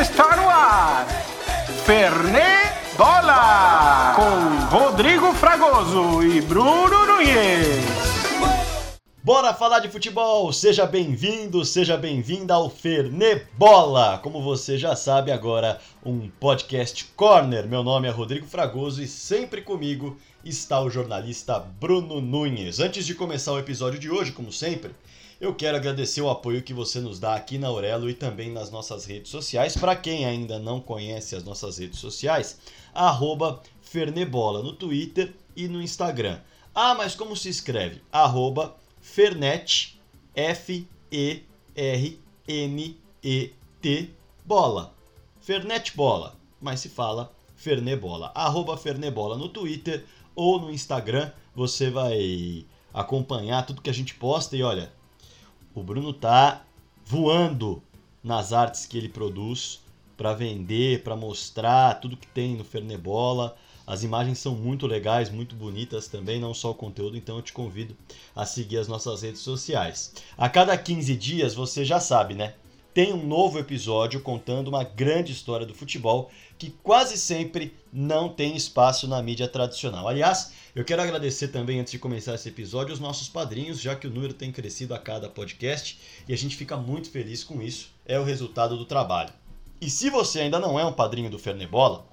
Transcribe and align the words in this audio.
Está 0.00 0.34
no 0.34 0.48
ar. 0.48 1.06
Fernê 1.84 2.72
Bola. 2.96 4.14
Com 4.16 4.74
Rodrigo 4.74 5.34
Fragoso 5.34 6.22
e 6.22 6.40
Bruno 6.40 7.04
Nunes. 7.04 7.84
Bora 9.22 9.52
falar 9.52 9.80
de 9.80 9.90
futebol! 9.90 10.50
Seja 10.54 10.86
bem-vindo, 10.86 11.62
seja 11.66 11.98
bem-vinda 11.98 12.54
ao 12.54 12.70
Fernê 12.70 13.42
Bola! 13.58 14.18
Como 14.22 14.42
você 14.42 14.78
já 14.78 14.96
sabe, 14.96 15.30
agora 15.30 15.78
um 16.02 16.30
podcast 16.30 17.04
corner. 17.14 17.68
Meu 17.68 17.82
nome 17.82 18.08
é 18.08 18.10
Rodrigo 18.10 18.46
Fragoso 18.46 19.02
e 19.02 19.06
sempre 19.06 19.60
comigo 19.60 20.16
está 20.42 20.80
o 20.80 20.88
jornalista 20.88 21.58
Bruno 21.58 22.22
Nunes. 22.22 22.80
Antes 22.80 23.04
de 23.04 23.14
começar 23.14 23.52
o 23.52 23.58
episódio 23.58 24.00
de 24.00 24.10
hoje, 24.10 24.32
como 24.32 24.50
sempre, 24.50 24.92
eu 25.40 25.54
quero 25.54 25.78
agradecer 25.78 26.20
o 26.20 26.28
apoio 26.28 26.62
que 26.62 26.74
você 26.74 27.00
nos 27.00 27.18
dá 27.18 27.34
aqui 27.34 27.56
na 27.56 27.68
Aurelo 27.68 28.10
e 28.10 28.14
também 28.14 28.52
nas 28.52 28.70
nossas 28.70 29.06
redes 29.06 29.30
sociais. 29.30 29.74
Para 29.74 29.96
quem 29.96 30.26
ainda 30.26 30.58
não 30.58 30.80
conhece 30.80 31.34
as 31.34 31.42
nossas 31.42 31.78
redes 31.78 31.98
sociais, 31.98 32.58
arroba 32.92 33.62
Fernebola 33.80 34.62
no 34.62 34.74
Twitter 34.74 35.34
e 35.56 35.66
no 35.66 35.80
Instagram. 35.80 36.38
Ah, 36.74 36.94
mas 36.94 37.14
como 37.14 37.34
se 37.34 37.48
escreve? 37.48 38.02
Arroba 38.12 38.76
Fernet, 39.00 39.98
F-E-R-N-E-T, 40.34 41.40
bola. 44.44 44.94
Fernet 45.40 45.96
Bola, 45.96 46.36
mas 46.60 46.80
se 46.80 46.90
fala 46.90 47.32
Fernebola. 47.56 48.30
Arroba 48.34 48.76
Fernebola 48.76 49.38
no 49.38 49.48
Twitter 49.48 50.04
ou 50.34 50.60
no 50.60 50.70
Instagram. 50.70 51.32
Você 51.54 51.90
vai 51.90 52.66
acompanhar 52.92 53.64
tudo 53.64 53.80
que 53.80 53.88
a 53.90 53.94
gente 53.94 54.14
posta 54.14 54.54
e 54.54 54.62
olha, 54.62 54.92
o 55.74 55.82
Bruno 55.82 56.12
tá 56.12 56.64
voando 57.04 57.82
nas 58.22 58.52
artes 58.52 58.86
que 58.86 58.98
ele 58.98 59.08
produz 59.08 59.80
para 60.16 60.34
vender, 60.34 61.02
para 61.02 61.16
mostrar 61.16 61.94
tudo 62.00 62.16
que 62.16 62.26
tem 62.26 62.56
no 62.56 62.64
Fernebola. 62.64 63.56
As 63.86 64.02
imagens 64.02 64.38
são 64.38 64.54
muito 64.54 64.86
legais, 64.86 65.30
muito 65.30 65.56
bonitas 65.56 66.06
também, 66.06 66.38
não 66.38 66.52
só 66.52 66.70
o 66.70 66.74
conteúdo, 66.74 67.16
então 67.16 67.36
eu 67.36 67.42
te 67.42 67.52
convido 67.52 67.96
a 68.36 68.44
seguir 68.44 68.76
as 68.76 68.86
nossas 68.86 69.22
redes 69.22 69.40
sociais. 69.40 70.12
A 70.36 70.48
cada 70.48 70.76
15 70.76 71.16
dias, 71.16 71.54
você 71.54 71.84
já 71.84 71.98
sabe, 71.98 72.34
né? 72.34 72.54
Tem 72.92 73.12
um 73.12 73.26
novo 73.26 73.58
episódio 73.58 74.20
contando 74.20 74.68
uma 74.68 74.84
grande 74.84 75.32
história 75.32 75.64
do 75.64 75.74
futebol 75.74 76.30
que 76.58 76.70
quase 76.82 77.16
sempre 77.16 77.74
não 77.92 78.28
tem 78.28 78.56
espaço 78.56 79.08
na 79.08 79.22
mídia 79.22 79.48
tradicional. 79.48 80.06
Aliás, 80.06 80.52
eu 80.74 80.84
quero 80.84 81.02
agradecer 81.02 81.48
também, 81.48 81.80
antes 81.80 81.90
de 81.90 81.98
começar 81.98 82.34
esse 82.34 82.48
episódio, 82.48 82.94
os 82.94 83.00
nossos 83.00 83.28
padrinhos, 83.28 83.80
já 83.80 83.96
que 83.96 84.06
o 84.06 84.10
número 84.10 84.32
tem 84.32 84.52
crescido 84.52 84.94
a 84.94 84.98
cada 84.98 85.28
podcast 85.28 85.98
e 86.28 86.32
a 86.32 86.36
gente 86.36 86.56
fica 86.56 86.76
muito 86.76 87.10
feliz 87.10 87.42
com 87.42 87.60
isso. 87.60 87.90
É 88.06 88.18
o 88.18 88.24
resultado 88.24 88.76
do 88.76 88.84
trabalho. 88.84 89.32
E 89.80 89.90
se 89.90 90.10
você 90.10 90.40
ainda 90.40 90.60
não 90.60 90.78
é 90.78 90.84
um 90.84 90.92
padrinho 90.92 91.30
do 91.30 91.38
Fernebola, 91.38 92.06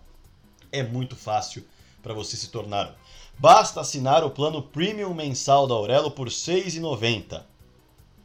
é 0.72 0.82
muito 0.82 1.16
fácil 1.16 1.64
para 2.02 2.14
você 2.14 2.36
se 2.36 2.50
tornar 2.50 2.90
um. 2.90 2.94
Basta 3.38 3.80
assinar 3.80 4.24
o 4.24 4.32
plano 4.32 4.64
Premium 4.64 5.14
mensal 5.14 5.68
da 5.68 5.76
Aurelo 5.76 6.10
por 6.10 6.28
R$ 6.28 6.34
6,90. 6.34 7.44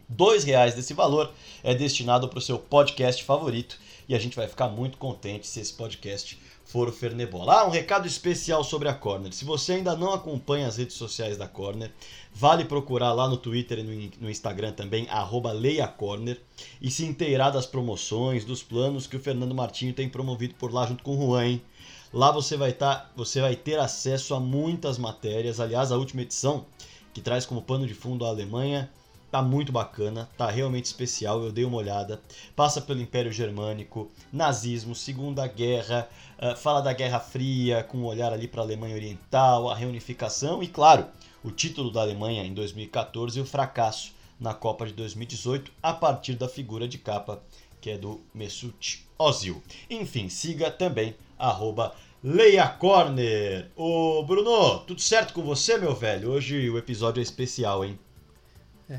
R$ 0.09 0.45
reais 0.47 0.75
desse 0.75 0.95
valor 0.95 1.31
é 1.63 1.75
destinado 1.75 2.29
para 2.29 2.39
o 2.39 2.43
seu 2.43 2.59
podcast 2.59 3.23
favorito 3.23 3.79
e 4.09 4.15
a 4.15 4.19
gente 4.19 4.37
vai 4.37 4.49
ficar 4.49 4.69
muito 4.69 4.97
contente 4.97 5.47
se 5.47 5.61
esse 5.61 5.75
podcast 5.75 6.39
for 6.73 6.89
o 6.89 6.93
Fernebola. 6.93 7.53
Ah, 7.53 7.67
um 7.67 7.71
recado 7.71 8.07
especial 8.07 8.65
sobre 8.65 8.89
a 8.89 8.95
Corner. 8.95 9.31
Se 9.31 9.45
você 9.45 9.75
ainda 9.75 9.95
não 9.95 10.15
acompanha 10.15 10.67
as 10.67 10.79
redes 10.79 10.97
sociais 10.97 11.37
da 11.37 11.47
Corner, 11.47 11.93
vale 12.33 12.65
procurar 12.65 13.13
lá 13.13 13.29
no 13.29 13.37
Twitter 13.37 13.79
e 13.81 14.11
no 14.19 14.31
Instagram 14.31 14.73
também, 14.73 15.07
leiacorner, 15.55 16.41
e 16.81 16.91
se 16.91 17.05
inteirar 17.05 17.51
das 17.51 17.67
promoções, 17.67 18.47
dos 18.47 18.63
planos 18.63 19.07
que 19.07 19.17
o 19.17 19.21
Fernando 19.21 19.55
Martinho 19.55 19.93
tem 19.93 20.09
promovido 20.09 20.55
por 20.55 20.73
lá 20.73 20.87
junto 20.87 21.05
com 21.05 21.15
o 21.15 21.27
Juan. 21.27 21.45
Hein? 21.45 21.63
Lá 22.11 22.33
você 22.33 22.57
vai, 22.57 22.73
tá, 22.73 23.11
você 23.15 23.43
vai 23.43 23.55
ter 23.55 23.79
acesso 23.79 24.35
a 24.35 24.41
muitas 24.41 24.97
matérias. 24.97 25.61
Aliás, 25.61 25.93
a 25.93 25.99
última 25.99 26.23
edição, 26.23 26.65
que 27.13 27.21
traz 27.21 27.45
como 27.45 27.61
pano 27.61 27.87
de 27.87 27.93
fundo 27.93 28.25
a 28.25 28.29
Alemanha, 28.29 28.91
Tá 29.33 29.41
muito 29.41 29.73
bacana, 29.73 30.29
tá 30.37 30.51
realmente 30.51 30.85
especial, 30.85 31.43
eu 31.43 31.51
dei 31.51 31.65
uma 31.65 31.79
olhada. 31.79 32.21
Passa 32.55 32.83
pelo 32.83 33.01
Império 33.01 33.33
Germânico, 33.33 34.13
nazismo, 34.31 34.95
Segunda 34.95 35.47
Guerra, 35.47 36.07
uh, 36.39 36.55
fala 36.55 36.83
da 36.83 36.93
Guerra 36.93 37.19
Fria, 37.19 37.83
com 37.83 37.97
um 37.97 38.05
olhar 38.05 38.31
ali 38.31 38.47
para 38.47 38.61
a 38.61 38.65
Alemanha 38.65 38.95
Oriental, 38.95 39.71
a 39.71 39.75
reunificação 39.75 40.63
e, 40.63 40.69
claro, 40.69 41.07
o 41.43 41.51
título 41.51 41.91
da 41.91 42.03
Alemanha 42.03 42.45
em 42.45 42.53
2014 42.53 43.39
e 43.39 43.41
o 43.41 43.47
fracasso 43.47 44.13
na 44.39 44.53
Copa 44.53 44.85
de 44.85 44.93
2018, 44.93 45.73
a 45.83 45.95
partir 45.95 46.35
da 46.35 46.47
figura 46.47 46.87
de 46.87 46.99
capa 46.99 47.43
que 47.81 47.89
é 47.89 47.97
do 47.97 48.21
Mesut 48.35 49.03
Ozil. 49.19 49.63
Enfim, 49.89 50.29
siga 50.29 50.71
também 50.71 51.15
arroba 51.39 51.95
Leia 52.23 52.69
Corner. 52.69 53.71
Ô 53.77 54.23
Bruno, 54.25 54.81
tudo 54.81 55.01
certo 55.01 55.33
com 55.33 55.41
você, 55.41 55.79
meu 55.79 55.95
velho? 55.95 56.33
Hoje 56.33 56.69
o 56.69 56.77
episódio 56.77 57.21
é 57.21 57.23
especial, 57.23 57.83
hein? 57.83 57.99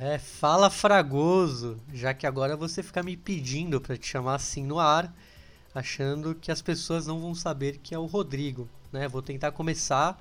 É, 0.01 0.17
fala 0.17 0.71
Fragoso, 0.71 1.77
já 1.93 2.15
que 2.15 2.25
agora 2.25 2.57
você 2.57 2.81
fica 2.81 3.03
me 3.03 3.15
pedindo 3.15 3.79
para 3.79 3.95
te 3.95 4.07
chamar 4.07 4.35
assim 4.35 4.65
no 4.65 4.79
ar, 4.79 5.13
achando 5.73 6.33
que 6.33 6.51
as 6.51 6.63
pessoas 6.63 7.05
não 7.05 7.19
vão 7.19 7.35
saber 7.35 7.77
que 7.77 7.93
é 7.93 7.99
o 7.99 8.07
Rodrigo, 8.07 8.67
né? 8.91 9.07
Vou 9.07 9.21
tentar 9.21 9.51
começar, 9.51 10.19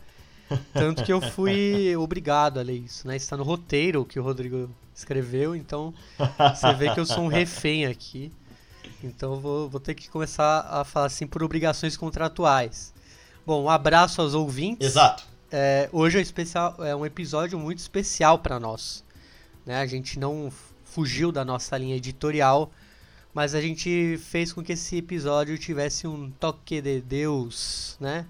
tanto 0.74 1.02
que 1.02 1.10
eu 1.10 1.22
fui 1.22 1.96
obrigado 1.96 2.60
a 2.60 2.62
ler 2.62 2.80
isso, 2.80 3.08
né? 3.08 3.16
Está 3.16 3.34
no 3.34 3.44
roteiro 3.44 4.04
que 4.04 4.20
o 4.20 4.22
Rodrigo 4.22 4.68
escreveu, 4.94 5.56
então 5.56 5.94
você 6.18 6.74
vê 6.74 6.92
que 6.92 7.00
eu 7.00 7.06
sou 7.06 7.24
um 7.24 7.28
refém 7.28 7.86
aqui. 7.86 8.30
Então 9.02 9.40
vou, 9.40 9.70
vou 9.70 9.80
ter 9.80 9.94
que 9.94 10.10
começar 10.10 10.66
a 10.68 10.84
falar 10.84 11.06
assim 11.06 11.26
por 11.26 11.42
obrigações 11.42 11.96
contratuais. 11.96 12.92
Bom, 13.46 13.62
um 13.62 13.70
abraço 13.70 14.20
aos 14.20 14.34
ouvintes. 14.34 14.86
Exato. 14.86 15.24
É, 15.50 15.88
hoje 15.92 16.18
é, 16.18 16.20
especial, 16.20 16.76
é 16.80 16.94
um 16.94 17.06
episódio 17.06 17.58
muito 17.58 17.78
especial 17.78 18.38
para 18.38 18.60
nós. 18.60 19.02
Né? 19.64 19.80
A 19.80 19.86
gente 19.86 20.18
não 20.18 20.52
fugiu 20.84 21.32
da 21.32 21.44
nossa 21.44 21.76
linha 21.78 21.96
editorial, 21.96 22.70
mas 23.32 23.54
a 23.54 23.60
gente 23.60 24.18
fez 24.18 24.52
com 24.52 24.62
que 24.62 24.72
esse 24.72 24.96
episódio 24.98 25.56
tivesse 25.56 26.06
um 26.06 26.30
toque 26.30 26.80
de 26.80 27.00
Deus, 27.00 27.96
né? 27.98 28.26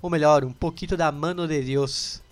Ou 0.00 0.08
melhor, 0.08 0.44
um 0.44 0.52
pouquinho 0.52 0.96
da 0.96 1.12
mano 1.12 1.46
de 1.46 1.60
Deus 1.60 2.22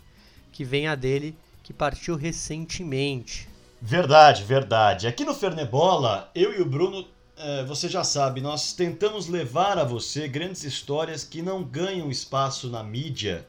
que 0.52 0.64
vem 0.64 0.86
a 0.86 0.94
dele, 0.94 1.36
que 1.62 1.72
partiu 1.72 2.16
recentemente. 2.16 3.48
Verdade, 3.82 4.44
verdade. 4.44 5.06
Aqui 5.06 5.24
no 5.24 5.34
Fernebola, 5.34 6.30
eu 6.34 6.56
e 6.56 6.62
o 6.62 6.64
Bruno, 6.64 7.06
é, 7.36 7.64
você 7.64 7.88
já 7.88 8.02
sabe, 8.02 8.40
nós 8.40 8.72
tentamos 8.72 9.28
levar 9.28 9.76
a 9.76 9.84
você 9.84 10.26
grandes 10.26 10.64
histórias 10.64 11.24
que 11.24 11.42
não 11.42 11.62
ganham 11.62 12.10
espaço 12.10 12.70
na 12.70 12.82
mídia 12.82 13.46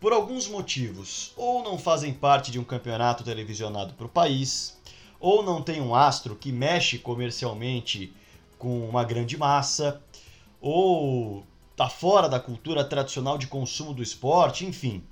por 0.00 0.12
alguns 0.12 0.48
motivos. 0.48 1.32
Ou 1.36 1.62
não 1.62 1.78
fazem 1.78 2.12
parte 2.12 2.50
de 2.50 2.58
um 2.58 2.64
campeonato 2.64 3.24
televisionado 3.24 3.94
para 3.94 4.06
o 4.06 4.10
país, 4.10 4.76
ou 5.20 5.42
não 5.42 5.62
tem 5.62 5.80
um 5.80 5.94
astro 5.94 6.36
que 6.36 6.52
mexe 6.52 6.98
comercialmente 6.98 8.12
com 8.58 8.88
uma 8.88 9.04
grande 9.04 9.36
massa, 9.36 10.02
ou 10.60 11.44
tá 11.76 11.88
fora 11.88 12.28
da 12.28 12.40
cultura 12.40 12.84
tradicional 12.84 13.38
de 13.38 13.46
consumo 13.46 13.94
do 13.94 14.02
esporte, 14.02 14.64
enfim. 14.64 15.02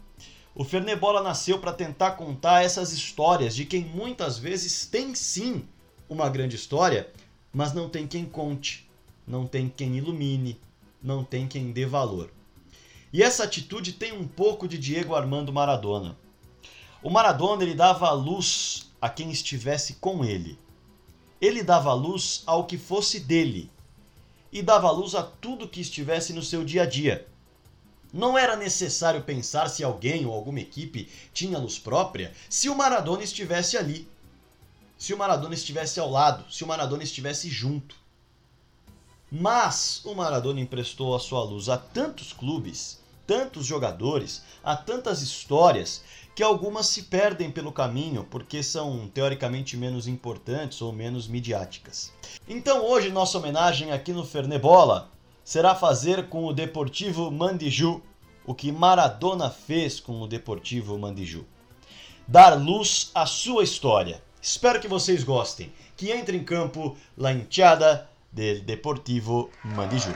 O 0.55 0.65
Fernebola 0.65 1.23
nasceu 1.23 1.59
para 1.59 1.73
tentar 1.73 2.13
contar 2.13 2.65
essas 2.65 2.93
histórias 2.93 3.55
de 3.55 3.65
quem 3.65 3.85
muitas 3.85 4.39
vezes 4.39 4.87
tem 4.87 5.15
sim 5.15 5.65
uma 6.09 6.29
grande 6.29 6.57
história, 6.57 7.13
mas 7.53 7.73
não 7.73 7.89
tem 7.89 8.07
quem 8.07 8.25
conte, 8.25 8.89
não 9.27 9.47
tem 9.47 9.69
quem 9.69 9.97
ilumine, 9.97 10.59
não 11.03 11.23
tem 11.23 11.47
quem 11.47 11.73
dê 11.73 11.85
valor. 11.85 12.31
E 13.17 13.23
essa 13.23 13.45
atitude 13.45 13.95
tem 13.95 14.13
um 14.13 14.29
pouco 14.29 14.69
de 14.69 14.77
Diego 14.77 15.15
Armando 15.15 15.51
Maradona. 15.51 16.19
O 17.03 17.09
Maradona 17.09 17.63
ele 17.63 17.75
dava 17.75 18.11
luz 18.11 18.91
a 19.01 19.09
quem 19.09 19.31
estivesse 19.31 19.95
com 19.95 20.23
ele. 20.23 20.59
Ele 21.41 21.63
dava 21.63 21.95
luz 21.95 22.43
ao 22.45 22.67
que 22.67 22.77
fosse 22.77 23.19
dele 23.19 23.71
e 24.53 24.61
dava 24.61 24.91
luz 24.91 25.15
a 25.15 25.23
tudo 25.23 25.67
que 25.67 25.81
estivesse 25.81 26.35
no 26.35 26.43
seu 26.43 26.63
dia 26.63 26.83
a 26.83 26.87
dia. 26.87 27.27
Não 28.13 28.37
era 28.37 28.55
necessário 28.55 29.23
pensar 29.23 29.71
se 29.71 29.83
alguém 29.83 30.27
ou 30.27 30.35
alguma 30.35 30.61
equipe 30.61 31.09
tinha 31.33 31.57
luz 31.57 31.79
própria 31.79 32.35
se 32.51 32.69
o 32.69 32.77
Maradona 32.77 33.25
estivesse 33.25 33.79
ali. 33.79 34.07
Se 34.99 35.15
o 35.15 35.17
Maradona 35.17 35.55
estivesse 35.55 35.99
ao 35.99 36.11
lado, 36.11 36.53
se 36.53 36.63
o 36.63 36.67
Maradona 36.67 37.03
estivesse 37.03 37.49
junto. 37.49 37.97
Mas 39.33 40.05
o 40.05 40.15
Maradona 40.15 40.61
emprestou 40.61 41.17
a 41.17 41.19
sua 41.19 41.43
luz 41.43 41.71
a 41.71 41.79
tantos 41.79 42.35
clubes, 42.35 43.06
tantos 43.27 43.67
jogadores, 43.67 44.43
a 44.63 44.77
tantas 44.77 45.23
histórias, 45.23 46.03
que 46.35 46.43
algumas 46.43 46.87
se 46.87 47.05
perdem 47.05 47.51
pelo 47.51 47.73
caminho 47.73 48.23
porque 48.31 48.63
são 48.63 49.09
teoricamente 49.09 49.77
menos 49.77 50.07
importantes 50.07 50.83
ou 50.83 50.93
menos 50.93 51.27
midiáticas. 51.27 52.13
Então 52.47 52.85
hoje 52.85 53.11
nossa 53.11 53.39
homenagem 53.39 53.91
aqui 53.91 54.13
no 54.13 54.25
Fernebola 54.25 55.11
será 55.43 55.75
fazer 55.75 56.29
com 56.29 56.45
o 56.45 56.53
Deportivo 56.53 57.31
Mandiju 57.31 58.03
o 58.45 58.55
que 58.55 58.71
Maradona 58.71 59.51
fez 59.51 59.99
com 59.99 60.21
o 60.21 60.29
Deportivo 60.29 60.99
Mandiju. 60.99 61.45
Dar 62.29 62.55
luz 62.55 63.11
à 63.15 63.27
sua 63.27 63.65
história. 63.65 64.23
Espero 64.41 64.81
que 64.81 64.89
vocês 64.89 65.25
gostem. 65.25 65.73
Que 65.97 66.11
entre 66.11 66.37
em 66.37 66.45
campo 66.45 66.97
La 67.17 67.33
Hinchada 67.33 68.09
del 68.31 68.61
Deportivo 68.61 69.51
Mandiju. 69.65 70.15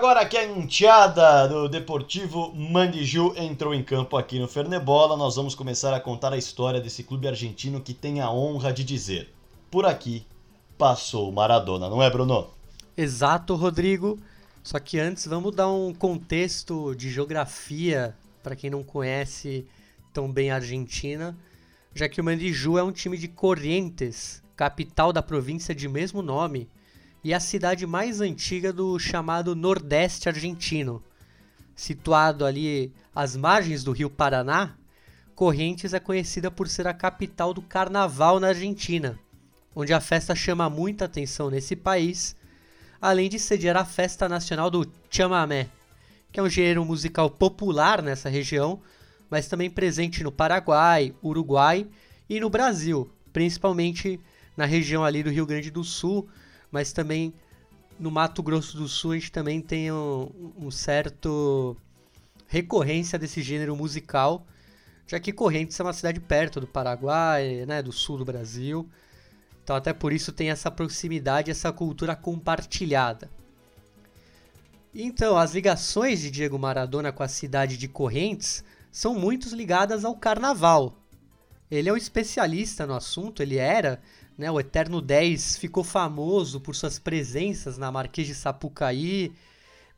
Agora 0.00 0.24
que 0.24 0.38
a 0.38 0.46
enteada 0.46 1.46
do 1.46 1.68
Deportivo 1.68 2.54
Mandiju 2.54 3.34
entrou 3.36 3.74
em 3.74 3.82
campo 3.82 4.16
aqui 4.16 4.38
no 4.38 4.48
Fernebola, 4.48 5.14
nós 5.14 5.36
vamos 5.36 5.54
começar 5.54 5.92
a 5.92 6.00
contar 6.00 6.32
a 6.32 6.38
história 6.38 6.80
desse 6.80 7.04
clube 7.04 7.28
argentino 7.28 7.82
que 7.82 7.92
tem 7.92 8.18
a 8.22 8.30
honra 8.30 8.72
de 8.72 8.82
dizer: 8.82 9.30
por 9.70 9.84
aqui 9.84 10.24
passou 10.78 11.30
Maradona, 11.30 11.90
não 11.90 12.02
é, 12.02 12.08
Bruno? 12.08 12.48
Exato, 12.96 13.54
Rodrigo. 13.54 14.18
Só 14.62 14.78
que 14.78 14.98
antes 14.98 15.26
vamos 15.26 15.54
dar 15.54 15.70
um 15.70 15.92
contexto 15.92 16.94
de 16.94 17.10
geografia 17.10 18.16
para 18.42 18.56
quem 18.56 18.70
não 18.70 18.82
conhece 18.82 19.66
tão 20.14 20.32
bem 20.32 20.50
a 20.50 20.54
Argentina, 20.54 21.36
já 21.94 22.08
que 22.08 22.22
o 22.22 22.24
Mandiju 22.24 22.78
é 22.78 22.82
um 22.82 22.90
time 22.90 23.18
de 23.18 23.28
Corrientes, 23.28 24.42
capital 24.56 25.12
da 25.12 25.22
província 25.22 25.74
de 25.74 25.86
mesmo 25.86 26.22
nome 26.22 26.70
e 27.22 27.34
a 27.34 27.40
cidade 27.40 27.86
mais 27.86 28.20
antiga 28.20 28.72
do 28.72 28.98
chamado 28.98 29.54
Nordeste 29.54 30.28
argentino. 30.28 31.02
Situado 31.74 32.44
ali 32.44 32.92
às 33.14 33.36
margens 33.36 33.84
do 33.84 33.92
rio 33.92 34.10
Paraná, 34.10 34.74
Correntes 35.34 35.94
é 35.94 35.98
conhecida 35.98 36.50
por 36.50 36.68
ser 36.68 36.86
a 36.86 36.92
capital 36.92 37.54
do 37.54 37.62
carnaval 37.62 38.38
na 38.38 38.48
Argentina, 38.48 39.18
onde 39.74 39.90
a 39.92 39.98
festa 39.98 40.34
chama 40.34 40.68
muita 40.68 41.06
atenção 41.06 41.48
nesse 41.48 41.74
país, 41.74 42.36
além 43.00 43.28
de 43.30 43.38
sediar 43.38 43.76
a 43.76 43.84
festa 43.86 44.28
nacional 44.28 44.70
do 44.70 44.86
chamamé, 45.08 45.68
que 46.30 46.38
é 46.38 46.42
um 46.42 46.48
gênero 46.48 46.84
musical 46.84 47.30
popular 47.30 48.02
nessa 48.02 48.28
região, 48.28 48.82
mas 49.30 49.48
também 49.48 49.70
presente 49.70 50.22
no 50.22 50.30
Paraguai, 50.30 51.14
Uruguai 51.22 51.86
e 52.28 52.38
no 52.38 52.50
Brasil, 52.50 53.10
principalmente 53.32 54.20
na 54.56 54.66
região 54.66 55.02
ali 55.02 55.22
do 55.22 55.30
Rio 55.30 55.46
Grande 55.46 55.70
do 55.70 55.82
Sul, 55.82 56.28
mas 56.70 56.92
também 56.92 57.32
no 57.98 58.10
Mato 58.10 58.42
Grosso 58.42 58.76
do 58.76 58.88
Sul 58.88 59.12
a 59.12 59.14
gente 59.14 59.32
também 59.32 59.60
tem 59.60 59.92
um, 59.92 60.52
um 60.56 60.70
certo 60.70 61.76
recorrência 62.46 63.18
desse 63.18 63.42
gênero 63.42 63.76
musical, 63.76 64.46
já 65.06 65.20
que 65.20 65.32
Correntes 65.32 65.78
é 65.78 65.82
uma 65.82 65.92
cidade 65.92 66.20
perto 66.20 66.60
do 66.60 66.66
Paraguai, 66.66 67.64
né, 67.66 67.82
do 67.82 67.92
sul 67.92 68.18
do 68.18 68.24
Brasil. 68.24 68.88
Então 69.62 69.76
até 69.76 69.92
por 69.92 70.12
isso 70.12 70.32
tem 70.32 70.50
essa 70.50 70.70
proximidade, 70.70 71.50
essa 71.50 71.72
cultura 71.72 72.16
compartilhada. 72.16 73.30
Então, 74.92 75.36
as 75.36 75.54
ligações 75.54 76.20
de 76.20 76.30
Diego 76.32 76.58
Maradona 76.58 77.12
com 77.12 77.22
a 77.22 77.28
cidade 77.28 77.76
de 77.76 77.86
Correntes 77.86 78.64
são 78.90 79.14
muito 79.14 79.54
ligadas 79.54 80.04
ao 80.04 80.16
carnaval. 80.16 80.96
Ele 81.70 81.88
é 81.88 81.92
um 81.92 81.96
especialista 81.96 82.84
no 82.86 82.94
assunto, 82.94 83.40
ele 83.40 83.56
era, 83.56 84.02
né, 84.40 84.50
o 84.50 84.58
Eterno 84.58 85.02
10 85.02 85.58
ficou 85.58 85.84
famoso 85.84 86.62
por 86.62 86.74
suas 86.74 86.98
presenças 86.98 87.76
na 87.76 87.92
Marquês 87.92 88.26
de 88.26 88.34
Sapucaí, 88.34 89.34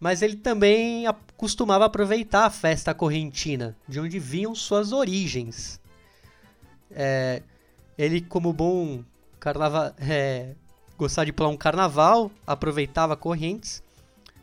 mas 0.01 0.21
ele 0.21 0.35
também 0.35 1.05
costumava 1.37 1.85
aproveitar 1.85 2.47
a 2.47 2.51
festa 2.51 2.93
correntina, 2.93 3.77
de 3.89 4.01
onde 4.01 4.19
vinham 4.19 4.53
suas 4.53 4.91
origens. 4.91 5.81
É, 6.91 7.41
ele, 7.97 8.21
como 8.21 8.53
bom 8.53 9.05
carnaval, 9.39 9.95
é, 9.97 10.57
gostava 10.99 11.27
de 11.27 11.33
pular 11.33 11.49
um 11.49 11.57
carnaval, 11.57 12.29
aproveitava 12.45 13.17
Correntes, 13.17 13.81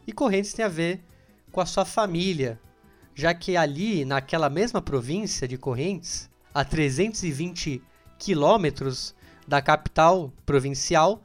e 0.07 0.13
Correntes 0.13 0.54
tem 0.54 0.63
a 0.63 0.69
ver 0.69 1.01
com 1.51 1.60
a 1.60 1.66
sua 1.66 1.84
família, 1.84 2.57
já 3.13 3.34
que 3.34 3.57
ali, 3.57 4.06
naquela 4.06 4.50
mesma 4.50 4.81
província 4.81 5.46
de 5.46 5.57
Correntes, 5.57 6.30
a 6.54 6.63
320 6.63 7.84
quilômetros 8.18 9.13
da 9.50 9.62
capital 9.62 10.31
provincial, 10.46 11.24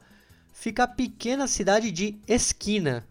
fica 0.51 0.83
a 0.83 0.87
pequena 0.87 1.47
cidade 1.47 1.91
de 1.91 2.17
Esquina. 2.27 3.07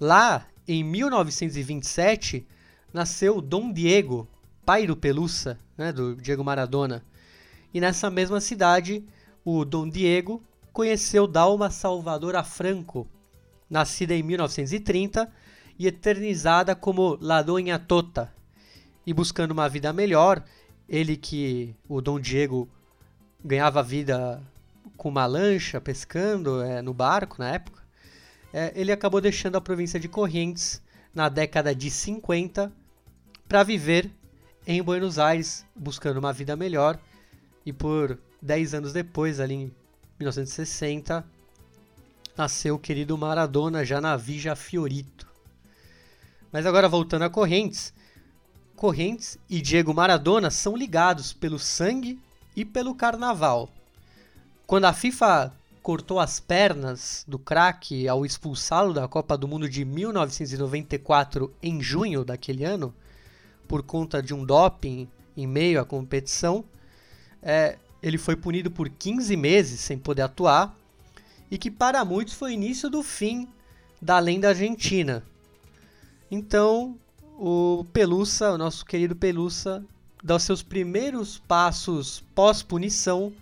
Lá, 0.00 0.44
em 0.66 0.82
1927, 0.82 2.44
nasceu 2.92 3.40
Dom 3.40 3.72
Diego, 3.72 4.28
pai 4.64 4.84
do 4.84 4.96
Pelusa, 4.96 5.56
né, 5.78 5.92
do 5.92 6.16
Diego 6.16 6.42
Maradona. 6.42 7.04
E 7.72 7.80
nessa 7.80 8.10
mesma 8.10 8.40
cidade, 8.40 9.04
o 9.44 9.64
Dom 9.64 9.88
Diego 9.88 10.42
conheceu 10.72 11.28
Dalma 11.28 11.70
Salvadora 11.70 12.42
Franco, 12.42 13.06
nascida 13.70 14.12
em 14.12 14.24
1930 14.24 15.32
e 15.78 15.86
eternizada 15.86 16.74
como 16.74 17.16
La 17.20 17.42
Doña 17.42 17.78
Tota. 17.78 18.34
E 19.06 19.14
buscando 19.14 19.52
uma 19.52 19.68
vida 19.68 19.92
melhor, 19.92 20.42
ele 20.88 21.16
que 21.16 21.76
o 21.88 22.00
Dom 22.00 22.18
Diego 22.18 22.68
ganhava 23.46 23.80
vida 23.80 24.42
com 24.96 25.08
uma 25.08 25.24
lancha, 25.24 25.80
pescando 25.80 26.60
é, 26.62 26.82
no 26.82 26.92
barco 26.92 27.36
na 27.38 27.54
época, 27.54 27.80
é, 28.52 28.72
ele 28.74 28.90
acabou 28.90 29.20
deixando 29.20 29.56
a 29.56 29.60
província 29.60 30.00
de 30.00 30.08
Corrientes 30.08 30.82
na 31.14 31.28
década 31.28 31.72
de 31.72 31.88
50 31.88 32.72
para 33.48 33.62
viver 33.62 34.10
em 34.66 34.82
Buenos 34.82 35.18
Aires, 35.18 35.64
buscando 35.76 36.18
uma 36.18 36.32
vida 36.32 36.56
melhor. 36.56 36.98
E 37.64 37.72
por 37.72 38.18
10 38.42 38.74
anos 38.74 38.92
depois, 38.92 39.38
ali 39.38 39.54
em 39.54 39.74
1960, 40.18 41.24
nasceu 42.36 42.74
o 42.74 42.78
querido 42.78 43.16
Maradona 43.16 43.84
já 43.84 44.00
na 44.00 44.16
Vija 44.16 44.56
Fiorito. 44.56 45.26
Mas 46.50 46.66
agora 46.66 46.88
voltando 46.88 47.22
a 47.22 47.30
Correntes, 47.30 47.92
Correntes 48.74 49.38
e 49.48 49.60
Diego 49.60 49.94
Maradona 49.94 50.50
são 50.50 50.76
ligados 50.76 51.32
pelo 51.32 51.58
sangue 51.58 52.20
e 52.56 52.64
pelo 52.64 52.94
carnaval. 52.94 53.68
Quando 54.66 54.86
a 54.86 54.92
FIFA 54.92 55.52
cortou 55.82 56.18
as 56.18 56.40
pernas 56.40 57.24
do 57.28 57.38
craque 57.38 58.08
ao 58.08 58.26
expulsá-lo 58.26 58.92
da 58.92 59.06
Copa 59.06 59.38
do 59.38 59.46
Mundo 59.46 59.68
de 59.68 59.84
1994 59.84 61.54
em 61.62 61.80
junho 61.80 62.24
daquele 62.24 62.64
ano, 62.64 62.92
por 63.68 63.82
conta 63.82 64.20
de 64.20 64.34
um 64.34 64.44
doping 64.44 65.06
em 65.36 65.46
meio 65.46 65.80
à 65.80 65.84
competição, 65.84 66.64
é, 67.40 67.78
ele 68.02 68.18
foi 68.18 68.34
punido 68.34 68.70
por 68.70 68.88
15 68.88 69.36
meses 69.36 69.78
sem 69.78 69.98
poder 69.98 70.22
atuar 70.22 70.74
e 71.50 71.56
que 71.56 71.70
para 71.70 72.04
muitos 72.04 72.34
foi 72.34 72.50
o 72.50 72.54
início 72.54 72.90
do 72.90 73.02
fim 73.02 73.46
da 74.00 74.18
lenda 74.18 74.48
argentina. 74.48 75.22
Então, 76.30 76.98
o 77.38 77.84
Pelusa, 77.92 78.50
o 78.50 78.58
nosso 78.58 78.84
querido 78.84 79.14
Pelusa, 79.14 79.84
dá 80.22 80.36
os 80.36 80.42
seus 80.42 80.62
primeiros 80.62 81.38
passos 81.38 82.22
pós-punição 82.34 83.32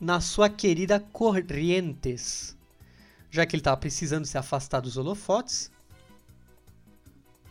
na 0.00 0.20
sua 0.20 0.48
querida 0.48 0.98
Corrientes, 0.98 2.56
já 3.30 3.46
que 3.46 3.54
ele 3.54 3.60
estava 3.60 3.76
precisando 3.76 4.26
se 4.26 4.36
afastar 4.36 4.80
dos 4.80 4.96
holofotes. 4.96 5.70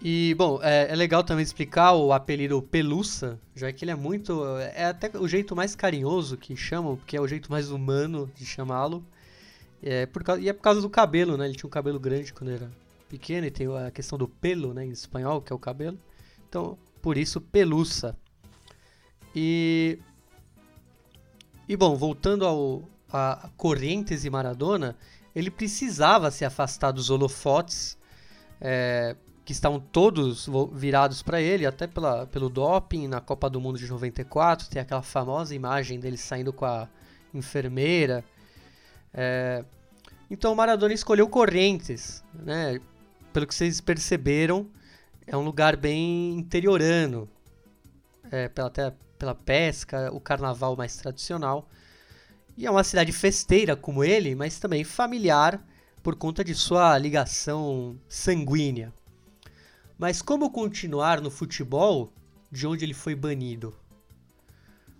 E, 0.04 0.34
bom, 0.36 0.60
é, 0.64 0.92
é, 0.92 0.96
legal 0.96 1.24
também 1.24 1.44
explicar 1.44 1.94
o 1.94 2.12
apelido 2.12 2.62
Pelusa, 2.62 3.40
já 3.56 3.72
que 3.72 3.86
ele 3.86 3.92
é 3.92 3.96
muito. 3.96 4.44
É 4.58 4.86
até 4.86 5.16
o 5.18 5.28
jeito 5.28 5.56
mais 5.56 5.76
carinhoso 5.76 6.38
que 6.38 6.56
chamam, 6.56 6.98
porque 6.98 7.16
é 7.16 7.22
o 7.22 7.28
jeito 7.28 7.52
mais 7.52 7.70
humano 7.70 8.30
de 8.36 8.44
chamá-lo. 8.44 9.06
É 9.84 10.08
e 10.40 10.50
é 10.50 10.54
por 10.54 10.64
causa 10.64 10.82
do 10.82 10.90
cabelo, 10.90 11.38
né? 11.38 11.46
Ele 11.46 11.56
tinha 11.56 11.68
um 11.68 11.72
cabelo 11.72 12.00
grande 12.00 12.34
quando 12.34 12.52
era 12.52 12.72
pequeno 13.08 13.46
e 13.46 13.52
tem 13.52 13.68
a 13.78 13.92
questão 13.92 14.18
do 14.18 14.28
pelo, 14.28 14.74
né? 14.74 14.86
Em 14.86 14.90
espanhol, 14.90 15.42
que 15.42 15.54
é 15.54 15.56
o 15.56 15.60
cabelo. 15.60 15.98
Então, 16.50 16.78
por 17.02 17.18
isso, 17.18 17.42
Pelusa. 17.42 18.16
E. 19.36 20.00
E 21.68 21.78
bom, 21.78 21.96
voltando 21.96 22.46
ao 22.46 22.84
a 23.14 23.50
Correntes 23.58 24.24
e 24.24 24.30
Maradona, 24.30 24.96
ele 25.36 25.52
precisava 25.52 26.32
se 26.32 26.46
afastar 26.46 26.92
dos 26.92 27.10
holofotes 27.10 27.98
é, 28.60 29.16
que 29.44 29.52
estavam 29.52 29.80
todos 29.80 30.48
virados 30.72 31.22
para 31.22 31.42
ele, 31.42 31.66
até 31.66 31.88
pela, 31.88 32.26
pelo 32.28 32.50
doping 32.50 33.08
na 33.08 33.20
Copa 33.20 33.50
do 33.50 33.60
Mundo 33.60 33.78
de 33.78 33.88
94. 33.88 34.70
Tem 34.70 34.82
aquela 34.82 35.02
famosa 35.02 35.54
imagem 35.54 36.00
dele 36.00 36.18
saindo 36.18 36.54
com 36.54 36.66
a 36.66 36.88
enfermeira. 37.34 38.24
É, 39.14 39.66
então 40.30 40.54
o 40.54 40.56
Maradona 40.56 40.94
escolheu 40.94 41.28
Correntes, 41.28 42.24
né? 42.34 42.80
Pelo 43.34 43.48
que 43.48 43.56
vocês 43.56 43.82
perceberam, 43.82 44.70
é 45.32 45.38
um 45.38 45.46
lugar 45.46 45.78
bem 45.78 46.34
interiorano, 46.34 47.26
é, 48.30 48.50
pela, 48.50 48.68
até 48.68 48.94
pela 49.18 49.34
pesca, 49.34 50.12
o 50.12 50.20
carnaval 50.20 50.76
mais 50.76 50.98
tradicional. 50.98 51.70
E 52.58 52.66
é 52.66 52.70
uma 52.70 52.84
cidade 52.84 53.14
festeira 53.14 53.74
como 53.78 54.04
ele, 54.04 54.36
mas 54.36 54.60
também 54.60 54.84
familiar 54.84 55.66
por 56.04 56.18
conta 56.18 56.44
de 56.44 56.54
sua 56.54 56.98
ligação 56.98 57.98
sanguínea. 58.10 58.94
Mas 59.98 60.22
como 60.22 60.52
continuar 60.52 61.22
no 61.22 61.32
futebol 61.32 62.12
de 62.52 62.68
onde 62.68 62.84
ele 62.84 62.94
foi 62.94 63.16
banido? 63.16 63.74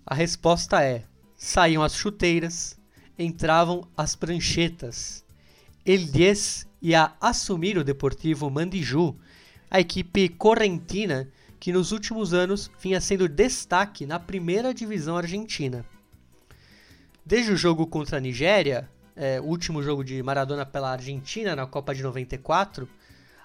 A 0.06 0.16
resposta 0.16 0.82
é: 0.82 1.04
saíam 1.36 1.84
as 1.84 1.94
chuteiras, 1.94 2.80
entravam 3.20 3.86
as 3.98 4.16
pranchetas. 4.16 5.26
Ele 5.86 6.10
ia 6.82 7.12
assumir 7.20 7.78
o 7.78 7.84
Deportivo 7.84 8.50
Mandiju, 8.50 9.20
a 9.72 9.80
equipe 9.80 10.28
correntina 10.28 11.30
que 11.58 11.72
nos 11.72 11.94
últimos 11.94 12.34
anos 12.34 12.70
vinha 12.82 13.00
sendo 13.00 13.30
destaque 13.30 14.06
na 14.06 14.20
primeira 14.20 14.74
divisão 14.74 15.16
argentina. 15.16 15.86
Desde 17.26 17.54
o 17.54 17.56
jogo 17.56 17.88
contra 17.88 18.18
a 18.18 18.20
Nigéria, 18.20 18.90
é, 19.16 19.40
o 19.40 19.46
último 19.46 19.82
jogo 19.82 20.04
de 20.04 20.22
Maradona 20.22 20.66
pela 20.66 20.92
Argentina 20.92 21.56
na 21.56 21.66
Copa 21.66 21.96
de 21.96 22.04
94, 22.04 22.90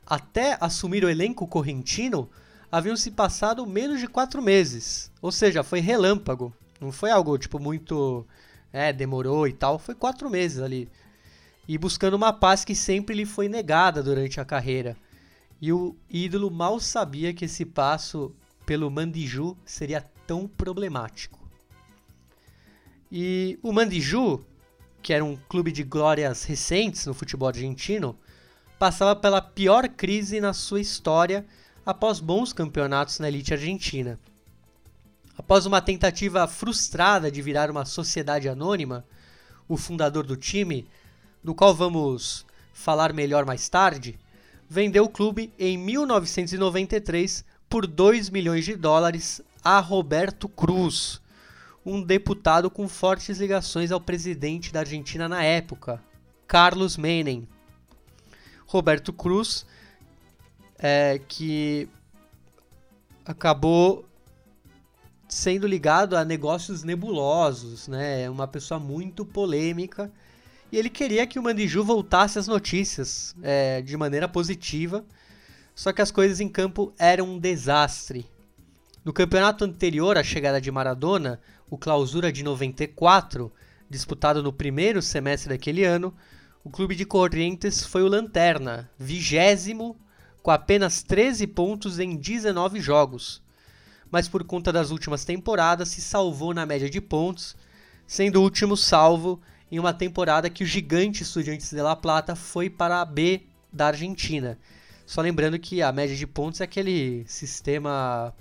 até 0.04 0.56
assumir 0.61 1.04
o 1.04 1.09
elenco 1.09 1.47
correntino, 1.47 2.28
haviam 2.73 2.97
se 2.97 3.12
passado 3.12 3.64
menos 3.64 4.00
de 4.00 4.09
quatro 4.09 4.42
meses. 4.42 5.12
Ou 5.23 5.30
seja, 5.30 5.62
foi 5.62 5.78
relâmpago. 5.78 6.52
Não 6.80 6.90
foi 6.90 7.11
algo 7.12 7.38
tipo 7.38 7.61
muito. 7.61 8.26
É, 8.73 8.92
demorou 8.92 9.47
e 9.47 9.52
tal. 9.52 9.78
Foi 9.78 9.95
quatro 9.95 10.28
meses 10.28 10.61
ali. 10.61 10.88
E 11.68 11.78
buscando 11.78 12.14
uma 12.14 12.33
paz 12.33 12.64
que 12.64 12.75
sempre 12.75 13.14
lhe 13.14 13.26
foi 13.26 13.49
negada 13.49 14.02
durante 14.02 14.40
a 14.40 14.45
carreira. 14.45 14.97
E 15.61 15.73
o 15.73 15.97
ídolo 16.11 16.51
mal 16.51 16.79
sabia 16.79 17.33
que 17.33 17.47
esse 17.47 17.65
passo 17.65 18.35
pelo 18.65 18.91
Mandiju 18.91 19.57
seria 19.65 20.05
tão 20.27 20.47
problemático. 20.47 21.39
E 23.11 23.59
o 23.63 23.73
Mandiju, 23.73 24.45
que 25.01 25.13
era 25.13 25.25
um 25.25 25.37
clube 25.49 25.71
de 25.71 25.83
glórias 25.83 26.43
recentes 26.43 27.07
no 27.07 27.15
futebol 27.15 27.49
argentino, 27.49 28.19
passava 28.79 29.15
pela 29.15 29.41
pior 29.41 29.89
crise 29.89 30.41
na 30.41 30.53
sua 30.53 30.81
história 30.81 31.47
após 31.85 32.19
bons 32.19 32.53
campeonatos 32.53 33.21
na 33.21 33.29
elite 33.29 33.55
argentina. 33.55 34.19
Após 35.39 35.67
uma 35.67 35.81
tentativa 35.81 36.47
frustrada 36.49 37.31
de 37.31 37.41
virar 37.41 37.71
uma 37.71 37.85
sociedade 37.85 38.49
anônima, 38.49 39.05
o 39.69 39.77
fundador 39.77 40.27
do 40.27 40.37
time, 40.37 40.89
do 41.43 41.55
qual 41.55 41.75
vamos 41.75 42.45
falar 42.73 43.13
melhor 43.13 43.47
mais 43.47 43.69
tarde, 43.69 44.19
vendeu 44.68 45.04
o 45.04 45.08
clube 45.08 45.52
em 45.58 45.76
1993 45.78 47.44
por 47.68 47.87
2 47.87 48.30
milhões 48.30 48.64
de 48.64 48.75
dólares 48.75 49.40
a 49.62 49.80
Roberto 49.80 50.49
Cruz, 50.49 51.20
um 51.85 52.02
deputado 52.02 52.70
com 52.70 52.88
fortes 52.88 53.38
ligações 53.38 53.90
ao 53.90 54.00
presidente 54.00 54.73
da 54.73 54.80
Argentina 54.80 55.28
na 55.28 55.42
época, 55.42 56.02
Carlos 56.46 56.96
Menem. 56.96 57.49
Roberto 58.66 59.12
Cruz, 59.12 59.64
é, 60.78 61.20
que 61.28 61.88
acabou 63.25 64.04
sendo 65.28 65.66
ligado 65.66 66.16
a 66.16 66.25
negócios 66.25 66.82
nebulosos, 66.82 67.88
né? 67.88 68.23
É 68.23 68.30
uma 68.30 68.46
pessoa 68.46 68.78
muito 68.78 69.25
polêmica 69.25 70.11
ele 70.78 70.90
queria 70.90 71.26
que 71.26 71.38
o 71.38 71.42
Mandiju 71.42 71.83
voltasse 71.83 72.38
às 72.38 72.47
notícias 72.47 73.35
é, 73.42 73.80
de 73.80 73.97
maneira 73.97 74.28
positiva, 74.28 75.04
só 75.75 75.92
que 75.92 76.02
as 76.02 76.11
coisas 76.11 76.40
em 76.40 76.49
campo 76.49 76.92
eram 76.99 77.30
um 77.30 77.38
desastre. 77.38 78.28
No 79.04 79.12
campeonato 79.12 79.64
anterior 79.64 80.18
à 80.18 80.23
chegada 80.25 80.61
de 80.61 80.71
Maradona, 80.71 81.40
o 81.71 81.78
Clausura 81.78 82.33
de 82.33 82.42
94, 82.42 83.52
disputado 83.88 84.42
no 84.42 84.52
primeiro 84.52 85.00
semestre 85.00 85.49
daquele 85.49 85.85
ano, 85.85 86.14
o 86.62 86.71
clube 86.71 86.95
de 86.95 87.04
Corrientes 87.04 87.85
foi 87.85 88.02
o 88.02 88.09
lanterna, 88.09 88.90
vigésimo, 88.99 89.97
com 90.42 90.50
apenas 90.50 91.02
13 91.02 91.47
pontos 91.47 91.99
em 91.99 92.16
19 92.16 92.80
jogos. 92.80 93.42
Mas 94.11 94.28
por 94.28 94.45
conta 94.45 94.73
das 94.73 94.90
últimas 94.90 95.25
temporadas 95.25 95.88
se 95.88 96.00
salvou 96.00 96.52
na 96.52 96.66
média 96.66 96.90
de 96.90 97.00
pontos, 97.00 97.56
sendo 98.06 98.40
o 98.40 98.42
último 98.42 98.76
salvo 98.76 99.40
em 99.70 99.78
uma 99.78 99.92
temporada 99.92 100.50
que 100.50 100.62
o 100.62 100.66
gigante 100.66 101.23
Estudiantes 101.23 101.70
de 101.70 101.80
La 101.80 101.96
Plata 101.96 102.37
foi 102.37 102.70
para 102.70 103.00
a 103.00 103.04
B 103.04 103.42
da 103.73 103.88
Argentina. 103.88 104.58
Só 105.04 105.20
lembrando 105.20 105.58
que 105.58 105.82
a 105.82 105.92
média 105.92 106.16
de 106.16 106.26
pontos 106.26 106.61
é 106.61 106.64
aquele 106.64 107.25
sistema 107.28 108.35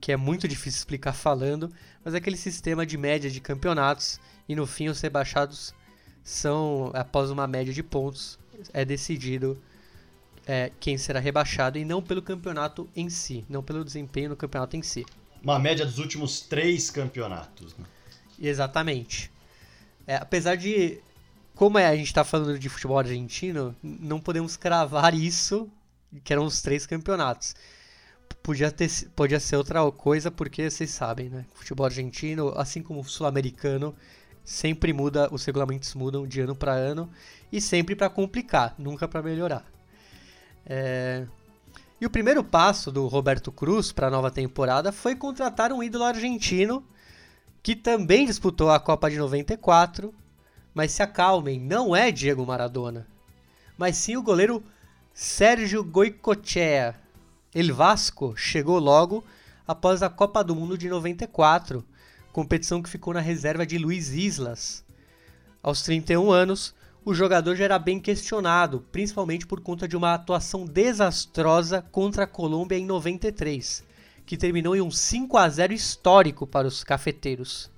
que 0.00 0.12
é 0.12 0.16
muito 0.16 0.48
difícil 0.48 0.78
explicar 0.78 1.12
falando, 1.12 1.70
mas 2.04 2.14
é 2.14 2.16
aquele 2.18 2.36
sistema 2.36 2.86
de 2.86 2.96
média 2.96 3.30
de 3.30 3.40
campeonatos 3.40 4.18
e 4.48 4.54
no 4.54 4.66
fim 4.66 4.88
os 4.88 5.00
rebaixados 5.00 5.74
são, 6.22 6.90
após 6.94 7.30
uma 7.30 7.46
média 7.46 7.72
de 7.72 7.82
pontos, 7.82 8.38
é 8.72 8.84
decidido 8.84 9.60
é, 10.46 10.70
quem 10.80 10.96
será 10.96 11.20
rebaixado 11.20 11.78
e 11.78 11.84
não 11.84 12.02
pelo 12.02 12.22
campeonato 12.22 12.88
em 12.96 13.10
si, 13.10 13.44
não 13.48 13.62
pelo 13.62 13.84
desempenho 13.84 14.30
no 14.30 14.36
campeonato 14.36 14.76
em 14.76 14.82
si. 14.82 15.04
Uma 15.42 15.58
média 15.58 15.84
dos 15.84 15.98
últimos 15.98 16.40
três 16.40 16.90
campeonatos. 16.90 17.76
Né? 17.76 17.84
Exatamente. 18.38 19.30
É, 20.10 20.16
apesar 20.16 20.56
de, 20.56 20.98
como 21.54 21.78
é, 21.78 21.86
a 21.86 21.94
gente 21.94 22.08
está 22.08 22.24
falando 22.24 22.58
de 22.58 22.68
futebol 22.68 22.98
argentino, 22.98 23.76
não 23.80 24.18
podemos 24.18 24.56
cravar 24.56 25.14
isso, 25.14 25.70
que 26.24 26.32
eram 26.32 26.44
os 26.44 26.60
três 26.60 26.84
campeonatos. 26.84 27.54
Podia, 28.42 28.72
ter, 28.72 28.90
podia 29.14 29.38
ser 29.38 29.54
outra 29.54 29.88
coisa, 29.92 30.28
porque 30.28 30.68
vocês 30.68 30.90
sabem, 30.90 31.28
né? 31.28 31.46
Futebol 31.54 31.86
argentino, 31.86 32.52
assim 32.56 32.82
como 32.82 32.98
o 32.98 33.04
sul-americano, 33.04 33.94
sempre 34.44 34.92
muda, 34.92 35.28
os 35.32 35.44
regulamentos 35.44 35.94
mudam 35.94 36.26
de 36.26 36.40
ano 36.40 36.56
para 36.56 36.72
ano 36.72 37.08
e 37.52 37.60
sempre 37.60 37.94
para 37.94 38.10
complicar, 38.10 38.74
nunca 38.76 39.06
para 39.06 39.22
melhorar. 39.22 39.64
É... 40.66 41.24
E 42.00 42.04
o 42.04 42.10
primeiro 42.10 42.42
passo 42.42 42.90
do 42.90 43.06
Roberto 43.06 43.52
Cruz 43.52 43.92
para 43.92 44.08
a 44.08 44.10
nova 44.10 44.28
temporada 44.32 44.90
foi 44.90 45.14
contratar 45.14 45.72
um 45.72 45.84
ídolo 45.84 46.02
argentino 46.02 46.84
que 47.62 47.76
também 47.76 48.26
disputou 48.26 48.70
a 48.70 48.80
Copa 48.80 49.10
de 49.10 49.18
94, 49.18 50.14
mas 50.72 50.92
se 50.92 51.02
acalmem, 51.02 51.60
não 51.60 51.94
é 51.94 52.10
Diego 52.10 52.46
Maradona, 52.46 53.06
mas 53.76 53.96
sim 53.96 54.16
o 54.16 54.22
goleiro 54.22 54.62
Sérgio 55.12 55.84
Goicoechea. 55.84 56.94
El 57.54 57.74
Vasco 57.74 58.34
chegou 58.36 58.78
logo 58.78 59.24
após 59.66 60.02
a 60.02 60.08
Copa 60.08 60.42
do 60.42 60.54
Mundo 60.54 60.78
de 60.78 60.88
94, 60.88 61.84
competição 62.32 62.80
que 62.80 62.88
ficou 62.88 63.12
na 63.12 63.20
reserva 63.20 63.66
de 63.66 63.76
Luiz 63.76 64.10
Islas. 64.10 64.84
Aos 65.62 65.82
31 65.82 66.30
anos, 66.30 66.74
o 67.04 67.12
jogador 67.12 67.56
já 67.56 67.64
era 67.64 67.78
bem 67.78 67.98
questionado, 67.98 68.86
principalmente 68.92 69.46
por 69.46 69.60
conta 69.60 69.86
de 69.86 69.96
uma 69.96 70.14
atuação 70.14 70.64
desastrosa 70.64 71.82
contra 71.90 72.24
a 72.24 72.26
Colômbia 72.26 72.78
em 72.78 72.86
93 72.86 73.89
que 74.30 74.36
terminou 74.36 74.76
em 74.76 74.80
um 74.80 74.92
5 74.92 75.36
a 75.36 75.48
0 75.48 75.72
histórico 75.72 76.46
para 76.46 76.68
os 76.68 76.84
cafeteiros. 76.84 77.68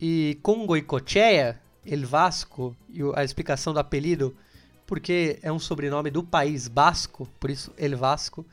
E 0.00 0.36
com 0.42 0.66
Goicoechea, 0.66 1.60
El 1.86 2.04
Vasco, 2.08 2.76
e 2.88 2.98
a 3.14 3.22
explicação 3.22 3.72
do 3.72 3.78
apelido, 3.78 4.36
porque 4.84 5.38
é 5.40 5.52
um 5.52 5.60
sobrenome 5.60 6.10
do 6.10 6.24
país 6.24 6.66
basco, 6.66 7.28
por 7.38 7.50
isso 7.50 7.72
El 7.78 7.96
Vasco, 7.96 8.44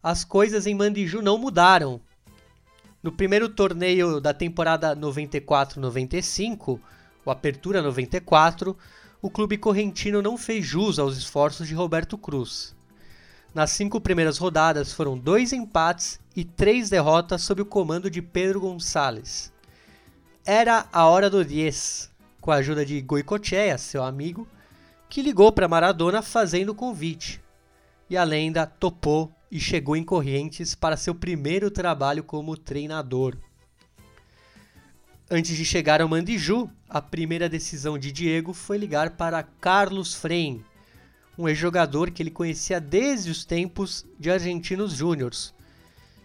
as 0.00 0.22
coisas 0.22 0.68
em 0.68 0.74
Mandiju 0.76 1.20
não 1.20 1.36
mudaram. 1.36 2.00
No 3.02 3.10
primeiro 3.10 3.48
torneio 3.48 4.20
da 4.20 4.32
temporada 4.32 4.94
94-95, 4.94 6.78
o 7.24 7.30
Apertura 7.32 7.82
94, 7.82 8.78
o 9.20 9.28
clube 9.28 9.58
correntino 9.58 10.22
não 10.22 10.38
fez 10.38 10.64
jus 10.64 11.00
aos 11.00 11.18
esforços 11.18 11.66
de 11.66 11.74
Roberto 11.74 12.16
Cruz. 12.16 12.72
Nas 13.54 13.70
cinco 13.70 14.00
primeiras 14.00 14.36
rodadas 14.36 14.92
foram 14.92 15.16
dois 15.16 15.52
empates 15.52 16.18
e 16.34 16.44
três 16.44 16.90
derrotas 16.90 17.42
sob 17.42 17.62
o 17.62 17.66
comando 17.66 18.10
de 18.10 18.20
Pedro 18.20 18.60
Gonçalves. 18.60 19.52
Era 20.44 20.88
a 20.92 21.06
hora 21.06 21.30
do 21.30 21.44
10, 21.44 22.10
com 22.40 22.50
a 22.50 22.56
ajuda 22.56 22.84
de 22.84 23.00
Goicoechea, 23.00 23.78
seu 23.78 24.02
amigo, 24.02 24.48
que 25.08 25.22
ligou 25.22 25.52
para 25.52 25.68
Maradona 25.68 26.20
fazendo 26.20 26.70
o 26.70 26.74
convite. 26.74 27.40
E 28.10 28.16
a 28.16 28.24
lenda 28.24 28.66
topou 28.66 29.32
e 29.48 29.60
chegou 29.60 29.96
em 29.96 30.02
Correntes 30.02 30.74
para 30.74 30.96
seu 30.96 31.14
primeiro 31.14 31.70
trabalho 31.70 32.24
como 32.24 32.56
treinador. 32.56 33.36
Antes 35.30 35.56
de 35.56 35.64
chegar 35.64 36.00
ao 36.00 36.08
Mandiju, 36.08 36.68
a 36.88 37.00
primeira 37.00 37.48
decisão 37.48 37.96
de 37.96 38.10
Diego 38.10 38.52
foi 38.52 38.76
ligar 38.76 39.10
para 39.10 39.44
Carlos 39.44 40.12
Freire, 40.12 40.64
um 41.36 41.48
ex-jogador 41.48 42.10
que 42.10 42.22
ele 42.22 42.30
conhecia 42.30 42.80
desde 42.80 43.30
os 43.30 43.44
tempos 43.44 44.06
de 44.18 44.30
Argentinos 44.30 44.92
Júniors, 44.92 45.54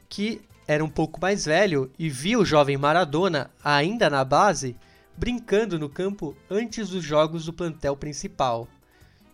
que 0.08 0.42
era 0.68 0.84
um 0.84 0.90
pouco 0.90 1.20
mais 1.20 1.46
velho 1.46 1.92
e 1.98 2.10
via 2.10 2.38
o 2.38 2.46
jovem 2.46 2.78
Maradona, 2.78 3.50
ainda 3.64 4.10
na 4.10 4.24
base, 4.24 4.76
brincando 5.18 5.80
no 5.80 5.90
campo 5.90 6.36
antes 6.50 6.90
dos 6.90 7.04
jogos 7.04 7.46
do 7.46 7.54
plantel 7.54 7.98
principal. 7.98 8.68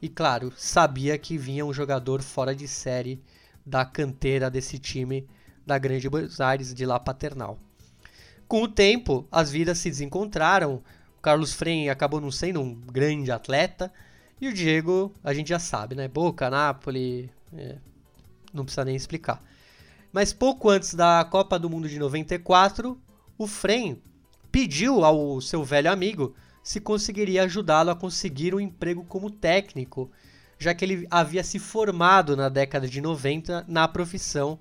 E 0.01 0.07
claro, 0.07 0.53
sabia 0.55 1.17
que 1.17 1.37
vinha 1.37 1.65
um 1.65 1.73
jogador 1.73 2.21
fora 2.21 2.55
de 2.55 2.67
série 2.67 3.21
da 3.65 3.83
canteira 3.83 4.49
desse 4.49 4.79
time 4.79 5.27
da 5.65 5.77
Grande 5.77 6.07
Buenos 6.07 6.39
Aires 6.39 6.73
de 6.73 6.85
lá 6.85 6.99
paternal. 6.99 7.59
Com 8.47 8.61
o 8.61 8.67
tempo, 8.67 9.27
as 9.31 9.49
vidas 9.49 9.79
se 9.79 9.89
desencontraram. 9.89 10.83
Carlos 11.21 11.53
Frem 11.53 11.89
acabou 11.89 12.21
não 12.21 12.29
sendo 12.29 12.61
um 12.61 12.75
grande 12.75 13.31
atleta. 13.31 13.91
E 14.39 14.47
o 14.47 14.53
Diego, 14.53 15.13
a 15.23 15.33
gente 15.33 15.49
já 15.49 15.59
sabe, 15.59 15.95
né? 15.95 16.07
Boca, 16.07 16.49
Napoli, 16.49 17.29
é, 17.55 17.77
não 18.53 18.65
precisa 18.65 18.83
nem 18.83 18.95
explicar. 18.95 19.41
Mas 20.11 20.33
pouco 20.33 20.69
antes 20.69 20.93
da 20.93 21.25
Copa 21.29 21.57
do 21.57 21.69
Mundo 21.69 21.87
de 21.87 21.97
94, 21.97 22.99
o 23.37 23.47
Frem 23.47 24.01
pediu 24.51 25.03
ao 25.03 25.39
seu 25.41 25.63
velho 25.63 25.91
amigo 25.91 26.35
se 26.63 26.79
conseguiria 26.79 27.43
ajudá-lo 27.43 27.91
a 27.91 27.95
conseguir 27.95 28.55
um 28.55 28.59
emprego 28.59 29.03
como 29.03 29.29
técnico, 29.29 30.09
já 30.57 30.73
que 30.73 30.83
ele 30.83 31.07
havia 31.11 31.43
se 31.43 31.59
formado 31.59 32.35
na 32.35 32.49
década 32.49 32.87
de 32.87 32.99
90 32.99 33.65
na 33.67 33.87
profissão. 33.87 34.57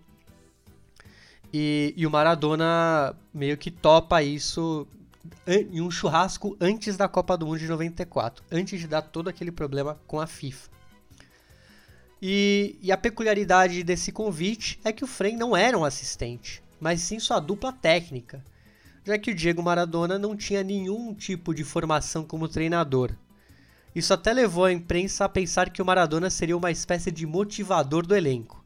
E, 1.52 1.95
e 1.97 2.07
o 2.07 2.11
Maradona 2.11 3.16
meio 3.33 3.57
que 3.57 3.71
topa 3.71 4.23
isso 4.23 4.87
em 5.47 5.81
um 5.81 5.90
churrasco 5.90 6.57
antes 6.61 6.97
da 6.97 7.09
Copa 7.09 7.37
do 7.37 7.47
Mundo 7.47 7.59
de 7.59 7.69
94, 7.69 8.45
antes 8.50 8.81
de 8.81 8.87
dar 8.87 9.02
todo 9.02 9.28
aquele 9.28 9.52
problema 9.52 9.99
com 10.07 10.21
a 10.21 10.26
FIFA. 10.26 10.71
E, 12.21 12.78
e 12.81 12.90
a 12.90 12.97
peculiaridade 12.97 13.83
desse 13.83 14.11
convite 14.11 14.81
é 14.85 14.93
que 14.93 15.04
o 15.04 15.07
Frem 15.07 15.37
não 15.37 15.57
era 15.57 15.78
um 15.78 15.85
assistente, 15.85 16.62
mas 16.81 17.00
sim 17.00 17.19
sua 17.19 17.38
dupla 17.38 17.73
técnica, 17.73 18.43
já 19.04 19.19
que 19.19 19.31
o 19.31 19.35
Diego 19.35 19.62
Maradona 19.62 20.19
não 20.19 20.37
tinha 20.37 20.62
nenhum 20.62 21.14
tipo 21.14 21.54
de 21.54 21.64
formação 21.64 22.25
como 22.25 22.49
treinador. 22.49 23.12
Isso 23.95 24.12
até 24.12 24.33
levou 24.33 24.64
a 24.64 24.73
imprensa 24.73 25.25
a 25.25 25.28
pensar 25.28 25.71
que 25.71 25.83
o 25.83 25.85
Maradona 25.85 26.31
seria 26.31 26.57
uma 26.57 26.71
espécie 26.71 27.11
de 27.11 27.26
motivador 27.26 28.07
do 28.07 28.16
elenco, 28.16 28.64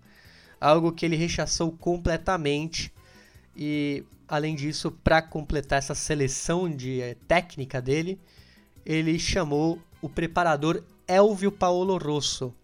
algo 0.60 0.92
que 0.92 1.04
ele 1.04 1.16
rechaçou 1.16 1.72
completamente 1.72 2.92
e 3.58 4.04
além 4.28 4.54
disso, 4.54 4.92
para 5.02 5.20
completar 5.20 5.80
essa 5.80 5.94
seleção 5.94 6.70
de 6.70 7.00
é, 7.00 7.16
técnica 7.26 7.82
dele, 7.82 8.20
ele 8.86 9.18
chamou 9.18 9.82
o 10.00 10.08
preparador 10.08 10.84
Elvio 11.08 11.50
Paolo 11.50 11.98
Rosso, 11.98 12.54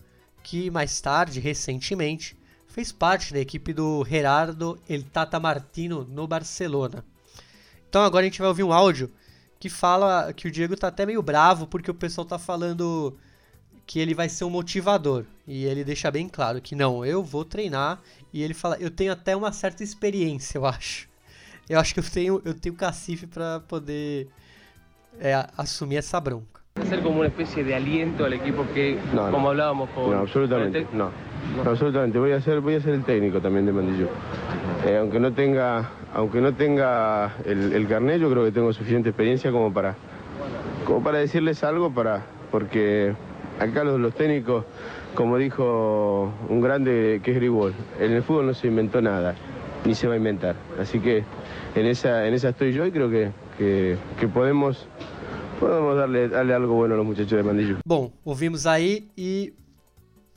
que 0.40 0.70
mais 0.70 1.00
tarde, 1.00 1.40
recentemente, 1.40 2.36
fez 2.68 2.92
parte 2.92 3.32
da 3.32 3.40
equipe 3.40 3.72
do 3.72 4.04
Gerardo 4.04 4.78
El 4.88 5.02
Tata 5.02 5.40
Martino 5.40 6.04
no 6.04 6.28
Barcelona. 6.28 7.04
Então 7.88 8.02
agora 8.02 8.24
a 8.24 8.28
gente 8.28 8.38
vai 8.38 8.48
ouvir 8.48 8.62
um 8.62 8.72
áudio 8.72 9.10
que 9.58 9.68
fala 9.68 10.32
que 10.32 10.46
o 10.46 10.50
Diego 10.50 10.76
tá 10.76 10.88
até 10.88 11.04
meio 11.04 11.22
bravo 11.22 11.66
porque 11.66 11.90
o 11.90 11.94
pessoal 11.94 12.24
tá 12.24 12.38
falando 12.38 13.16
que 13.86 13.98
ele 13.98 14.14
vai 14.14 14.28
ser 14.28 14.44
um 14.44 14.50
motivador. 14.50 15.24
E 15.46 15.64
ele 15.64 15.84
deixa 15.84 16.10
bem 16.10 16.28
claro 16.28 16.60
que 16.60 16.74
não, 16.74 17.04
eu 17.04 17.22
vou 17.22 17.44
treinar. 17.44 18.00
E 18.34 18.42
ele 18.42 18.52
fala, 18.52 18.76
eu 18.80 18.90
tenho 18.90 19.12
até 19.12 19.34
uma 19.34 19.52
certa 19.52 19.82
experiência, 19.82 20.58
eu 20.58 20.66
acho 20.66 21.08
eu 21.68 21.78
acho 21.78 21.94
que 21.94 22.00
eu 22.00 22.04
tenho, 22.04 22.42
eu 22.44 22.54
tenho 22.54 22.74
cacife 22.74 23.26
para 23.26 23.60
poder 23.60 24.28
é, 25.18 25.46
assumir 25.56 25.96
essa 25.96 26.20
bronca. 26.20 26.62
Ser 26.88 27.02
como 27.02 27.20
una 27.20 27.28
especie 27.28 27.62
de 27.62 27.74
aliento 27.74 28.24
al 28.24 28.32
equipo 28.32 28.66
que, 28.74 28.98
no, 29.14 29.30
como 29.30 29.48
hablábamos 29.48 29.88
con... 29.90 30.10
No, 30.10 30.18
absolutamente, 30.18 30.86
no. 30.92 31.10
no. 31.56 31.70
absolutamente. 31.70 32.18
Voy 32.18 32.32
a 32.32 32.40
ser, 32.40 32.60
voy 32.60 32.74
a 32.74 32.80
ser 32.80 32.94
el 32.94 33.04
técnico 33.04 33.40
también 33.40 33.64
de 33.64 33.72
Mandillú. 33.72 34.08
Eh, 34.84 34.98
aunque 34.98 35.20
no 35.20 35.32
tenga, 35.32 35.88
aunque 36.12 36.40
no 36.40 36.52
tenga 36.52 37.36
el, 37.46 37.72
el 37.72 37.86
carnet, 37.86 38.20
yo 38.20 38.28
creo 38.28 38.44
que 38.44 38.52
tengo 38.52 38.72
suficiente 38.72 39.10
experiencia 39.10 39.52
como 39.52 39.72
para, 39.72 39.94
como 40.84 41.02
para 41.02 41.18
decirles 41.18 41.62
algo, 41.62 41.94
para, 41.94 42.26
porque 42.50 43.14
acá 43.60 43.84
los, 43.84 44.00
los 44.00 44.12
técnicos, 44.14 44.64
como 45.14 45.38
dijo 45.38 46.32
un 46.48 46.60
grande 46.60 47.20
que 47.22 47.30
es 47.30 47.36
Gribol, 47.36 47.74
en 47.98 48.12
el 48.12 48.22
fútbol 48.22 48.46
no 48.46 48.54
se 48.54 48.66
inventó 48.66 49.00
nada, 49.00 49.34
ni 49.84 49.94
se 49.94 50.06
va 50.06 50.14
a 50.14 50.16
inventar. 50.16 50.56
Así 50.78 51.00
que 51.00 51.24
en 51.74 51.86
esa, 51.86 52.26
en 52.26 52.34
esa 52.34 52.50
estoy 52.50 52.72
yo 52.72 52.86
y 52.86 52.92
creo 52.92 53.10
que, 53.10 53.30
que, 53.56 53.96
que 54.18 54.28
podemos, 54.28 54.86
podemos 55.60 55.96
darle, 55.96 56.28
darle 56.28 56.54
algo 56.54 56.74
bueno 56.74 56.94
a 56.94 56.98
los 56.98 57.06
muchachos 57.06 57.32
de 57.32 57.42
Mandillo. 57.42 57.76
Bom, 57.86 58.10
ouvimos 58.24 58.66
aí 58.66 59.08
e 59.16 59.52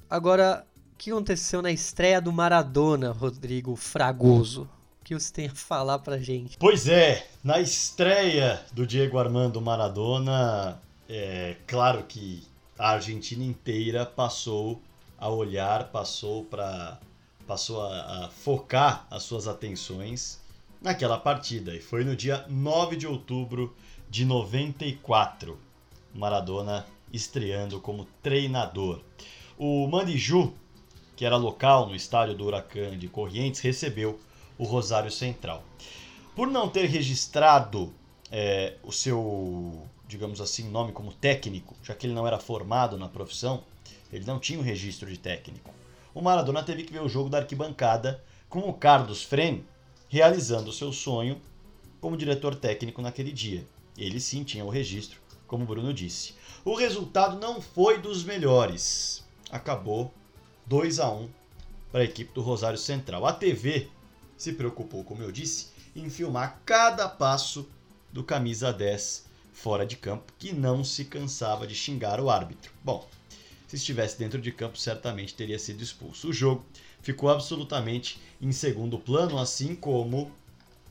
agora 0.10 0.66
o 0.94 0.98
que 0.98 1.12
aconteceu 1.12 1.62
na 1.62 1.72
estreia 1.72 2.20
do 2.20 2.32
Maradona, 2.32 3.12
Rodrigo 3.12 3.76
Fragoso? 3.76 4.68
O 5.02 5.06
que 5.08 5.14
você 5.14 5.32
tem 5.32 5.48
a 5.48 5.56
falar 5.56 6.00
pra 6.00 6.18
gente? 6.18 6.58
Pois 6.58 6.88
é, 6.88 7.26
na 7.44 7.60
estreia 7.62 8.60
do 8.74 8.86
Diego 8.86 9.18
Armando 9.18 9.62
Maradona, 9.62 10.78
é 11.08 11.56
claro 11.66 12.04
que 12.08 12.44
a 12.78 12.92
Argentina 12.92 13.44
inteira 13.44 14.06
passou 14.06 14.82
a 15.18 15.30
olhar, 15.30 15.92
passou 15.92 16.46
para 16.46 17.00
passou 17.48 17.82
a, 17.82 18.26
a 18.26 18.30
focar 18.30 19.08
as 19.10 19.24
suas 19.24 19.48
atenções 19.48 20.42
naquela 20.82 21.18
partida. 21.18 21.74
E 21.74 21.80
foi 21.80 22.04
no 22.04 22.16
dia 22.16 22.46
9 22.50 22.98
de 22.98 23.08
outubro 23.08 23.74
de 24.10 24.26
94. 24.26 25.58
Maradona 26.14 26.86
estreando 27.12 27.80
como 27.80 28.06
treinador. 28.22 29.02
O 29.58 29.88
Mandiju, 29.88 30.54
que 31.16 31.26
era 31.26 31.38
local 31.38 31.88
no 31.88 31.96
estádio 31.96 32.36
do 32.36 32.46
Huracan 32.46 32.98
de 32.98 33.08
Corrientes, 33.08 33.62
recebeu 33.62 34.20
o 34.58 34.66
Rosário 34.66 35.12
Central. 35.12 35.64
Por 36.36 36.48
não 36.48 36.70
ter 36.70 36.86
registrado 36.86 37.94
é, 38.32 38.76
o 38.84 38.92
seu, 38.92 39.88
digamos 40.08 40.40
assim, 40.40 40.70
nome 40.70 40.92
como 40.92 41.14
técnico, 41.14 41.76
já 41.84 41.94
que 41.94 42.08
ele 42.08 42.14
não 42.14 42.26
era 42.26 42.40
formado 42.40 42.98
na 42.98 43.10
profissão, 43.10 43.64
ele 44.12 44.26
não 44.26 44.40
tinha 44.40 44.60
um 44.60 44.64
registro 44.64 45.10
de 45.10 45.18
técnico. 45.18 45.70
O 46.14 46.22
Maradona 46.22 46.64
teve 46.64 46.84
que 46.84 46.94
ver 46.94 47.02
o 47.02 47.10
jogo 47.10 47.30
da 47.30 47.40
arquibancada 47.40 48.24
com 48.50 48.60
o 48.60 48.74
Carlos 48.74 49.22
Fren, 49.22 49.64
realizando 50.08 50.72
seu 50.72 50.94
sonho 50.94 51.40
como 52.00 52.16
diretor 52.16 52.56
técnico 52.56 53.02
naquele 53.02 53.32
dia. 53.32 53.66
Ele 53.98 54.20
sim 54.20 54.44
tinha 54.44 54.64
o 54.64 54.70
registro, 54.70 55.20
como 55.46 55.64
o 55.64 55.68
Bruno 55.68 55.94
disse. 55.94 56.34
O 56.64 56.76
resultado 56.76 57.40
não 57.40 57.62
foi 57.62 58.00
dos 58.00 58.24
melhores. 58.24 59.26
Acabou 59.52 60.14
2 60.66 61.00
a 61.00 61.12
1 61.12 61.30
para 61.92 62.02
a 62.02 62.06
equipe 62.06 62.34
do 62.34 62.42
Rosário 62.42 62.78
Central. 62.78 63.26
A 63.26 63.34
TV 63.34 63.90
se 64.38 64.54
preocupou, 64.54 65.04
como 65.04 65.24
eu 65.24 65.32
disse, 65.32 65.68
em 65.96 66.10
filmar 66.10 66.62
cada 66.66 67.10
passo 67.10 67.68
do 68.12 68.24
camisa 68.24 68.72
10 68.72 69.27
fora 69.58 69.88
de 69.88 69.98
campo, 69.98 70.32
que 70.38 70.54
não 70.54 70.84
se 70.84 71.06
cansava 71.06 71.66
de 71.66 71.74
xingar 71.74 72.20
o 72.20 72.30
árbitro. 72.30 72.72
Bom, 72.84 73.08
se 73.68 73.76
estivesse 73.76 74.18
dentro 74.18 74.40
de 74.40 74.52
campo, 74.52 74.78
certamente 74.78 75.34
teria 75.34 75.58
sido 75.58 75.82
expulso. 75.82 76.30
O 76.30 76.34
jogo 76.34 76.64
ficou 77.02 77.28
absolutamente 77.28 78.22
em 78.40 78.52
segundo 78.52 79.00
plano, 79.00 79.40
assim 79.40 79.76
como 79.76 80.32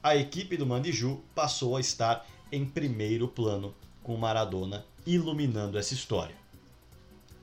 a 0.03 0.17
equipe 0.17 0.57
do 0.57 0.67
Mandiju 0.67 1.23
passou 1.33 1.77
a 1.77 1.81
estar 1.81 2.27
em 2.51 2.65
primeiro 2.65 3.29
plano, 3.29 3.73
com 4.03 4.17
Maradona 4.17 4.85
iluminando 5.07 5.79
essa 5.79 5.95
história. 5.95 6.35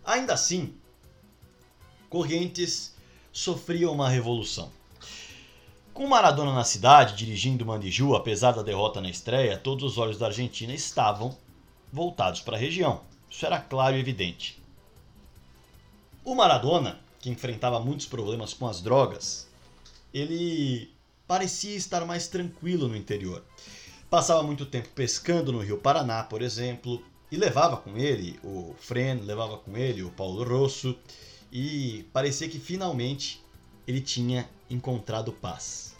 Ainda 0.03 0.33
assim, 0.33 0.75
Correntes 2.09 2.95
sofria 3.31 3.89
uma 3.89 4.09
revolução. 4.09 4.69
Com 5.93 6.07
Maradona 6.07 6.51
na 6.51 6.63
cidade, 6.63 7.15
dirigindo 7.15 7.65
Mandiju, 7.65 8.15
apesar 8.15 8.51
da 8.53 8.63
derrota 8.63 8.99
na 8.99 9.09
estreia, 9.09 9.57
todos 9.57 9.83
os 9.83 9.97
olhos 9.99 10.17
da 10.17 10.25
Argentina 10.25 10.73
estavam 10.73 11.37
voltados 11.91 12.41
para 12.41 12.57
a 12.57 12.59
região. 12.59 13.01
Isso 13.29 13.45
era 13.45 13.59
claro 13.59 13.95
e 13.95 13.99
evidente. 13.99 14.59
O 16.25 16.33
Maradona 16.33 16.99
que 17.19 17.29
enfrentava 17.29 17.79
muitos 17.79 18.05
problemas 18.05 18.53
com 18.53 18.67
as 18.67 18.81
drogas, 18.81 19.47
ele 20.13 20.91
parecia 21.27 21.75
estar 21.75 22.03
mais 22.05 22.27
tranquilo 22.27 22.87
no 22.87 22.97
interior. 22.97 23.41
Passava 24.09 24.43
muito 24.43 24.65
tempo 24.65 24.89
pescando 24.89 25.53
no 25.53 25.59
Rio 25.59 25.77
Paraná, 25.77 26.23
por 26.23 26.41
exemplo, 26.41 27.01
e 27.31 27.37
levava 27.37 27.77
com 27.77 27.97
ele 27.97 28.37
o 28.43 28.75
Fren, 28.77 29.21
levava 29.21 29.57
com 29.57 29.77
ele 29.77 30.03
o 30.03 30.09
Paulo 30.09 30.43
Rosso, 30.43 30.97
e 31.51 32.05
parecia 32.11 32.49
que 32.49 32.59
finalmente 32.59 33.41
ele 33.87 34.01
tinha 34.01 34.49
encontrado 34.69 35.31
paz. 35.31 35.95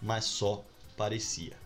Mas 0.00 0.24
só 0.24 0.64
parecia 0.96 1.56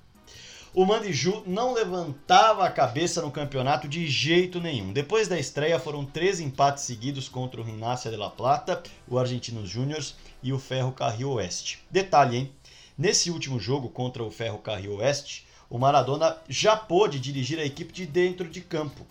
o 0.72 0.86
Mandiju 0.86 1.42
não 1.46 1.72
levantava 1.72 2.64
a 2.64 2.70
cabeça 2.70 3.20
no 3.20 3.30
campeonato 3.30 3.88
de 3.88 4.06
jeito 4.06 4.60
nenhum. 4.60 4.92
Depois 4.92 5.26
da 5.26 5.38
estreia 5.38 5.80
foram 5.80 6.04
três 6.04 6.38
empates 6.38 6.84
seguidos 6.84 7.28
contra 7.28 7.60
o 7.60 7.64
Rinácia 7.64 8.08
de 8.08 8.16
La 8.16 8.30
Plata, 8.30 8.80
o 9.08 9.18
Argentinos 9.18 9.68
Júniors 9.68 10.14
e 10.40 10.52
o 10.52 10.60
Ferro 10.60 10.92
Carril 10.92 11.32
Oeste. 11.32 11.80
Detalhe, 11.90 12.36
hein? 12.36 12.52
Nesse 12.96 13.32
último 13.32 13.58
jogo 13.58 13.88
contra 13.88 14.22
o 14.22 14.30
Ferro 14.30 14.58
Carril 14.58 14.98
Oeste, 14.98 15.44
o 15.68 15.76
Maradona 15.76 16.36
já 16.48 16.76
pôde 16.76 17.18
dirigir 17.18 17.58
a 17.58 17.64
equipe 17.64 17.92
de 17.92 18.06
dentro 18.06 18.48
de 18.48 18.60
campo. 18.60 19.04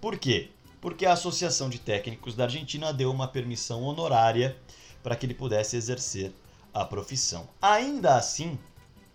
Por 0.00 0.18
quê? 0.18 0.48
Porque 0.80 1.06
a 1.06 1.12
Associação 1.12 1.70
de 1.70 1.78
Técnicos 1.78 2.34
da 2.34 2.44
Argentina 2.44 2.92
deu 2.92 3.12
uma 3.12 3.28
permissão 3.28 3.82
honorária 3.84 4.56
para 5.02 5.16
que 5.16 5.26
ele 5.26 5.34
pudesse 5.34 5.76
exercer 5.76 6.32
a 6.72 6.84
profissão. 6.84 7.48
Ainda 7.60 8.16
assim, 8.16 8.58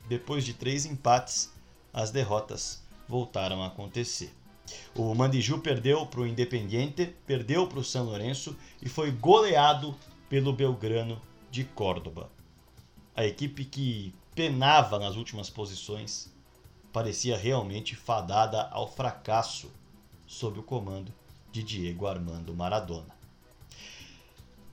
depois 0.08 0.44
de 0.44 0.54
três 0.54 0.86
empates, 0.86 1.52
as 1.94 2.12
derrotas 2.12 2.84
voltaram 3.08 3.64
a 3.64 3.68
acontecer. 3.68 4.34
O 4.96 5.14
Mandiju 5.14 5.60
perdeu 5.60 6.06
para 6.06 6.22
o 6.22 6.28
Independiente, 6.28 7.16
perdeu 7.26 7.68
para 7.68 7.80
o 7.80 7.84
São 7.84 8.06
Lourenço 8.06 8.56
e 8.82 8.90
foi 8.90 9.12
goleado 9.12 9.96
pelo 10.28 10.52
Belgrano 10.52 11.22
de 11.52 11.64
Córdoba. 11.64 12.30
A 13.16 13.26
equipe 13.26 13.64
que 13.64 14.14
penava 14.34 15.00
nas 15.00 15.16
últimas 15.16 15.50
posições 15.50 16.34
parecia 16.92 17.38
realmente 17.38 17.96
fadada 17.96 18.68
ao 18.70 18.92
fracasso 18.92 19.72
sob 20.26 20.60
o 20.60 20.64
comando 20.64 21.14
de 21.52 21.64
Diego 21.64 22.08
Armando 22.08 22.54
Maradona. 22.54 23.15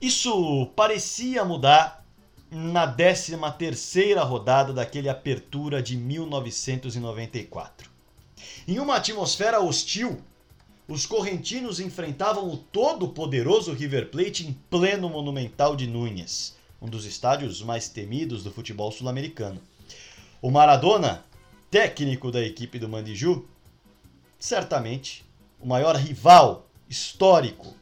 Isso 0.03 0.65
parecia 0.75 1.45
mudar 1.45 2.05
na 2.51 2.85
13ª 2.93 4.21
rodada 4.27 4.73
daquele 4.73 5.07
Apertura 5.07 5.81
de 5.81 5.95
1994. 5.95 7.89
Em 8.67 8.79
uma 8.79 8.97
atmosfera 8.97 9.61
hostil, 9.61 10.21
os 10.89 11.05
correntinos 11.05 11.79
enfrentavam 11.79 12.49
o 12.51 12.57
todo-poderoso 12.57 13.71
River 13.71 14.09
Plate 14.09 14.45
em 14.45 14.51
pleno 14.69 15.07
Monumental 15.07 15.73
de 15.73 15.87
Núñez, 15.87 16.53
um 16.81 16.89
dos 16.89 17.05
estádios 17.05 17.61
mais 17.61 17.87
temidos 17.87 18.43
do 18.43 18.51
futebol 18.51 18.91
sul-americano. 18.91 19.61
O 20.41 20.51
Maradona, 20.51 21.23
técnico 21.71 22.29
da 22.29 22.43
equipe 22.43 22.77
do 22.77 22.89
Mandiju, 22.89 23.47
certamente 24.37 25.23
o 25.61 25.65
maior 25.65 25.95
rival 25.95 26.67
histórico 26.89 27.73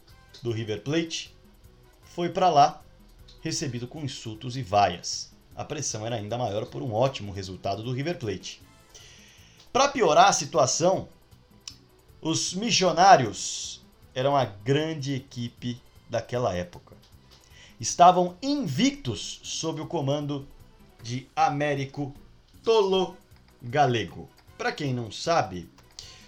do 0.43 0.51
River 0.51 0.81
Plate, 0.81 1.40
foi 2.13 2.30
para 2.30 2.50
lá 2.50 2.82
recebido 3.41 3.88
com 3.88 4.02
insultos 4.02 4.58
e 4.58 4.62
vaias. 4.62 5.32
A 5.56 5.63
pressão 5.63 6.06
era 6.06 6.15
ainda 6.15 6.38
maior 6.38 6.65
por 6.65 6.82
um 6.82 6.93
ótimo 6.93 7.32
resultado 7.32 7.84
do 7.84 7.91
River 7.91 8.17
Plate. 8.17 8.62
Para 9.71 9.88
piorar 9.88 10.28
a 10.28 10.34
situação, 10.34 11.08
os 12.21 12.54
missionários 12.54 13.82
eram 14.13 14.36
a 14.36 14.45
grande 14.45 15.13
equipe 15.13 15.82
daquela 16.10 16.54
época. 16.54 16.95
Estavam 17.80 18.38
invictos 18.41 19.39
sob 19.43 19.82
o 19.82 19.88
comando 19.88 20.47
de 21.02 21.28
Américo 21.36 22.13
Tolo 22.63 23.17
Galego. 23.62 24.30
Para 24.58 24.71
quem 24.71 24.93
não 24.93 25.10
sabe, 25.10 25.69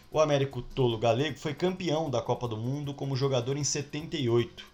o 0.10 0.20
Américo 0.20 0.62
Tolo 0.62 0.98
Galego 0.98 1.38
foi 1.38 1.54
campeão 1.54 2.10
da 2.10 2.22
Copa 2.22 2.48
do 2.48 2.58
Mundo 2.58 2.94
como 2.94 3.16
jogador 3.16 3.58
em 3.58 3.64
78. 3.64 4.73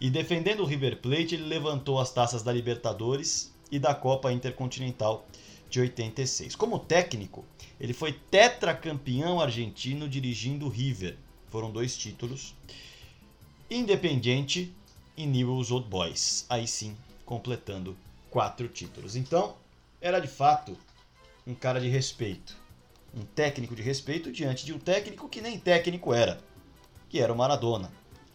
E 0.00 0.10
defendendo 0.10 0.60
o 0.60 0.66
River 0.66 0.98
Plate, 0.98 1.34
ele 1.34 1.44
levantou 1.44 1.98
as 2.00 2.12
taças 2.12 2.42
da 2.42 2.52
Libertadores 2.52 3.52
e 3.70 3.78
da 3.78 3.94
Copa 3.94 4.32
Intercontinental 4.32 5.26
de 5.70 5.80
86. 5.80 6.54
Como 6.56 6.78
técnico, 6.78 7.44
ele 7.80 7.92
foi 7.92 8.12
tetracampeão 8.12 9.40
argentino 9.40 10.08
dirigindo 10.08 10.66
o 10.66 10.68
River. 10.68 11.16
Foram 11.48 11.70
dois 11.70 11.96
títulos. 11.96 12.54
Independiente 13.70 14.72
e 15.16 15.26
Newell's 15.26 15.70
Old 15.70 15.88
Boys. 15.88 16.46
Aí 16.48 16.66
sim, 16.66 16.96
completando 17.24 17.96
quatro 18.30 18.68
títulos. 18.68 19.16
Então, 19.16 19.56
era 20.00 20.18
de 20.18 20.28
fato 20.28 20.76
um 21.46 21.54
cara 21.54 21.80
de 21.80 21.88
respeito. 21.88 22.56
Um 23.16 23.22
técnico 23.22 23.74
de 23.74 23.82
respeito 23.82 24.32
diante 24.32 24.64
de 24.64 24.72
um 24.72 24.78
técnico 24.78 25.28
que 25.28 25.40
nem 25.40 25.58
técnico 25.58 26.12
era, 26.12 26.40
que 27.08 27.20
era 27.20 27.32
o 27.32 27.36
Maradona. 27.36 27.92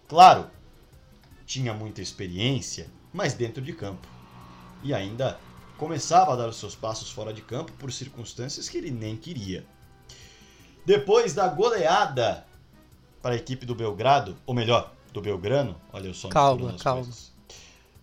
Claro, 0.07 0.49
tinha 1.49 1.73
muita 1.73 1.99
experiência, 1.99 2.85
mas 3.11 3.33
dentro 3.33 3.59
de 3.59 3.73
campo. 3.73 4.07
E 4.83 4.93
ainda 4.93 5.39
começava 5.79 6.33
a 6.33 6.35
dar 6.35 6.47
os 6.47 6.57
seus 6.57 6.75
passos 6.75 7.09
fora 7.09 7.33
de 7.33 7.41
campo 7.41 7.71
por 7.71 7.91
circunstâncias 7.91 8.69
que 8.69 8.77
ele 8.77 8.91
nem 8.91 9.17
queria. 9.17 9.65
Depois 10.85 11.33
da 11.33 11.47
goleada 11.47 12.45
para 13.19 13.33
a 13.33 13.35
equipe 13.35 13.65
do 13.65 13.73
Belgrado, 13.73 14.37
ou 14.45 14.53
melhor, 14.53 14.93
do 15.11 15.19
Belgrano, 15.21 15.75
olha 15.91 16.07
eu 16.09 16.13
só 16.13 16.29
Calma, 16.29 16.75
calma. 16.77 17.01
Coisas. 17.01 17.31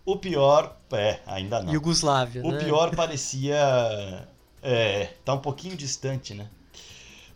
O 0.05 0.17
pior, 0.17 0.77
é, 0.91 1.21
ainda 1.25 1.63
não. 1.63 1.71
Yugoslávia, 1.71 2.45
O 2.45 2.51
né? 2.51 2.61
pior 2.61 2.93
parecia 2.93 4.27
é, 4.61 5.13
tá 5.23 5.33
um 5.33 5.39
pouquinho 5.39 5.77
distante, 5.77 6.33
né? 6.33 6.49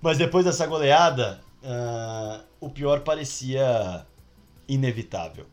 Mas 0.01 0.17
depois 0.17 0.43
dessa 0.43 0.67
goleada, 0.67 1.39
ah, 1.63 2.41
o 2.59 2.69
pior 2.69 2.99
parecia 2.99 4.05
inevitável. 4.67 5.47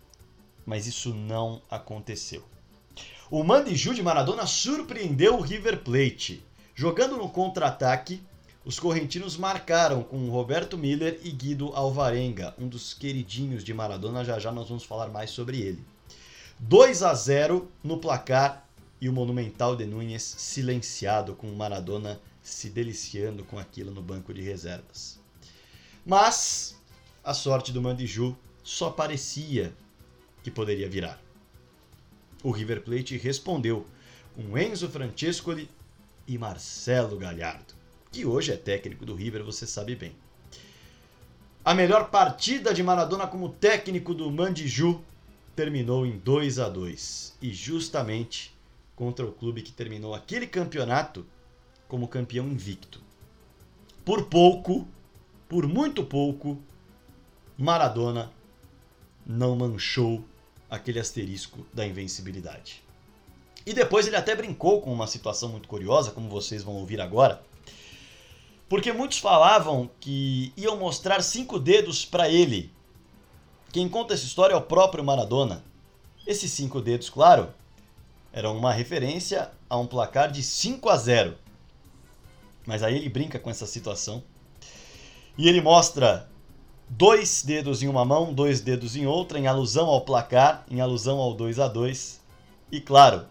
Mas 0.68 0.86
isso 0.86 1.14
não 1.14 1.62
aconteceu. 1.70 2.44
O 3.30 3.42
Mandiju 3.42 3.94
de 3.94 4.02
Maradona 4.02 4.46
surpreendeu 4.46 5.36
o 5.36 5.40
River 5.40 5.82
Plate. 5.82 6.44
Jogando 6.74 7.16
no 7.16 7.30
contra-ataque, 7.30 8.22
os 8.66 8.78
correntinos 8.78 9.38
marcaram 9.38 10.02
com 10.02 10.28
Roberto 10.28 10.76
Miller 10.76 11.20
e 11.24 11.30
Guido 11.30 11.72
Alvarenga, 11.74 12.54
um 12.58 12.68
dos 12.68 12.92
queridinhos 12.92 13.64
de 13.64 13.72
Maradona. 13.72 14.22
Já 14.22 14.38
já 14.38 14.52
nós 14.52 14.68
vamos 14.68 14.84
falar 14.84 15.08
mais 15.08 15.30
sobre 15.30 15.58
ele. 15.58 15.82
2 16.58 17.02
a 17.02 17.14
0 17.14 17.66
no 17.82 17.96
placar 17.96 18.68
e 19.00 19.08
o 19.08 19.12
Monumental 19.12 19.74
de 19.74 19.86
Núñez 19.86 20.22
silenciado 20.22 21.34
com 21.34 21.46
Maradona 21.46 22.20
se 22.42 22.68
deliciando 22.68 23.42
com 23.42 23.58
aquilo 23.58 23.90
no 23.90 24.02
banco 24.02 24.34
de 24.34 24.42
reservas. 24.42 25.18
Mas 26.04 26.76
a 27.24 27.32
sorte 27.32 27.72
do 27.72 27.80
Mandiju 27.80 28.36
só 28.62 28.90
parecia 28.90 29.72
que 30.42 30.50
poderia 30.50 30.88
virar. 30.88 31.20
O 32.42 32.50
River 32.50 32.82
Plate 32.82 33.16
respondeu 33.16 33.86
com 34.34 34.56
Enzo 34.56 34.88
Francescoli 34.88 35.68
e 36.26 36.38
Marcelo 36.38 37.16
Galhardo, 37.16 37.74
que 38.12 38.24
hoje 38.24 38.52
é 38.52 38.56
técnico 38.56 39.04
do 39.04 39.14
River, 39.14 39.42
você 39.42 39.66
sabe 39.66 39.96
bem. 39.96 40.12
A 41.64 41.74
melhor 41.74 42.10
partida 42.10 42.72
de 42.72 42.82
Maradona 42.82 43.26
como 43.26 43.48
técnico 43.48 44.14
do 44.14 44.30
Mandiju 44.30 45.02
terminou 45.56 46.06
em 46.06 46.16
2 46.18 46.60
a 46.60 46.68
2 46.68 47.36
e 47.42 47.52
justamente 47.52 48.56
contra 48.94 49.26
o 49.26 49.32
clube 49.32 49.62
que 49.62 49.72
terminou 49.72 50.14
aquele 50.14 50.46
campeonato 50.46 51.26
como 51.88 52.08
campeão 52.08 52.46
invicto. 52.46 53.00
Por 54.04 54.26
pouco, 54.26 54.86
por 55.48 55.66
muito 55.66 56.04
pouco, 56.04 56.58
Maradona 57.56 58.30
não 59.28 59.54
manchou 59.54 60.24
aquele 60.70 60.98
asterisco 60.98 61.66
da 61.72 61.86
invencibilidade. 61.86 62.82
E 63.66 63.74
depois 63.74 64.06
ele 64.06 64.16
até 64.16 64.34
brincou 64.34 64.80
com 64.80 64.90
uma 64.90 65.06
situação 65.06 65.50
muito 65.50 65.68
curiosa, 65.68 66.10
como 66.10 66.30
vocês 66.30 66.62
vão 66.62 66.76
ouvir 66.76 67.00
agora, 67.00 67.42
porque 68.68 68.92
muitos 68.92 69.18
falavam 69.18 69.90
que 70.00 70.52
iam 70.56 70.76
mostrar 70.78 71.22
cinco 71.22 71.58
dedos 71.58 72.04
para 72.04 72.28
ele. 72.28 72.72
Quem 73.70 73.88
conta 73.88 74.14
essa 74.14 74.24
história 74.24 74.54
é 74.54 74.56
o 74.56 74.62
próprio 74.62 75.04
Maradona. 75.04 75.62
Esses 76.26 76.50
cinco 76.50 76.80
dedos, 76.80 77.10
claro, 77.10 77.52
eram 78.32 78.56
uma 78.56 78.72
referência 78.72 79.50
a 79.68 79.76
um 79.76 79.86
placar 79.86 80.30
de 80.30 80.42
5 80.42 80.88
a 80.88 80.96
0. 80.96 81.36
Mas 82.66 82.82
aí 82.82 82.96
ele 82.96 83.08
brinca 83.08 83.38
com 83.38 83.50
essa 83.50 83.66
situação 83.66 84.22
e 85.36 85.48
ele 85.48 85.60
mostra 85.60 86.28
dois 86.88 87.42
dedos 87.42 87.82
em 87.82 87.88
uma 87.88 88.04
mão, 88.04 88.32
dois 88.32 88.60
dedos 88.60 88.96
em 88.96 89.06
outra, 89.06 89.38
em 89.38 89.46
alusão 89.46 89.86
ao 89.86 90.00
placar, 90.02 90.64
em 90.70 90.80
alusão 90.80 91.18
ao 91.18 91.34
2 91.34 91.58
a 91.58 91.68
2 91.68 92.20
e, 92.72 92.80
claro, 92.80 93.26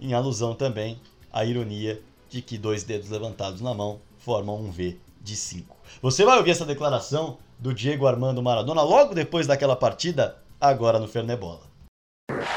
em 0.00 0.14
alusão 0.14 0.54
também 0.54 1.00
à 1.32 1.44
ironia 1.44 2.00
de 2.30 2.42
que 2.42 2.58
dois 2.58 2.84
dedos 2.84 3.10
levantados 3.10 3.60
na 3.60 3.72
mão 3.74 4.00
formam 4.18 4.56
um 4.56 4.70
V 4.70 4.98
de 5.20 5.36
5. 5.36 5.76
Você 6.02 6.24
vai 6.24 6.36
ouvir 6.38 6.50
essa 6.50 6.64
declaração 6.64 7.38
do 7.58 7.74
Diego 7.74 8.06
Armando 8.06 8.42
Maradona 8.42 8.82
logo 8.82 9.14
depois 9.14 9.46
daquela 9.46 9.74
partida, 9.74 10.36
agora 10.60 10.98
no 10.98 11.08
Fernebola. 11.08 11.66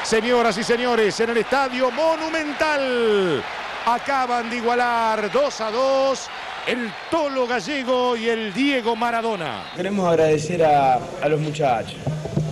Señoras 0.04 0.58
y 0.58 0.64
señores, 0.64 1.18
en 1.20 1.30
el 1.30 1.38
Estadio 1.38 1.90
Monumental 1.90 3.42
acaban 3.86 4.50
de 4.50 4.56
igualar 4.56 5.30
2 5.30 5.60
a 5.60 5.70
2 5.70 6.30
el 6.66 6.92
Tolo 7.10 7.46
Gallego 7.46 8.16
y 8.16 8.28
el 8.28 8.54
Diego 8.54 8.94
Maradona. 8.94 9.64
Queremos 9.74 10.08
agradecer 10.08 10.62
a, 10.64 11.00
a 11.20 11.28
los 11.28 11.40
muchachos, 11.40 11.96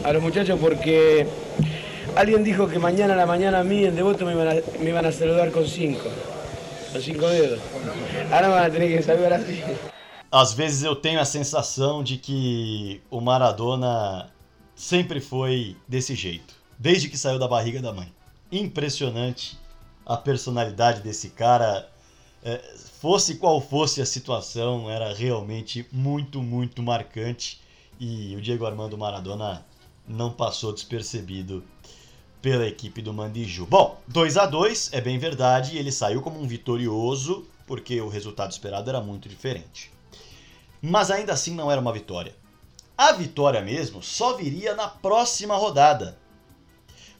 a 0.04 0.12
los 0.12 0.22
muchachos 0.22 0.58
porque 0.60 1.26
alguien 2.16 2.42
dijo 2.42 2.68
que 2.68 2.78
mañana 2.78 3.14
a 3.14 3.16
la 3.16 3.26
mañana 3.26 3.60
a 3.60 3.64
mí 3.64 3.84
en 3.84 3.94
Devoto 3.94 4.24
me 4.24 4.32
iban 4.32 4.48
a, 4.48 4.54
me 4.80 4.90
iban 4.90 5.06
a 5.06 5.12
saludar 5.12 5.52
con 5.52 5.66
cinco, 5.66 6.08
con 6.92 7.00
cinco 7.00 7.28
dedos. 7.28 7.60
Ahora 8.32 8.48
me 8.48 8.54
van 8.54 8.64
a 8.64 8.70
tener 8.70 8.88
que 8.88 9.02
saludar 9.02 9.34
así. 9.34 9.62
Às 10.32 10.54
vezes 10.54 10.84
eu 10.84 10.94
tenho 10.94 11.20
a 11.20 11.24
sensação 11.24 12.04
de 12.04 12.16
que 12.16 13.00
o 13.10 13.20
Maradona 13.20 14.30
sempre 14.76 15.20
foi 15.20 15.76
desse 15.88 16.14
jeito, 16.14 16.54
desde 16.78 17.08
que 17.08 17.18
saiu 17.18 17.36
da 17.36 17.48
barriga 17.48 17.82
da 17.82 17.92
mãe. 17.92 18.12
Impressionante 18.52 19.58
a 20.06 20.16
personalidade 20.16 21.00
desse 21.00 21.30
cara. 21.30 21.89
É, 22.42 22.58
fosse 23.00 23.36
qual 23.36 23.60
fosse 23.60 24.00
a 24.00 24.06
situação, 24.06 24.90
era 24.90 25.12
realmente 25.12 25.86
muito, 25.92 26.40
muito 26.40 26.82
marcante. 26.82 27.60
E 27.98 28.34
o 28.36 28.40
Diego 28.40 28.64
Armando 28.64 28.96
Maradona 28.96 29.64
não 30.08 30.32
passou 30.32 30.72
despercebido 30.72 31.62
pela 32.40 32.66
equipe 32.66 33.02
do 33.02 33.12
Mandiju. 33.12 33.66
Bom, 33.66 34.00
2 34.08 34.36
a 34.38 34.46
2 34.46 34.90
é 34.92 35.00
bem 35.00 35.18
verdade, 35.18 35.76
ele 35.76 35.92
saiu 35.92 36.22
como 36.22 36.40
um 36.40 36.46
vitorioso, 36.46 37.46
porque 37.66 38.00
o 38.00 38.08
resultado 38.08 38.50
esperado 38.50 38.88
era 38.88 39.00
muito 39.00 39.28
diferente. 39.28 39.92
Mas 40.80 41.10
ainda 41.10 41.34
assim 41.34 41.54
não 41.54 41.70
era 41.70 41.80
uma 41.80 41.92
vitória. 41.92 42.34
A 42.96 43.12
vitória 43.12 43.60
mesmo 43.60 44.02
só 44.02 44.36
viria 44.36 44.74
na 44.74 44.88
próxima 44.88 45.56
rodada, 45.56 46.18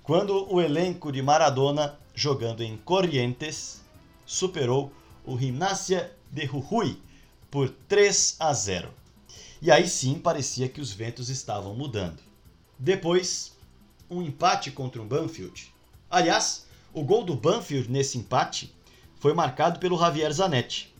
quando 0.02 0.52
o 0.52 0.60
elenco 0.60 1.12
de 1.12 1.22
Maradona, 1.22 1.98
jogando 2.14 2.62
em 2.62 2.76
Corrientes, 2.78 3.80
superou 4.26 4.90
o 5.24 5.38
Gimnasia 5.38 6.14
de 6.30 6.46
Jujuy 6.46 7.00
por 7.50 7.68
3 7.88 8.36
a 8.38 8.52
0. 8.52 8.88
E 9.60 9.70
aí 9.70 9.88
sim 9.88 10.18
parecia 10.18 10.68
que 10.68 10.80
os 10.80 10.92
ventos 10.92 11.28
estavam 11.28 11.74
mudando. 11.74 12.18
Depois, 12.78 13.52
um 14.08 14.22
empate 14.22 14.70
contra 14.70 15.02
o 15.02 15.04
Banfield. 15.04 15.72
Aliás, 16.10 16.66
o 16.92 17.02
gol 17.02 17.24
do 17.24 17.34
Banfield 17.34 17.90
nesse 17.90 18.18
empate 18.18 18.74
foi 19.16 19.34
marcado 19.34 19.78
pelo 19.78 19.98
Javier 19.98 20.32
Zanetti, 20.32 20.94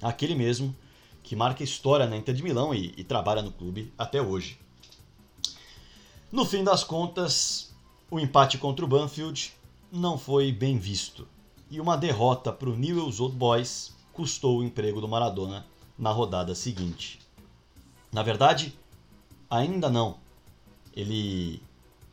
aquele 0.00 0.34
mesmo 0.34 0.74
que 1.22 1.34
marca 1.34 1.64
história 1.64 2.06
na 2.06 2.16
Inter 2.16 2.34
de 2.34 2.42
Milão 2.42 2.74
e, 2.74 2.94
e 2.96 3.04
trabalha 3.04 3.42
no 3.42 3.52
clube 3.52 3.92
até 3.98 4.22
hoje. 4.22 4.58
No 6.30 6.44
fim 6.44 6.62
das 6.64 6.84
contas, 6.84 7.74
o 8.10 8.18
empate 8.18 8.58
contra 8.58 8.84
o 8.84 8.88
Banfield 8.88 9.52
não 9.90 10.16
foi 10.16 10.52
bem 10.52 10.78
visto 10.78 11.26
e 11.72 11.80
uma 11.80 11.96
derrota 11.96 12.52
para 12.52 12.68
o 12.68 12.76
Newell's 12.76 13.18
Old 13.18 13.34
Boys 13.34 13.96
custou 14.12 14.58
o 14.58 14.62
emprego 14.62 15.00
do 15.00 15.08
Maradona 15.08 15.64
na 15.98 16.10
rodada 16.10 16.54
seguinte. 16.54 17.18
Na 18.12 18.22
verdade, 18.22 18.78
ainda 19.48 19.88
não. 19.88 20.18
Ele 20.94 21.62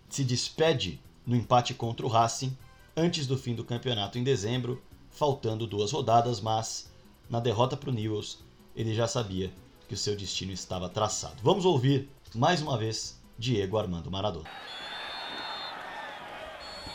se 0.07 0.23
despede 0.23 0.97
no 1.27 1.35
empate 1.35 1.73
contra 1.73 2.05
o 2.05 2.09
Racing 2.09 2.57
antes 2.95 3.27
do 3.27 3.37
fim 3.37 3.53
do 3.53 3.65
campeonato 3.65 4.17
em 4.17 4.23
dezembro, 4.23 4.81
faltando 5.11 5.67
duas 5.67 5.91
rodadas, 5.91 6.39
mas 6.39 6.89
na 7.29 7.41
derrota 7.41 7.75
para 7.75 7.89
o 7.89 7.93
Newells 7.93 8.37
ele 8.73 8.95
já 8.95 9.09
sabia 9.09 9.51
que 9.89 9.93
o 9.93 9.97
seu 9.97 10.15
destino 10.15 10.53
estava 10.53 10.87
traçado. 10.87 11.35
Vamos 11.43 11.65
ouvir 11.65 12.07
mais 12.33 12.61
uma 12.61 12.77
vez 12.77 13.19
Diego 13.37 13.77
Armando 13.77 14.09
Maradona. 14.09 14.49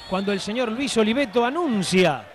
Cuando 0.09 0.33
el 0.33 0.41
señor 0.41 0.71
Luis 0.71 0.97
Oliveto 0.97 1.45
anuncia 1.45 2.34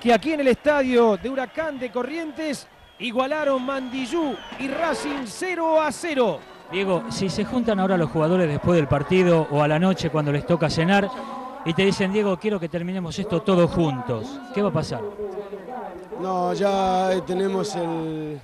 que 0.00 0.12
aquí 0.12 0.32
en 0.32 0.40
el 0.40 0.48
estadio 0.48 1.16
de 1.16 1.28
Huracán 1.28 1.78
de 1.78 1.90
Corrientes 1.90 2.66
igualaron 2.98 3.64
Mandillú 3.64 4.34
y 4.58 4.68
Racing 4.68 5.24
0 5.24 5.80
a 5.80 5.90
0. 5.90 6.38
Diego, 6.70 7.04
si 7.10 7.28
se 7.28 7.44
juntan 7.44 7.80
ahora 7.80 7.96
los 7.96 8.10
jugadores 8.10 8.48
después 8.48 8.76
del 8.76 8.88
partido 8.88 9.46
o 9.50 9.62
a 9.62 9.68
la 9.68 9.78
noche 9.78 10.10
cuando 10.10 10.30
les 10.32 10.46
toca 10.46 10.68
cenar 10.68 11.08
y 11.64 11.72
te 11.74 11.84
dicen, 11.84 12.12
Diego, 12.12 12.36
quiero 12.38 12.60
que 12.60 12.68
terminemos 12.68 13.18
esto 13.18 13.42
todos 13.42 13.70
juntos, 13.70 14.38
¿qué 14.54 14.62
va 14.62 14.68
a 14.68 14.72
pasar? 14.72 15.00
No, 16.20 16.52
ya 16.52 17.10
tenemos 17.26 17.74
el, 17.76 18.40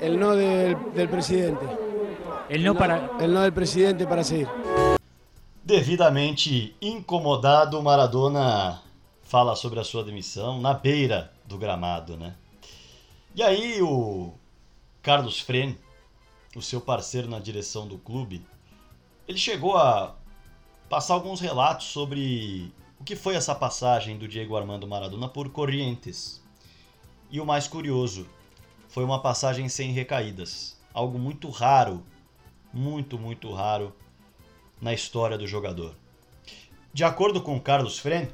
el 0.00 0.18
no 0.18 0.34
del, 0.34 0.76
del 0.94 1.08
presidente. 1.08 1.64
El 2.48 2.64
no 2.64 2.74
para... 2.74 3.10
El 3.20 3.32
no 3.32 3.42
del 3.42 3.52
presidente 3.52 4.06
para 4.06 4.24
seguir. 4.24 4.48
Devidamente 5.62 6.74
incomodado, 6.80 7.82
Maradona 7.82 8.82
fala 9.28 9.54
sobre 9.54 9.78
a 9.78 9.84
sua 9.84 10.02
demissão 10.02 10.58
na 10.58 10.72
beira 10.72 11.30
do 11.44 11.58
gramado, 11.58 12.16
né? 12.16 12.34
E 13.34 13.42
aí 13.42 13.82
o 13.82 14.32
Carlos 15.02 15.38
Fren, 15.38 15.76
o 16.56 16.62
seu 16.62 16.80
parceiro 16.80 17.28
na 17.28 17.38
direção 17.38 17.86
do 17.86 17.98
clube, 17.98 18.44
ele 19.28 19.36
chegou 19.36 19.76
a 19.76 20.16
passar 20.88 21.12
alguns 21.12 21.40
relatos 21.40 21.88
sobre 21.88 22.72
o 22.98 23.04
que 23.04 23.14
foi 23.14 23.34
essa 23.34 23.54
passagem 23.54 24.16
do 24.16 24.26
Diego 24.26 24.56
Armando 24.56 24.88
Maradona 24.88 25.28
por 25.28 25.50
Corrientes. 25.50 26.42
E 27.30 27.38
o 27.38 27.44
mais 27.44 27.68
curioso, 27.68 28.26
foi 28.88 29.04
uma 29.04 29.20
passagem 29.20 29.68
sem 29.68 29.92
recaídas, 29.92 30.80
algo 30.94 31.18
muito 31.18 31.50
raro, 31.50 32.02
muito, 32.72 33.18
muito 33.18 33.52
raro 33.52 33.94
na 34.80 34.94
história 34.94 35.36
do 35.36 35.46
jogador. 35.46 35.94
De 36.94 37.04
acordo 37.04 37.42
com 37.42 37.60
Carlos 37.60 37.98
Fren, 37.98 38.28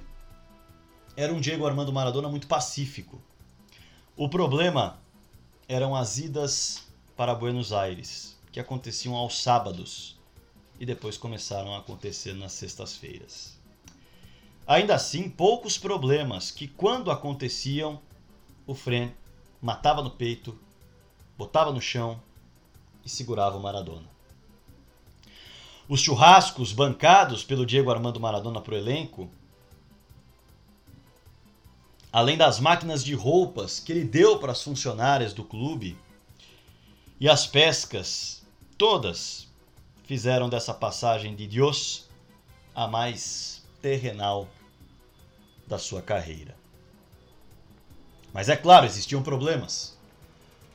era 1.17 1.33
um 1.33 1.41
Diego 1.41 1.67
Armando 1.67 1.93
Maradona 1.93 2.29
muito 2.29 2.47
pacífico. 2.47 3.21
O 4.17 4.29
problema 4.29 4.99
eram 5.69 5.95
as 5.95 6.19
idas 6.19 6.87
para 7.17 7.35
Buenos 7.35 7.73
Aires, 7.73 8.37
que 8.51 8.59
aconteciam 8.59 9.15
aos 9.15 9.41
sábados 9.41 10.17
e 10.79 10.85
depois 10.85 11.17
começaram 11.17 11.75
a 11.75 11.79
acontecer 11.79 12.35
nas 12.35 12.53
sextas-feiras. 12.53 13.57
Ainda 14.67 14.95
assim, 14.95 15.29
poucos 15.29 15.79
problemas 15.79 16.51
que, 16.51 16.67
quando 16.67 17.11
aconteciam, 17.11 18.01
o 18.67 18.75
Fren 18.75 19.13
matava 19.61 20.03
no 20.03 20.11
peito, 20.11 20.59
botava 21.37 21.71
no 21.71 21.81
chão 21.81 22.21
e 23.05 23.09
segurava 23.09 23.57
o 23.57 23.63
Maradona. 23.63 24.09
Os 25.89 26.01
churrascos 26.01 26.73
bancados 26.73 27.45
pelo 27.45 27.67
Diego 27.67 27.91
Armando 27.91 28.19
Maradona 28.19 28.61
para 28.61 28.75
o 28.75 28.77
elenco 28.77 29.31
além 32.15 32.37
das 32.37 32.61
máquinas 32.61 33.05
de 33.05 33.13
roupas 33.13 33.81
que 33.81 33.91
ele 33.91 34.05
deu 34.05 34.39
para 34.39 34.53
as 34.53 34.63
funcionárias 34.63 35.33
do 35.33 35.43
clube, 35.43 35.99
e 37.19 37.29
as 37.29 37.45
pescas, 37.45 38.47
todas 38.79 39.49
fizeram 40.05 40.49
dessa 40.49 40.73
passagem 40.73 41.35
de 41.35 41.49
Deus 41.49 42.09
a 42.73 42.87
mais 42.87 43.65
terrenal 43.83 44.47
da 45.67 45.77
sua 45.77 46.01
carreira. 46.01 46.55
Mas 48.33 48.49
é 48.49 48.55
claro, 48.55 48.87
existiam 48.87 49.21
problemas. 49.21 49.99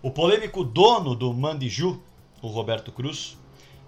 O 0.01 0.11
polêmico 0.11 0.61
dono 0.61 1.15
do 1.15 1.33
Mandiju, 1.33 2.03
o 2.41 2.47
Roberto 2.47 2.91
Cruz, 2.91 3.37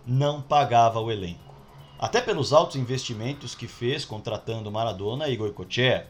não 0.07 0.41
pagava 0.41 1.01
o 1.01 1.11
elenco. 1.11 1.53
Até 1.99 2.21
pelos 2.21 2.53
altos 2.53 2.77
investimentos 2.77 3.53
que 3.53 3.67
fez 3.67 4.05
contratando 4.05 4.71
Maradona 4.71 5.27
e 5.27 5.35
Goicoechea 5.35 6.09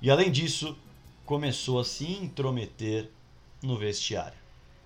e 0.00 0.10
além 0.10 0.30
disso, 0.30 0.76
começou 1.24 1.80
a 1.80 1.84
se 1.84 2.04
intrometer 2.04 3.10
no 3.62 3.76
vestiário. 3.76 4.38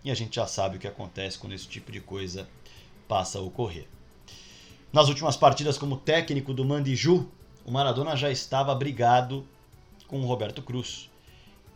E 0.04 0.10
a 0.10 0.14
gente 0.14 0.36
já 0.36 0.46
sabe 0.46 0.76
o 0.76 0.80
que 0.80 0.88
acontece 0.88 1.38
quando 1.38 1.52
esse 1.52 1.68
tipo 1.68 1.92
de 1.92 2.00
coisa 2.00 2.48
passa 3.06 3.38
a 3.38 3.42
ocorrer. 3.42 3.86
Nas 4.92 5.08
últimas 5.08 5.36
partidas 5.36 5.78
como 5.78 5.96
técnico 5.96 6.52
do 6.52 6.64
Mandiju, 6.64 7.30
o 7.64 7.70
Maradona 7.70 8.16
já 8.16 8.30
estava 8.30 8.74
brigado 8.74 9.46
com 10.06 10.20
o 10.20 10.26
Roberto 10.26 10.62
Cruz. 10.62 11.10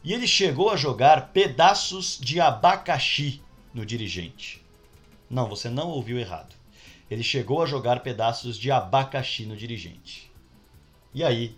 E 0.02 0.12
ele 0.12 0.26
chegou 0.26 0.70
a 0.70 0.76
jogar 0.76 1.28
pedaços 1.28 2.18
de 2.20 2.40
abacaxi 2.40 3.40
no 3.72 3.84
dirigente. 3.84 4.62
Não, 5.28 5.48
você 5.48 5.68
não 5.68 5.88
ouviu 5.88 6.18
errado. 6.18 6.54
Ele 7.10 7.22
chegou 7.22 7.62
a 7.62 7.66
jogar 7.66 8.00
pedaços 8.00 8.58
de 8.58 8.70
abacaxi 8.70 9.44
no 9.44 9.56
dirigente. 9.56 10.30
E 11.14 11.22
aí, 11.22 11.56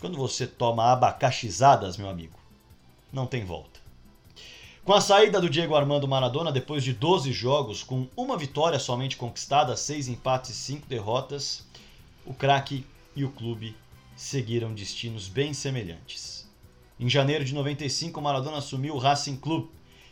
quando 0.00 0.16
você 0.16 0.46
toma 0.46 0.92
abacaxizadas, 0.92 1.96
meu 1.96 2.08
amigo, 2.08 2.38
não 3.12 3.26
tem 3.26 3.44
volta. 3.44 3.80
Com 4.84 4.94
a 4.94 5.00
saída 5.00 5.40
do 5.40 5.50
Diego 5.50 5.74
Armando 5.74 6.08
Maradona, 6.08 6.50
depois 6.50 6.82
de 6.82 6.94
12 6.94 7.32
jogos, 7.32 7.82
com 7.82 8.08
uma 8.16 8.38
vitória 8.38 8.78
somente 8.78 9.16
conquistada, 9.16 9.76
seis 9.76 10.08
empates 10.08 10.50
e 10.50 10.54
cinco 10.54 10.86
derrotas, 10.86 11.66
o 12.24 12.32
craque 12.32 12.86
e 13.14 13.24
o 13.24 13.30
clube 13.30 13.76
seguiram 14.16 14.72
destinos 14.72 15.28
bem 15.28 15.52
semelhantes. 15.52 16.48
Em 16.98 17.08
janeiro 17.08 17.44
de 17.44 17.52
95, 17.52 18.20
Maradona 18.20 18.58
assumiu 18.58 18.94
o 18.94 18.98
Racing 18.98 19.36
Club 19.36 19.68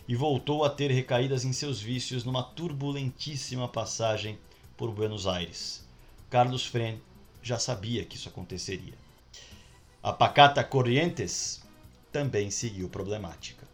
e 0.06 0.14
voltou 0.14 0.64
a 0.64 0.70
ter 0.70 0.90
recaídas 0.90 1.44
em 1.44 1.52
seus 1.52 1.80
vícios 1.80 2.24
numa 2.24 2.42
turbulentíssima 2.42 3.66
passagem 3.66 4.38
por 4.76 4.90
Buenos 4.90 5.26
Aires. 5.26 5.84
Carlos 6.28 6.66
Fren 6.66 6.98
já 7.42 7.58
sabia 7.58 8.04
que 8.04 8.16
isso 8.16 8.28
aconteceria. 8.28 9.05
A 10.06 10.12
Pacata 10.12 10.62
Corrientes 10.62 11.60
também 12.12 12.48
seguiu 12.48 12.88
problemática. 12.88 13.66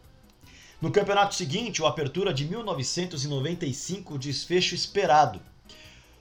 No 0.81 0.91
campeonato 0.91 1.35
seguinte, 1.35 1.79
o 1.79 1.85
Apertura 1.85 2.33
de 2.33 2.43
1995, 2.45 4.17
desfecho 4.17 4.73
esperado. 4.73 5.39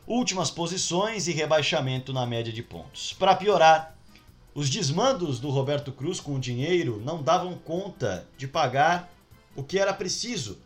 Últimas 0.07 0.51
posições 0.51 1.29
e 1.29 1.33
rebaixamento 1.33 2.12
na 2.12 2.27
média 2.27 2.53
de 2.53 2.62
pontos. 2.62 3.14
Para 3.14 3.35
piorar, 3.35 3.96
os 4.55 4.68
desmandos 4.68 5.40
do 5.40 5.48
Roberto 5.48 5.90
Cruz 5.90 6.20
com 6.20 6.35
o 6.35 6.38
dinheiro 6.38 7.01
não 7.03 7.22
davam 7.22 7.57
conta 7.57 8.29
de 8.37 8.46
pagar 8.46 9.11
o 9.57 9.64
que 9.64 9.79
era 9.79 9.94
preciso 9.94 10.59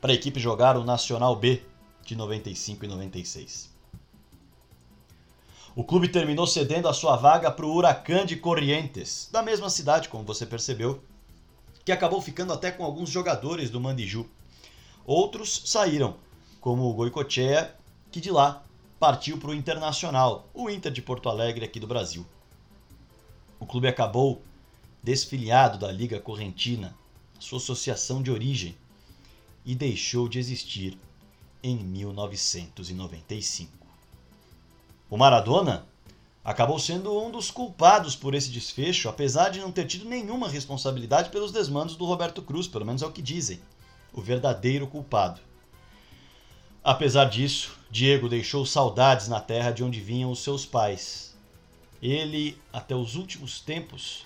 para 0.00 0.12
a 0.12 0.14
equipe 0.14 0.40
jogar 0.40 0.78
o 0.78 0.84
Nacional 0.84 1.36
B 1.36 1.62
de 2.06 2.16
95 2.16 2.86
e 2.86 2.88
96. 2.88 3.75
O 5.78 5.84
clube 5.84 6.08
terminou 6.08 6.46
cedendo 6.46 6.88
a 6.88 6.94
sua 6.94 7.16
vaga 7.16 7.50
para 7.50 7.66
o 7.66 7.74
Huracan 7.74 8.24
de 8.24 8.34
Corrientes, 8.34 9.28
da 9.30 9.42
mesma 9.42 9.68
cidade, 9.68 10.08
como 10.08 10.24
você 10.24 10.46
percebeu, 10.46 11.02
que 11.84 11.92
acabou 11.92 12.22
ficando 12.22 12.50
até 12.50 12.70
com 12.70 12.82
alguns 12.82 13.10
jogadores 13.10 13.68
do 13.68 13.78
Mandiju. 13.78 14.26
Outros 15.04 15.64
saíram, 15.66 16.16
como 16.62 16.84
o 16.84 16.94
Goicoechea, 16.94 17.76
que 18.10 18.22
de 18.22 18.30
lá 18.30 18.64
partiu 18.98 19.36
para 19.36 19.50
o 19.50 19.54
Internacional, 19.54 20.48
o 20.54 20.70
Inter 20.70 20.90
de 20.90 21.02
Porto 21.02 21.28
Alegre 21.28 21.66
aqui 21.66 21.78
do 21.78 21.86
Brasil. 21.86 22.24
O 23.60 23.66
clube 23.66 23.86
acabou 23.86 24.40
desfiliado 25.02 25.76
da 25.76 25.92
Liga 25.92 26.18
Correntina, 26.18 26.96
sua 27.38 27.58
associação 27.58 28.22
de 28.22 28.30
origem, 28.30 28.74
e 29.62 29.74
deixou 29.74 30.26
de 30.26 30.38
existir 30.38 30.98
em 31.62 31.76
1995. 31.76 33.85
O 35.08 35.16
Maradona 35.16 35.86
acabou 36.44 36.78
sendo 36.78 37.16
um 37.20 37.30
dos 37.30 37.50
culpados 37.50 38.16
por 38.16 38.34
esse 38.34 38.50
desfecho, 38.50 39.08
apesar 39.08 39.50
de 39.50 39.60
não 39.60 39.70
ter 39.70 39.86
tido 39.86 40.04
nenhuma 40.04 40.48
responsabilidade 40.48 41.30
pelos 41.30 41.52
desmandos 41.52 41.96
do 41.96 42.04
Roberto 42.04 42.42
Cruz, 42.42 42.66
pelo 42.66 42.84
menos 42.84 43.02
é 43.02 43.06
o 43.06 43.12
que 43.12 43.22
dizem. 43.22 43.60
O 44.12 44.20
verdadeiro 44.20 44.86
culpado. 44.86 45.40
Apesar 46.82 47.26
disso, 47.26 47.76
Diego 47.90 48.28
deixou 48.28 48.64
saudades 48.64 49.28
na 49.28 49.40
terra 49.40 49.70
de 49.70 49.82
onde 49.82 50.00
vinham 50.00 50.30
os 50.30 50.40
seus 50.40 50.64
pais. 50.64 51.34
Ele, 52.00 52.56
até 52.72 52.94
os 52.94 53.16
últimos 53.16 53.60
tempos, 53.60 54.24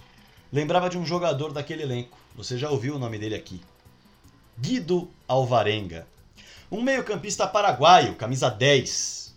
lembrava 0.52 0.90
de 0.90 0.98
um 0.98 1.06
jogador 1.06 1.52
daquele 1.52 1.82
elenco. 1.82 2.18
Você 2.34 2.58
já 2.58 2.70
ouviu 2.70 2.96
o 2.96 2.98
nome 2.98 3.18
dele 3.18 3.34
aqui. 3.34 3.60
Guido 4.58 5.10
Alvarenga. 5.26 6.06
Um 6.70 6.82
meio-campista 6.82 7.46
paraguaio, 7.46 8.14
camisa 8.14 8.50
10. 8.50 9.29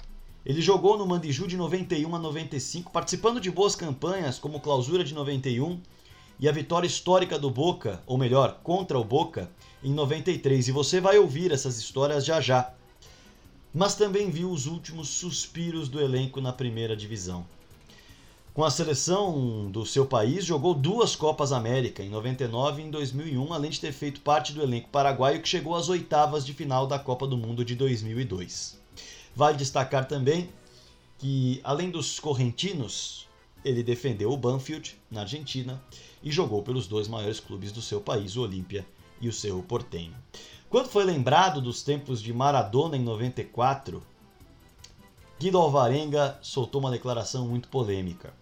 Ele 0.46 0.62
jogou 0.62 0.98
no 0.98 1.08
Mandiju 1.08 1.48
de 1.48 1.56
91 1.56 2.14
a 2.14 2.20
95, 2.20 2.92
participando 2.92 3.40
de 3.40 3.50
boas 3.50 3.78
campanhas 3.78 4.38
como 4.38 4.60
Clausura 4.60 5.02
de 5.02 5.14
91 5.14 5.80
e 6.38 6.50
a 6.50 6.52
vitória 6.52 6.86
histórica 6.86 7.40
do 7.40 7.50
Boca, 7.50 8.04
ou 8.06 8.18
melhor, 8.18 8.60
contra 8.62 9.00
o 9.00 9.06
Boca, 9.06 9.50
em 9.82 9.94
93. 9.94 10.68
E 10.68 10.72
você 10.74 11.00
vai 11.00 11.18
ouvir 11.18 11.54
essas 11.54 11.78
histórias 11.78 12.26
já 12.26 12.42
já. 12.42 12.74
Mas 13.74 13.96
também 13.96 14.30
viu 14.30 14.52
os 14.52 14.66
últimos 14.66 15.08
suspiros 15.08 15.88
do 15.88 16.02
elenco 16.02 16.42
na 16.42 16.52
primeira 16.52 16.94
divisão. 16.94 17.46
Com 18.54 18.66
a 18.66 18.70
seleção 18.70 19.72
do 19.72 19.86
seu 19.86 20.06
país, 20.06 20.44
jogou 20.44 20.74
duas 20.74 21.16
Copas 21.16 21.54
América, 21.54 22.04
em 22.04 22.10
99 22.10 22.82
e 22.82 22.86
em 22.86 22.92
2001, 22.92 23.54
além 23.54 23.72
de 23.72 23.80
ter 23.80 23.94
feito 23.94 24.20
parte 24.20 24.52
do 24.52 24.62
elenco 24.62 24.90
paraguaio 24.90 25.42
que 25.42 25.48
chegou 25.48 25.74
às 25.74 25.88
oitavas 25.88 26.46
de 26.46 26.54
final 26.54 26.86
da 26.86 27.00
Copa 27.00 27.26
do 27.26 27.38
Mundo 27.38 27.64
de 27.64 27.76
2002. 27.76 28.83
Vale 29.36 29.58
destacar 29.58 30.08
também 30.08 30.50
que, 31.18 31.60
além 31.64 31.90
dos 31.90 32.20
correntinos, 32.20 33.28
ele 33.64 33.82
defendeu 33.82 34.32
o 34.32 34.38
Banfield, 34.38 34.96
na 35.10 35.22
Argentina, 35.22 35.82
e 36.22 36.32
jogou 36.32 36.62
pelos 36.62 36.88
dois 36.88 37.08
maiores 37.08 37.40
clubes 37.40 37.72
do 37.72 37.82
seu 37.82 38.02
país, 38.02 38.36
o 38.36 38.42
Olímpia 38.42 38.86
e 39.20 39.28
o 39.28 39.34
Cerro 39.34 39.64
Porteño. 39.64 40.16
Quando 40.70 40.90
foi 40.90 41.04
lembrado 41.04 41.62
dos 41.62 41.84
tempos 41.84 42.22
de 42.22 42.34
Maradona 42.34 42.98
em 42.98 43.02
94, 43.02 44.04
Guido 45.40 45.58
Alvarenga 45.58 46.38
soltou 46.42 46.82
uma 46.82 46.92
declaração 46.92 47.48
muito 47.48 47.68
polêmica. 47.68 48.34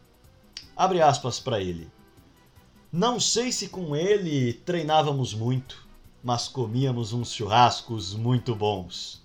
Abre 0.75 1.01
aspas 1.01 1.39
para 1.39 1.59
ele. 1.59 1.89
Não 2.91 3.19
sei 3.19 3.51
se 3.51 3.69
com 3.69 3.95
ele 3.95 4.53
treinávamos 4.53 5.33
muito, 5.33 5.87
mas 6.23 6.47
comíamos 6.47 7.13
uns 7.13 7.33
churrascos 7.33 8.13
muito 8.13 8.55
bons. 8.55 9.20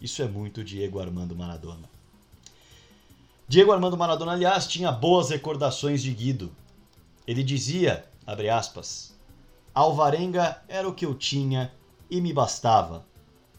Isso 0.00 0.22
é 0.22 0.28
muito 0.28 0.64
Diego 0.64 0.98
Armando 0.98 1.36
Maradona. 1.36 1.88
Diego 3.46 3.72
Armando 3.72 3.96
Maradona, 3.96 4.32
aliás, 4.32 4.66
tinha 4.66 4.90
boas 4.90 5.30
recordações 5.30 6.02
de 6.02 6.12
Guido. 6.12 6.50
Ele 7.26 7.42
dizia, 7.42 8.06
abre 8.26 8.48
aspas, 8.48 9.14
Alvarenga 9.74 10.62
era 10.68 10.88
o 10.88 10.94
que 10.94 11.04
eu 11.04 11.14
tinha 11.14 11.72
e 12.08 12.20
me 12.20 12.32
bastava. 12.32 13.04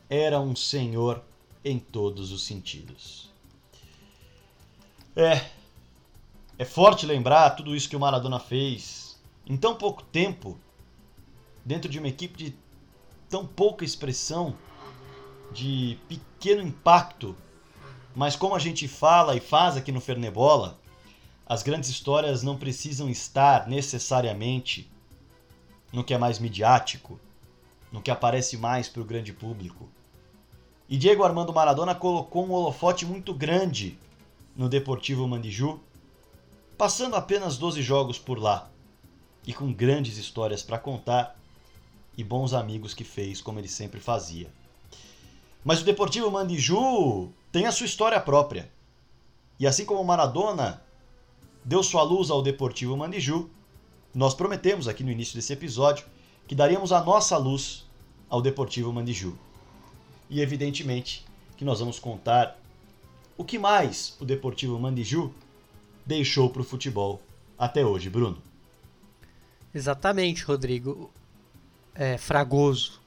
Era 0.09 0.39
um 0.39 0.55
senhor 0.55 1.21
em 1.63 1.77
todos 1.77 2.31
os 2.31 2.43
sentidos. 2.43 3.29
É, 5.15 5.45
é 6.57 6.65
forte 6.65 7.05
lembrar 7.05 7.51
tudo 7.51 7.75
isso 7.75 7.89
que 7.89 7.95
o 7.95 7.99
Maradona 7.99 8.39
fez 8.39 9.19
em 9.45 9.57
tão 9.57 9.75
pouco 9.75 10.03
tempo, 10.03 10.57
dentro 11.65 11.89
de 11.89 11.99
uma 11.99 12.07
equipe 12.07 12.37
de 12.37 12.55
tão 13.29 13.45
pouca 13.45 13.83
expressão, 13.83 14.55
de 15.53 15.97
pequeno 16.07 16.61
impacto. 16.61 17.35
Mas 18.15 18.35
como 18.35 18.55
a 18.55 18.59
gente 18.59 18.87
fala 18.87 19.35
e 19.35 19.39
faz 19.39 19.77
aqui 19.77 19.91
no 19.91 20.01
Fernebola, 20.01 20.79
as 21.45 21.63
grandes 21.63 21.89
histórias 21.89 22.43
não 22.43 22.57
precisam 22.57 23.09
estar 23.09 23.67
necessariamente 23.67 24.89
no 25.91 26.03
que 26.03 26.13
é 26.13 26.17
mais 26.17 26.39
midiático, 26.39 27.19
no 27.91 28.01
que 28.01 28.11
aparece 28.11 28.57
mais 28.57 28.87
para 28.87 29.01
o 29.01 29.05
grande 29.05 29.33
público. 29.33 29.89
E 30.87 30.97
Diego 30.97 31.23
Armando 31.23 31.53
Maradona 31.53 31.95
colocou 31.95 32.45
um 32.45 32.51
holofote 32.51 33.05
muito 33.05 33.33
grande 33.33 33.97
no 34.55 34.67
Deportivo 34.67 35.27
Mandiju 35.27 35.79
passando 36.81 37.15
apenas 37.15 37.57
12 37.57 37.81
jogos 37.81 38.17
por 38.17 38.39
lá 38.39 38.67
e 39.45 39.53
com 39.53 39.71
grandes 39.71 40.17
histórias 40.17 40.63
para 40.63 40.79
contar 40.79 41.39
e 42.17 42.23
bons 42.23 42.53
amigos 42.53 42.93
que 42.93 43.03
fez, 43.03 43.39
como 43.39 43.59
ele 43.59 43.67
sempre 43.67 43.99
fazia. 43.99 44.51
Mas 45.63 45.81
o 45.81 45.85
Deportivo 45.85 46.31
Mandiju 46.31 47.31
tem 47.51 47.65
a 47.65 47.71
sua 47.71 47.85
história 47.85 48.19
própria. 48.19 48.71
E 49.59 49.67
assim 49.67 49.85
como 49.85 50.03
Maradona 50.03 50.81
deu 51.63 51.83
sua 51.83 52.01
luz 52.01 52.31
ao 52.31 52.41
Deportivo 52.41 52.97
Mandiju, 52.97 53.49
nós 54.13 54.33
prometemos 54.33 54.87
aqui 54.87 55.03
no 55.03 55.11
início 55.11 55.35
desse 55.35 55.53
episódio 55.53 56.05
que 56.47 56.55
daríamos 56.55 56.91
a 56.91 57.03
nossa 57.03 57.37
luz 57.37 57.85
ao 58.29 58.41
Deportivo 58.41 58.91
Mandiju. 58.91 59.37
E 60.29 60.41
evidentemente 60.41 61.25
que 61.55 61.63
nós 61.63 61.79
vamos 61.79 61.99
contar 61.99 62.57
o 63.37 63.45
que 63.45 63.59
mais 63.59 64.17
o 64.19 64.25
Deportivo 64.25 64.79
Mandiju 64.79 65.33
deixou 66.05 66.49
para 66.49 66.61
o 66.61 66.65
futebol 66.65 67.21
até 67.57 67.85
hoje, 67.85 68.09
Bruno. 68.09 68.37
Exatamente, 69.73 70.43
Rodrigo. 70.43 71.11
É, 71.93 72.17
fragoso, 72.17 72.99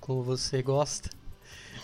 como 0.00 0.22
você 0.22 0.62
gosta. 0.62 1.19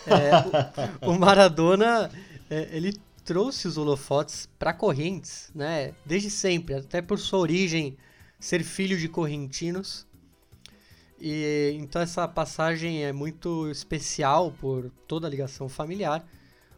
É, 0.07 1.05
o, 1.05 1.13
Maradona, 1.13 2.09
é, 2.49 2.69
ele 2.71 2.97
trouxe 3.23 3.67
os 3.67 3.77
holofotes 3.77 4.47
para 4.57 4.73
Correntes, 4.73 5.51
né? 5.53 5.93
Desde 6.05 6.29
sempre, 6.29 6.75
até 6.75 7.01
por 7.01 7.19
sua 7.19 7.39
origem 7.39 7.97
ser 8.39 8.63
filho 8.63 8.97
de 8.97 9.07
correntinos. 9.07 10.05
E 11.19 11.75
então 11.79 12.01
essa 12.01 12.27
passagem 12.27 13.03
é 13.03 13.11
muito 13.11 13.69
especial 13.69 14.51
por 14.51 14.91
toda 15.07 15.27
a 15.27 15.29
ligação 15.29 15.67
familiar. 15.67 16.25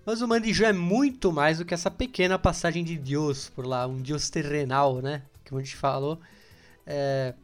Mas 0.05 0.21
o 0.21 0.27
Mandiju 0.27 0.65
é 0.65 0.73
muito 0.73 1.31
mais 1.31 1.59
do 1.59 1.65
que 1.65 1.73
essa 1.73 1.91
pequena 1.91 2.39
passagem 2.39 2.83
de 2.83 2.97
Deus 2.97 3.49
por 3.49 3.65
lá, 3.65 3.85
um 3.85 4.01
Deus 4.01 4.29
terrenal, 4.29 5.01
né? 5.01 5.23
Como 5.47 5.59
a 5.59 5.63
gente 5.63 5.75
falou. 5.75 6.19
É, 6.85 7.35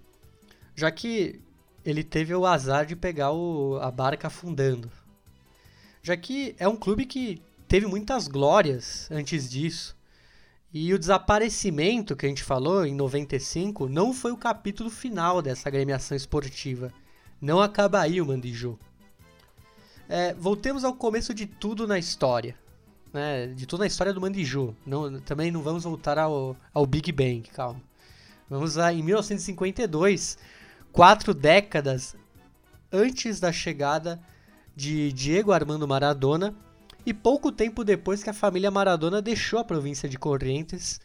já 0.76 0.90
que 0.90 1.40
ele 1.86 2.04
teve 2.04 2.34
o 2.34 2.46
azar 2.46 2.86
de 2.86 2.96
pegar 2.96 3.32
o, 3.32 3.78
a 3.82 3.92
barca 3.92 4.28
afundando. 4.28 4.90
Já 6.06 6.16
que 6.16 6.56
é 6.60 6.68
um 6.68 6.76
clube 6.76 7.04
que 7.04 7.42
teve 7.68 7.88
muitas 7.88 8.28
glórias 8.28 9.10
antes 9.10 9.50
disso. 9.50 9.98
E 10.72 10.94
o 10.94 11.00
desaparecimento 11.00 12.16
que 12.16 12.28
a 12.28 12.30
gente 12.30 12.44
falou 12.44 12.86
em 12.86 12.94
95 12.94 13.90
não 13.90 14.14
foi 14.14 14.32
o 14.32 14.38
capítulo 14.38 14.92
final 14.92 15.42
dessa 15.42 15.68
agremiação 15.68 16.16
esportiva. 16.16 16.94
Não 17.42 17.60
acaba 17.60 18.02
aí 18.02 18.22
o 18.22 18.26
Mandiju. 18.28 18.78
É, 20.08 20.32
voltemos 20.36 20.84
ao 20.84 20.94
começo 20.94 21.34
de 21.34 21.48
tudo 21.48 21.88
na 21.88 21.98
história. 21.98 22.56
Né? 23.12 23.48
De 23.48 23.66
toda 23.66 23.84
a 23.84 23.88
história 23.88 24.14
do 24.14 24.22
Mandiju. 24.22 24.76
Não, 24.86 25.20
também 25.22 25.50
não 25.50 25.64
vamos 25.64 25.86
voltar 25.86 26.20
ao, 26.20 26.56
ao 26.72 26.86
Big 26.86 27.12
Bang, 27.12 27.50
calma. 27.50 27.82
Vamos 28.48 28.76
lá, 28.76 28.94
em 28.94 29.02
1952, 29.02 30.38
quatro 30.92 31.34
décadas 31.34 32.16
antes 32.92 33.40
da 33.40 33.52
chegada 33.52 34.22
de 34.76 35.12
Diego 35.14 35.52
Armando 35.52 35.88
Maradona 35.88 36.54
e 37.06 37.14
pouco 37.14 37.52
tempo 37.52 37.84
depois 37.84 38.24
que 38.24 38.30
a 38.30 38.34
família 38.34 38.72
Maradona 38.72 39.22
deixou 39.22 39.60
a 39.60 39.64
província 39.64 40.10
de 40.10 40.18
Corrientes, 40.18 41.00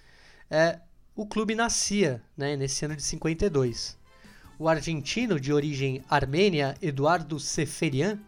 é, 0.51 0.81
o 1.15 1.27
clube 1.27 1.55
nascia 1.55 2.23
né, 2.37 2.57
nesse 2.57 2.85
ano 2.85 2.97
de 2.97 3.03
52. 3.03 3.99
O 4.59 4.69
argentino 4.69 5.39
de 5.39 5.53
origem 5.53 6.03
armênia, 6.09 6.77
Eduardo 6.83 7.39
Seferian, 7.39 8.19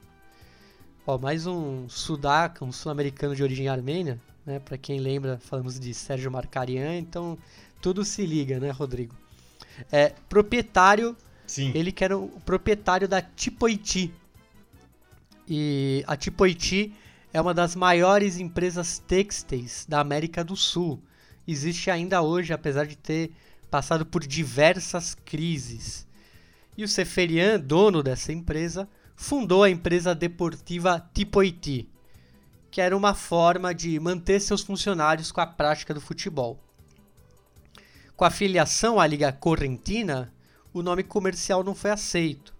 Ó, 1.05 1.19
mais 1.19 1.47
um 1.49 1.89
sudaca, 1.89 2.65
um 2.65 2.71
sul-americano 2.71 3.35
de 3.35 3.43
origem 3.43 3.69
armênia, 3.69 4.21
né? 4.47 4.61
Para 4.61 4.79
quem 4.79 5.01
lembra, 5.01 5.37
falamos 5.39 5.79
de 5.79 5.93
Sérgio 5.93 6.31
Marcarian, 6.31 6.97
então 6.97 7.37
tudo 7.81 8.05
se 8.05 8.25
liga, 8.25 8.61
né, 8.61 8.71
Rodrigo? 8.71 9.17
É, 9.91 10.13
proprietário, 10.29 11.17
Sim. 11.45 11.73
ele 11.75 11.91
que 11.91 12.05
era 12.05 12.17
o 12.17 12.29
proprietário 12.45 13.09
da 13.09 13.21
Tipoiti. 13.21 14.15
E 15.55 16.03
a 16.07 16.17
Tipoiti 16.17 16.95
é 17.31 17.39
uma 17.39 17.53
das 17.53 17.77
maiores 17.77 18.39
empresas 18.39 18.99
têxteis 18.99 19.85
da 19.87 20.01
América 20.01 20.43
do 20.43 20.57
Sul. 20.57 20.99
Existe 21.47 21.91
ainda 21.91 22.23
hoje, 22.23 22.55
apesar 22.55 22.87
de 22.87 22.97
ter 22.97 23.33
passado 23.71 24.07
por 24.07 24.27
diversas 24.27 25.15
crises. 25.15 26.07
E 26.75 26.83
o 26.83 26.89
Seferian, 26.89 27.61
dono 27.61 28.03
dessa 28.03 28.33
empresa, 28.33 28.89
fundou 29.15 29.63
a 29.63 29.69
empresa 29.69 30.15
deportiva 30.15 31.07
Tipoiti, 31.13 31.87
que 32.71 32.81
era 32.81 32.97
uma 32.97 33.13
forma 33.13 33.75
de 33.75 34.01
manter 34.01 34.41
seus 34.41 34.63
funcionários 34.63 35.31
com 35.31 35.43
a 35.43 35.47
prática 35.47 35.93
do 35.93 36.01
futebol. 36.01 36.59
Com 38.17 38.25
a 38.25 38.31
filiação 38.31 38.99
à 38.99 39.07
Liga 39.07 39.31
Correntina, 39.31 40.33
o 40.73 40.83
nome 40.83 41.03
comercial 41.03 41.63
não 41.63 41.75
foi 41.75 41.91
aceito. 41.91 42.55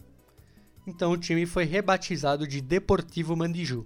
Então 0.87 1.13
o 1.13 1.17
time 1.17 1.47
foi 1.47 1.65
rebatizado 1.65 2.47
de 2.47 2.61
Deportivo 2.61 3.37
Mandiju, 3.37 3.85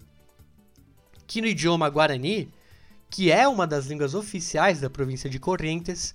que 1.26 1.40
no 1.40 1.46
idioma 1.46 1.88
guarani 1.88 2.52
que 3.10 3.30
é 3.30 3.46
uma 3.46 3.66
das 3.66 3.86
línguas 3.86 4.14
oficiais 4.14 4.80
da 4.80 4.90
província 4.90 5.30
de 5.30 5.38
Corrientes, 5.38 6.14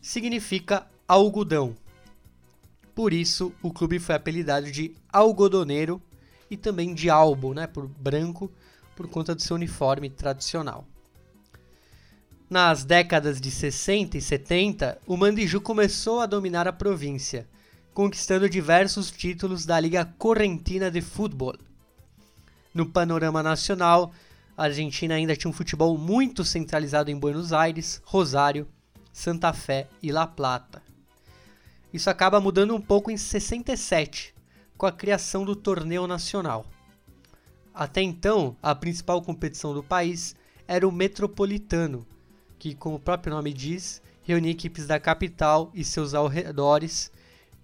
significa 0.00 0.86
algodão. 1.06 1.76
Por 2.94 3.12
isso, 3.12 3.52
o 3.62 3.72
clube 3.72 3.98
foi 3.98 4.14
apelidado 4.14 4.70
de 4.70 4.94
Algodoneiro 5.10 6.02
e 6.50 6.56
também 6.56 6.92
de 6.92 7.08
Albo, 7.08 7.54
né, 7.54 7.66
por 7.66 7.86
branco, 7.86 8.52
por 8.94 9.08
conta 9.08 9.34
do 9.34 9.40
seu 9.40 9.56
uniforme 9.56 10.10
tradicional. 10.10 10.86
Nas 12.50 12.84
décadas 12.84 13.40
de 13.40 13.50
60 13.50 14.18
e 14.18 14.20
70, 14.20 15.00
o 15.06 15.16
Mandiju 15.16 15.60
começou 15.62 16.20
a 16.20 16.26
dominar 16.26 16.68
a 16.68 16.72
província, 16.72 17.48
conquistando 17.94 18.48
diversos 18.48 19.10
títulos 19.10 19.66
da 19.66 19.78
Liga 19.78 20.04
Correntina 20.18 20.90
de 20.90 21.00
Futebol. 21.00 21.56
No 22.72 22.86
panorama 22.86 23.42
nacional, 23.42 24.12
a 24.56 24.64
Argentina 24.64 25.14
ainda 25.14 25.36
tinha 25.36 25.50
um 25.50 25.54
futebol 25.54 25.96
muito 25.98 26.44
centralizado 26.44 27.10
em 27.10 27.18
Buenos 27.18 27.52
Aires, 27.52 28.00
Rosário, 28.04 28.66
Santa 29.12 29.52
Fé 29.52 29.88
e 30.02 30.10
La 30.10 30.26
Plata. 30.26 30.82
Isso 31.92 32.08
acaba 32.08 32.40
mudando 32.40 32.74
um 32.74 32.80
pouco 32.80 33.10
em 33.10 33.16
67, 33.16 34.34
com 34.78 34.86
a 34.86 34.92
criação 34.92 35.44
do 35.44 35.54
torneio 35.54 36.06
nacional. 36.06 36.64
Até 37.74 38.00
então, 38.00 38.56
a 38.62 38.74
principal 38.74 39.20
competição 39.20 39.74
do 39.74 39.82
país 39.82 40.34
era 40.66 40.88
o 40.88 40.92
Metropolitano, 40.92 42.06
que, 42.58 42.74
como 42.74 42.96
o 42.96 43.00
próprio 43.00 43.34
nome 43.34 43.52
diz, 43.52 44.00
reunia 44.22 44.52
equipes 44.52 44.86
da 44.86 44.98
capital 44.98 45.70
e 45.74 45.84
seus 45.84 46.14
arredores, 46.14 47.12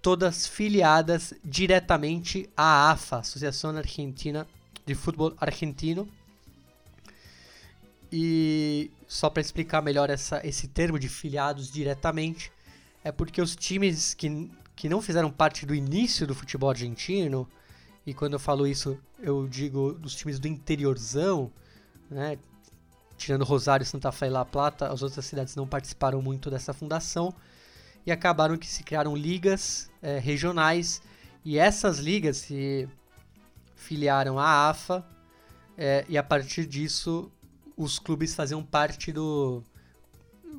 todas 0.01 0.47
filiadas 0.47 1.33
diretamente 1.43 2.49
à 2.55 2.91
AFA, 2.91 3.17
Associação 3.17 3.75
Argentina 3.75 4.47
de 4.85 4.95
Futebol 4.95 5.33
Argentino. 5.39 6.07
E 8.11 8.91
só 9.07 9.29
para 9.29 9.41
explicar 9.41 9.81
melhor 9.81 10.09
essa, 10.09 10.45
esse 10.45 10.67
termo 10.67 10.97
de 10.97 11.07
filiados 11.07 11.71
diretamente, 11.71 12.51
é 13.03 13.11
porque 13.11 13.41
os 13.41 13.55
times 13.55 14.13
que, 14.13 14.49
que 14.75 14.89
não 14.89 15.01
fizeram 15.01 15.29
parte 15.31 15.65
do 15.65 15.75
início 15.75 16.25
do 16.25 16.33
futebol 16.33 16.69
argentino, 16.69 17.47
e 18.05 18.13
quando 18.13 18.33
eu 18.33 18.39
falo 18.39 18.65
isso, 18.65 18.97
eu 19.19 19.47
digo 19.47 19.93
dos 19.93 20.15
times 20.15 20.39
do 20.39 20.47
interiorzão, 20.47 21.51
né, 22.09 22.37
tirando 23.17 23.43
Rosário, 23.43 23.85
Santa 23.85 24.11
Fé 24.11 24.27
e 24.27 24.29
La 24.31 24.45
Plata, 24.45 24.87
as 24.87 25.03
outras 25.03 25.25
cidades 25.25 25.55
não 25.55 25.67
participaram 25.67 26.21
muito 26.21 26.49
dessa 26.49 26.73
fundação 26.73 27.33
e 28.09 28.11
acabaram 28.11 28.57
que 28.57 28.67
se 28.67 28.83
criaram 28.83 29.15
ligas 29.15 29.89
é, 30.01 30.17
regionais 30.17 31.01
e 31.45 31.59
essas 31.59 31.99
ligas 31.99 32.37
se 32.37 32.89
filiaram 33.75 34.39
à 34.39 34.69
AFA 34.69 35.05
é, 35.77 36.03
e 36.09 36.17
a 36.17 36.23
partir 36.23 36.65
disso 36.65 37.31
os 37.77 37.99
clubes 37.99 38.33
faziam 38.33 38.63
parte 38.63 39.11
do 39.11 39.63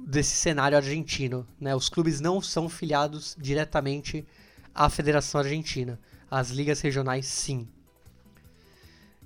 desse 0.07 0.35
cenário 0.37 0.79
argentino, 0.79 1.47
né? 1.61 1.75
Os 1.75 1.89
clubes 1.89 2.21
não 2.21 2.41
são 2.41 2.69
filiados 2.69 3.37
diretamente 3.39 4.25
à 4.73 4.89
Federação 4.89 5.41
Argentina, 5.41 5.99
as 6.31 6.51
ligas 6.51 6.81
regionais 6.81 7.27
sim. 7.27 7.69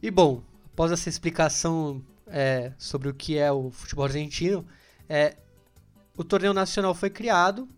E 0.02 0.10
bom, 0.10 0.42
após 0.72 0.90
essa 0.90 1.08
explicação 1.08 2.02
é, 2.26 2.72
sobre 2.78 3.08
o 3.08 3.14
que 3.14 3.36
é 3.36 3.52
o 3.52 3.70
futebol 3.70 4.06
argentino, 4.06 4.66
é, 5.08 5.36
o 6.16 6.24
torneio 6.24 6.54
nacional 6.54 6.94
foi 6.94 7.10
criado 7.10 7.68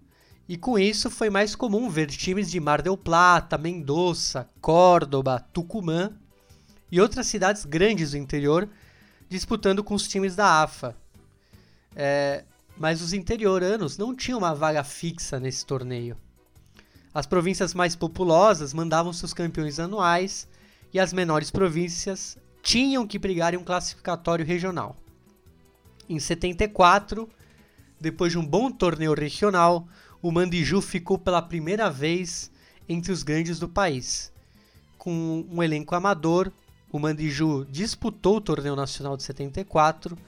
e 0.48 0.56
com 0.56 0.78
isso 0.78 1.10
foi 1.10 1.28
mais 1.28 1.56
comum 1.56 1.90
ver 1.90 2.06
times 2.06 2.50
de 2.50 2.60
Mar 2.60 2.80
del 2.80 2.96
Plata, 2.96 3.58
Mendoza, 3.58 4.48
Córdoba, 4.60 5.44
Tucumã 5.52 6.12
e 6.90 7.00
outras 7.00 7.26
cidades 7.26 7.64
grandes 7.64 8.12
do 8.12 8.18
interior 8.18 8.68
disputando 9.28 9.82
com 9.82 9.94
os 9.94 10.06
times 10.06 10.36
da 10.36 10.62
AFA. 10.62 10.96
É, 11.96 12.44
mas 12.76 13.00
os 13.00 13.12
interioranos 13.12 13.98
não 13.98 14.14
tinham 14.14 14.38
uma 14.38 14.54
vaga 14.54 14.84
fixa 14.84 15.40
nesse 15.40 15.66
torneio. 15.66 16.16
As 17.12 17.26
províncias 17.26 17.74
mais 17.74 17.96
populosas 17.96 18.72
mandavam 18.74 19.12
seus 19.12 19.32
campeões 19.32 19.80
anuais 19.80 20.46
e 20.92 21.00
as 21.00 21.12
menores 21.12 21.50
províncias 21.50 22.36
tinham 22.62 23.06
que 23.06 23.18
brigar 23.18 23.54
em 23.54 23.56
um 23.56 23.64
classificatório 23.64 24.44
regional. 24.44 24.94
Em 26.08 26.20
74, 26.20 27.28
depois 28.00 28.32
de 28.32 28.38
um 28.38 28.46
bom 28.46 28.70
torneio 28.70 29.14
regional, 29.14 29.88
o 30.26 30.32
Mandiju 30.32 30.82
ficou 30.82 31.16
pela 31.16 31.40
primeira 31.40 31.88
vez 31.88 32.50
entre 32.88 33.12
os 33.12 33.22
grandes 33.22 33.60
do 33.60 33.68
país. 33.68 34.32
Com 34.98 35.46
um 35.48 35.62
elenco 35.62 35.94
amador, 35.94 36.50
o 36.90 36.98
Mandiju 36.98 37.64
disputou 37.70 38.38
o 38.38 38.40
torneio 38.40 38.74
nacional 38.74 39.16
de 39.16 39.22
74, 39.22 40.18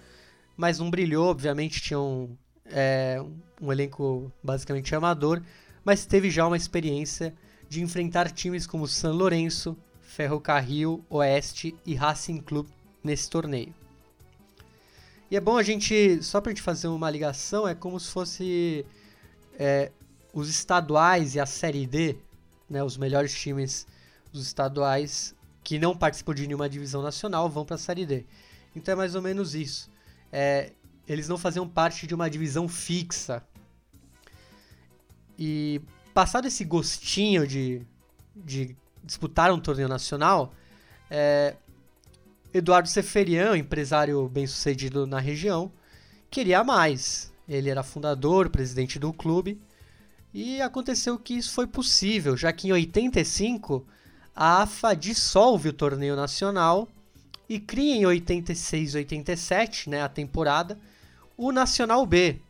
mas 0.57 0.79
não 0.79 0.89
brilhou, 0.89 1.29
obviamente 1.29 1.83
tinha 1.83 1.99
um, 1.99 2.37
é, 2.67 3.21
um 3.61 3.73
elenco 3.73 4.31
basicamente 4.41 4.95
amador, 4.95 5.43
mas 5.85 6.07
teve 6.07 6.31
já 6.31 6.47
uma 6.47 6.57
experiência 6.57 7.35
de 7.69 7.83
enfrentar 7.83 8.31
times 8.31 8.69
como 8.69 8.87
San 8.87 9.11
Lourenço, 9.11 9.77
Ferrocarril, 10.01 11.05
Oeste 11.11 11.75
e 11.85 11.97
Racing 11.97 12.41
Club 12.41 12.69
nesse 13.03 13.29
torneio. 13.29 13.75
E 15.29 15.37
é 15.37 15.41
bom 15.41 15.57
a 15.57 15.63
gente, 15.65 16.23
só 16.23 16.41
para 16.41 16.53
a 16.53 16.55
gente 16.55 16.63
fazer 16.63 16.87
uma 16.87 17.11
ligação, 17.11 17.67
é 17.67 17.75
como 17.75 17.99
se 17.99 18.13
fosse 18.13 18.87
é, 19.59 19.91
os 20.33 20.49
estaduais 20.49 21.35
e 21.35 21.41
a 21.41 21.47
Série 21.47 21.87
D, 21.87 22.17
né, 22.71 22.83
os 22.83 22.97
melhores 22.97 23.35
times 23.35 23.87
dos 24.33 24.47
estaduais 24.47 25.35
que 25.65 25.79
não 25.79 25.97
participam 25.97 26.35
de 26.35 26.47
nenhuma 26.47 26.69
divisão 26.69 27.03
nacional 27.03 27.51
vão 27.51 27.65
para 27.65 27.75
a 27.75 27.79
Série 27.79 28.07
D. 28.07 28.25
Então 28.75 28.93
é 28.93 28.97
mais 28.97 29.15
ou 29.15 29.21
menos 29.21 29.55
isso. 29.55 29.91
É, 30.33 30.73
eles 31.07 31.29
não 31.29 31.37
faziam 31.37 31.69
parte 31.69 32.07
de 32.07 32.15
uma 32.15 32.31
divisão 32.31 32.69
fixa. 32.69 33.43
E 35.39 35.81
passado 36.15 36.47
esse 36.47 36.65
gostinho 36.65 37.47
de, 37.47 37.83
de 38.35 38.77
disputaram 39.03 39.57
um 39.57 39.61
torneio 39.61 39.89
nacional, 39.89 40.53
é, 41.11 41.57
Eduardo 42.53 42.89
Seferian, 42.89 43.57
empresário 43.57 44.29
bem-sucedido 44.29 45.07
na 45.07 45.19
região, 45.19 45.73
queria 46.31 46.63
mais. 46.63 47.33
Ele 47.49 47.71
era 47.71 47.83
fundador, 47.83 48.51
presidente 48.51 48.99
do 48.99 49.13
clube, 49.13 49.61
e 50.35 50.61
aconteceu 50.61 51.19
que 51.19 51.35
isso 51.35 51.53
foi 51.53 51.67
possível, 51.67 52.37
já 52.37 52.53
que 52.53 52.69
em 52.69 52.73
85 52.73 53.87
a 54.37 54.63
AFA 54.63 54.95
dissolve 54.95 55.71
o 55.71 55.73
torneio 55.73 56.15
nacional 56.15 56.89
e 57.49 57.59
cria 57.59 57.97
em 57.97 58.07
86 58.07 58.95
87, 58.95 59.89
né, 59.89 60.03
a 60.03 60.09
temporada, 60.09 60.79
o 61.37 61.51
Nacional 61.51 62.05
B, 62.05 62.41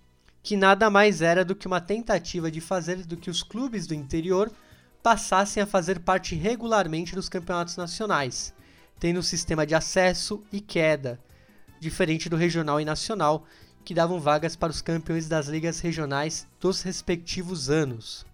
que 0.42 0.56
nada 0.56 0.90
mais 0.90 1.22
era 1.22 1.44
do 1.44 1.54
que 1.54 1.66
uma 1.66 1.80
tentativa 1.80 2.50
de 2.50 2.60
fazer 2.60 3.06
do 3.06 3.16
que 3.16 3.30
os 3.30 3.42
clubes 3.42 3.86
do 3.86 3.94
interior 3.94 4.50
passassem 5.02 5.62
a 5.62 5.66
fazer 5.66 6.00
parte 6.00 6.34
regularmente 6.34 7.14
dos 7.14 7.28
campeonatos 7.28 7.76
nacionais, 7.76 8.52
tendo 8.98 9.20
um 9.20 9.22
sistema 9.22 9.66
de 9.66 9.74
acesso 9.74 10.42
e 10.52 10.60
queda, 10.60 11.20
diferente 11.78 12.28
do 12.28 12.36
regional 12.36 12.80
e 12.80 12.84
nacional, 12.84 13.46
que 13.88 13.94
davam 13.94 14.20
vagas 14.20 14.54
para 14.54 14.70
os 14.70 14.82
campeões 14.82 15.28
das 15.28 15.46
ligas 15.46 15.80
regionais 15.80 16.46
dos 16.60 16.82
respectivos 16.82 17.70
anos. 17.70 18.26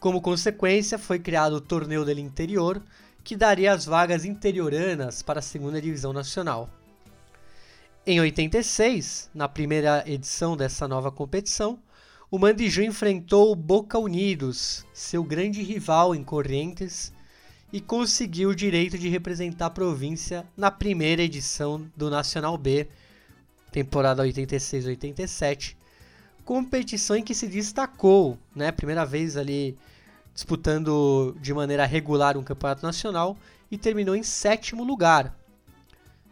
Como 0.00 0.20
consequência, 0.20 0.98
foi 0.98 1.20
criado 1.20 1.52
o 1.52 1.60
Torneio 1.60 2.04
do 2.04 2.10
Interior, 2.10 2.82
que 3.22 3.36
daria 3.36 3.72
as 3.72 3.84
vagas 3.84 4.24
interioranas 4.24 5.22
para 5.22 5.38
a 5.38 5.42
segunda 5.42 5.80
divisão 5.80 6.12
nacional. 6.12 6.68
Em 8.04 8.18
86, 8.18 9.30
na 9.32 9.48
primeira 9.48 10.02
edição 10.10 10.56
dessa 10.56 10.88
nova 10.88 11.12
competição, 11.12 11.78
o 12.28 12.36
Mandiju 12.36 12.82
enfrentou 12.82 13.52
o 13.52 13.54
Boca 13.54 13.96
Unidos, 13.96 14.84
seu 14.92 15.22
grande 15.22 15.62
rival 15.62 16.16
em 16.16 16.24
Corrientes, 16.24 17.12
e 17.72 17.80
conseguiu 17.80 18.48
o 18.48 18.56
direito 18.56 18.98
de 18.98 19.08
representar 19.08 19.66
a 19.66 19.70
província 19.70 20.44
na 20.56 20.68
primeira 20.68 21.22
edição 21.22 21.88
do 21.96 22.10
Nacional 22.10 22.58
B, 22.58 22.88
temporada 23.70 24.24
86-87, 24.24 25.76
competição 26.44 27.16
em 27.16 27.22
que 27.22 27.34
se 27.34 27.46
destacou, 27.46 28.38
né, 28.54 28.72
primeira 28.72 29.04
vez 29.04 29.36
ali 29.36 29.76
disputando 30.34 31.36
de 31.40 31.52
maneira 31.52 31.84
regular 31.84 32.36
um 32.36 32.42
campeonato 32.42 32.82
nacional 32.82 33.36
e 33.70 33.76
terminou 33.76 34.14
em 34.14 34.22
sétimo 34.22 34.84
lugar, 34.84 35.36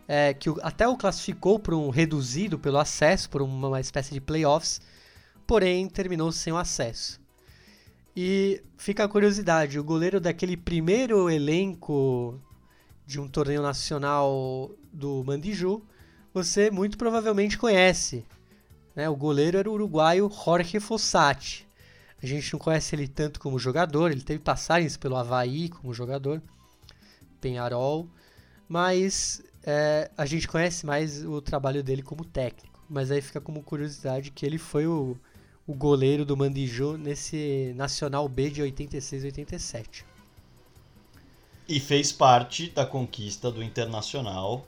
é, 0.07 0.32
que 0.32 0.49
até 0.62 0.87
o 0.87 0.97
classificou 0.97 1.59
para 1.59 1.76
um 1.76 1.91
reduzido 1.91 2.59
pelo 2.59 2.78
acesso, 2.78 3.28
por 3.28 3.43
uma 3.43 3.80
espécie 3.80 4.14
de 4.14 4.20
playoffs, 4.20 4.80
porém 5.47 5.89
terminou 5.89 6.30
sem 6.30 6.53
o 6.53 6.57
acesso. 6.57 7.20
E 8.16 8.62
fica 8.78 9.05
a 9.05 9.09
curiosidade, 9.09 9.78
o 9.78 9.84
goleiro 9.84 10.18
daquele 10.20 10.57
primeiro 10.57 11.28
elenco 11.28 12.41
de 13.07 13.20
um 13.20 13.28
torneio 13.28 13.61
nacional 13.61 14.70
do 14.93 15.22
Mandiju, 15.24 15.82
você 16.37 16.70
muito 16.70 16.99
provavelmente 16.99 17.57
conhece. 17.57 18.22
Né? 18.95 19.09
O 19.09 19.16
goleiro 19.16 19.57
era 19.57 19.70
o 19.70 19.72
uruguaio 19.72 20.30
Jorge 20.30 20.78
Fossati. 20.78 21.66
A 22.22 22.26
gente 22.26 22.53
não 22.53 22.61
conhece 22.61 22.95
ele 22.95 23.09
tanto 23.09 23.41
como 23.41 23.59
jogador, 23.59 24.11
ele 24.11 24.20
teve 24.20 24.41
passagens 24.41 24.99
pelo 24.99 25.16
Havaí 25.16 25.70
como 25.70 25.95
jogador, 25.95 26.43
Penharol, 27.41 28.07
mas 28.68 29.43
é, 29.64 30.11
a 30.14 30.26
gente 30.26 30.47
conhece 30.47 30.84
mais 30.84 31.24
o 31.24 31.41
trabalho 31.41 31.82
dele 31.82 32.03
como 32.03 32.22
técnico, 32.22 32.84
mas 32.89 33.11
aí 33.11 33.22
fica 33.22 33.41
como 33.41 33.62
curiosidade 33.62 34.30
que 34.30 34.45
ele 34.45 34.59
foi 34.59 34.87
o, 34.87 35.16
o 35.66 35.72
goleiro 35.72 36.26
do 36.26 36.37
Mandiju 36.37 36.99
nesse 36.99 37.72
Nacional 37.76 38.28
B 38.28 38.51
de 38.51 38.61
86 38.61 39.22
e 39.22 39.26
87. 39.26 40.05
E 41.66 41.80
fez 41.80 42.12
parte 42.12 42.68
da 42.70 42.84
conquista 42.84 43.51
do 43.51 43.62
Internacional, 43.62 44.66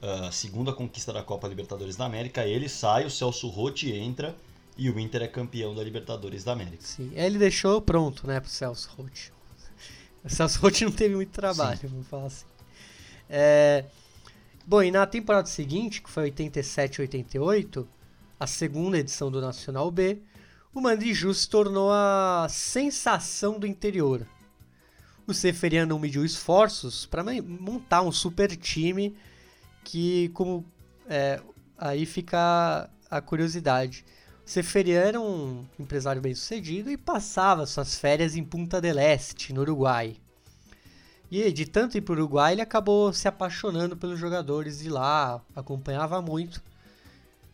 a 0.00 0.30
segunda 0.30 0.72
conquista 0.72 1.12
da 1.12 1.22
Copa 1.22 1.48
Libertadores 1.48 1.96
da 1.96 2.04
América. 2.04 2.44
Ele 2.46 2.68
sai, 2.68 3.04
o 3.04 3.10
Celso 3.10 3.48
Rotti 3.48 3.92
entra 3.92 4.34
e 4.76 4.88
o 4.88 4.98
Inter 4.98 5.22
é 5.22 5.28
campeão 5.28 5.74
da 5.74 5.82
Libertadores 5.82 6.44
da 6.44 6.52
América. 6.52 6.82
Sim, 6.82 7.10
ele 7.14 7.38
deixou 7.38 7.82
pronto, 7.82 8.26
né, 8.26 8.38
pro 8.38 8.48
Celso 8.48 8.90
Rotti. 8.96 9.32
O 10.24 10.28
Celso 10.28 10.60
Rotti 10.60 10.84
não 10.84 10.92
teve 10.92 11.14
muito 11.14 11.30
trabalho, 11.30 11.78
Sim. 11.78 11.88
vamos 11.88 12.06
falar 12.06 12.26
assim. 12.26 12.46
É... 13.28 13.84
Bom, 14.66 14.82
e 14.82 14.90
na 14.90 15.06
temporada 15.06 15.48
seguinte, 15.48 16.02
que 16.02 16.10
foi 16.10 16.24
87 16.24 17.00
88, 17.00 17.88
a 18.38 18.46
segunda 18.46 18.98
edição 18.98 19.30
do 19.30 19.40
Nacional 19.40 19.90
B, 19.90 20.18
o 20.74 20.80
Mandiju 20.80 21.32
se 21.32 21.48
tornou 21.48 21.90
a 21.90 22.46
sensação 22.50 23.58
do 23.58 23.66
interior. 23.66 24.26
O 25.26 25.34
Seferiano 25.34 25.98
mediu 25.98 26.24
esforços 26.24 27.04
para 27.04 27.24
montar 27.42 28.02
um 28.02 28.12
super 28.12 28.54
time 28.56 29.16
que, 29.88 30.28
como 30.34 30.66
é, 31.08 31.40
aí 31.78 32.04
fica 32.04 32.90
a 33.10 33.20
curiosidade. 33.22 34.04
O 34.46 34.50
Seferiano 34.50 35.08
era 35.08 35.20
um 35.20 35.64
empresário 35.78 36.20
bem 36.20 36.34
sucedido 36.34 36.90
e 36.90 36.96
passava 36.98 37.64
suas 37.64 37.94
férias 37.98 38.36
em 38.36 38.44
Punta 38.44 38.82
del 38.82 38.98
Este, 38.98 39.50
no 39.54 39.62
Uruguai. 39.62 40.16
E 41.30 41.50
de 41.50 41.64
tanto 41.64 41.96
ir 41.96 42.02
para 42.02 42.12
o 42.12 42.16
Uruguai, 42.18 42.52
ele 42.52 42.60
acabou 42.60 43.14
se 43.14 43.28
apaixonando 43.28 43.96
pelos 43.96 44.20
jogadores 44.20 44.80
de 44.80 44.90
lá, 44.90 45.42
acompanhava 45.56 46.20
muito. 46.20 46.62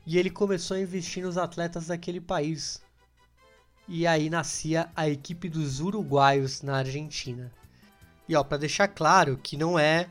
E 0.04 0.18
ele 0.18 0.28
começou 0.28 0.76
a 0.76 0.80
investir 0.80 1.22
nos 1.22 1.38
atletas 1.38 1.86
daquele 1.86 2.20
país. 2.20 2.82
E 3.86 4.08
aí 4.08 4.28
nascia 4.28 4.90
a 4.96 5.08
equipe 5.08 5.48
dos 5.48 5.78
uruguaios 5.78 6.62
na 6.62 6.78
Argentina. 6.78 7.52
E 8.28 8.34
ó, 8.34 8.42
para 8.42 8.58
deixar 8.58 8.88
claro 8.88 9.38
que 9.40 9.56
não 9.56 9.78
é 9.78 10.08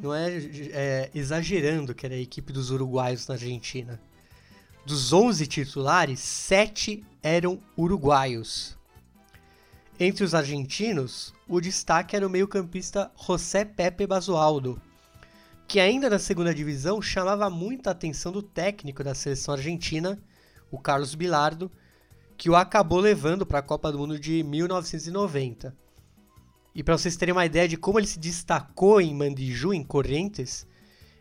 não 0.00 0.14
é, 0.14 0.36
é, 0.70 1.10
exagerando 1.14 1.94
que 1.94 2.06
era 2.06 2.14
a 2.14 2.20
equipe 2.20 2.52
dos 2.52 2.70
uruguaios 2.70 3.26
na 3.26 3.34
Argentina. 3.34 4.00
Dos 4.86 5.12
11 5.12 5.46
titulares, 5.46 6.20
7 6.20 7.04
eram 7.22 7.58
uruguaios. 7.76 8.76
Entre 10.00 10.24
os 10.24 10.34
argentinos, 10.34 11.34
o 11.48 11.60
destaque 11.60 12.14
era 12.14 12.26
o 12.26 12.30
meio-campista 12.30 13.10
José 13.16 13.64
Pepe 13.64 14.06
Basualdo, 14.06 14.80
que 15.66 15.80
ainda 15.80 16.08
na 16.08 16.18
segunda 16.18 16.54
divisão 16.54 17.02
chamava 17.02 17.50
muita 17.50 17.90
atenção 17.90 18.30
do 18.30 18.40
técnico 18.40 19.02
da 19.02 19.14
seleção 19.14 19.54
argentina, 19.54 20.18
o 20.70 20.78
Carlos 20.78 21.14
Bilardo, 21.14 21.70
que 22.36 22.48
o 22.48 22.54
acabou 22.54 23.00
levando 23.00 23.44
para 23.44 23.58
a 23.58 23.62
Copa 23.62 23.90
do 23.90 23.98
Mundo 23.98 24.18
de 24.18 24.42
1990. 24.44 25.76
E 26.74 26.82
para 26.82 26.96
vocês 26.96 27.16
terem 27.16 27.32
uma 27.32 27.46
ideia 27.46 27.68
de 27.68 27.76
como 27.76 27.98
ele 27.98 28.06
se 28.06 28.18
destacou 28.18 29.00
em 29.00 29.14
Mandiju, 29.14 29.72
em 29.72 29.82
Correntes, 29.82 30.66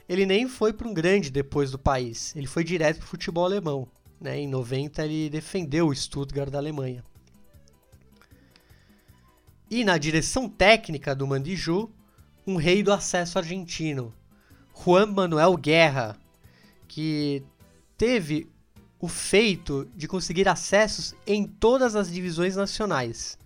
ele 0.08 0.26
nem 0.26 0.48
foi 0.48 0.72
para 0.72 0.88
um 0.88 0.94
grande 0.94 1.30
depois 1.30 1.72
do 1.72 1.80
país, 1.80 2.36
ele 2.36 2.48
foi 2.48 2.64
direto 2.64 2.98
para 2.98 3.06
o 3.06 3.10
futebol 3.10 3.46
alemão. 3.46 3.88
Né? 4.20 4.40
Em 4.40 4.48
90 4.48 5.04
ele 5.04 5.30
defendeu 5.30 5.88
o 5.88 5.96
Stuttgart 5.96 6.50
da 6.50 6.58
Alemanha. 6.58 7.04
E 9.70 9.84
na 9.84 9.98
direção 9.98 10.48
técnica 10.48 11.14
do 11.14 11.28
Mandiju, 11.28 11.92
um 12.46 12.56
rei 12.56 12.82
do 12.82 12.94
acesso 12.94 13.38
argentino, 13.38 14.14
Juan 14.74 15.08
Manuel 15.08 15.58
Guerra, 15.58 16.16
que 16.88 17.44
teve 17.98 18.50
o 19.00 19.08
feito 19.08 19.88
de 19.94 20.08
conseguir 20.08 20.48
acessos 20.48 21.14
em 21.26 21.46
todas 21.46 21.96
as 21.96 22.10
divisões 22.10 22.56
nacionais, 22.56 23.38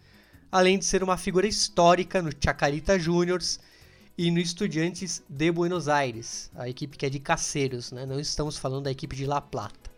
além 0.52 0.78
de 0.78 0.84
ser 0.84 1.02
uma 1.02 1.16
figura 1.16 1.48
histórica 1.48 2.22
no 2.22 2.30
Chacarita 2.38 3.00
Juniors 3.00 3.60
e 4.18 4.30
no 4.30 4.40
Estudiantes 4.40 5.24
de 5.30 5.50
Buenos 5.50 5.88
Aires, 5.88 6.52
a 6.54 6.68
equipe 6.68 6.98
que 6.98 7.06
é 7.06 7.10
de 7.10 7.20
Caceiros, 7.20 7.92
né? 7.92 8.06
não 8.06 8.20
estamos 8.20 8.58
falando 8.58 8.84
da 8.84 8.92
equipe 8.92 9.16
de 9.16 9.26
La 9.26 9.40
Plata. 9.40 9.90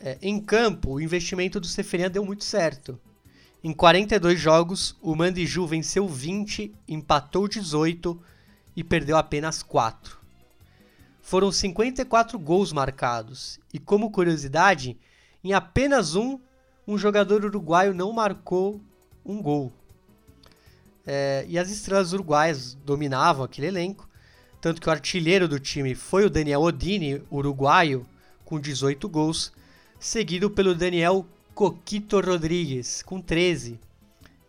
É, 0.00 0.16
em 0.22 0.40
campo, 0.40 0.92
o 0.92 1.00
investimento 1.00 1.58
do 1.58 1.66
Ceferin 1.66 2.08
deu 2.08 2.24
muito 2.24 2.44
certo. 2.44 2.98
Em 3.62 3.72
42 3.72 4.40
jogos, 4.40 4.96
o 5.02 5.14
Mandiju 5.14 5.66
venceu 5.66 6.08
20, 6.08 6.72
empatou 6.88 7.48
18 7.48 8.18
e 8.76 8.84
perdeu 8.84 9.16
apenas 9.16 9.62
4. 9.62 10.16
Foram 11.20 11.52
54 11.52 12.38
gols 12.38 12.72
marcados, 12.72 13.60
e 13.74 13.78
como 13.78 14.10
curiosidade, 14.10 14.96
em 15.44 15.52
apenas 15.52 16.14
um, 16.14 16.38
um 16.86 16.96
jogador 16.96 17.44
uruguaio 17.44 17.92
não 17.92 18.12
marcou 18.12 18.80
um 19.24 19.42
gol. 19.42 19.72
É, 21.06 21.44
e 21.48 21.58
as 21.58 21.70
estrelas 21.70 22.12
uruguaias 22.12 22.74
dominavam 22.84 23.44
aquele 23.44 23.66
elenco, 23.66 24.08
tanto 24.60 24.80
que 24.80 24.88
o 24.88 24.92
artilheiro 24.92 25.48
do 25.48 25.58
time 25.58 25.94
foi 25.94 26.24
o 26.24 26.30
Daniel 26.30 26.60
Odini, 26.60 27.22
uruguaio, 27.30 28.06
com 28.44 28.60
18 28.60 29.08
gols, 29.08 29.52
seguido 29.98 30.50
pelo 30.50 30.74
Daniel 30.74 31.26
Coquito 31.54 32.20
Rodrigues, 32.20 33.02
com 33.02 33.20
13. 33.20 33.78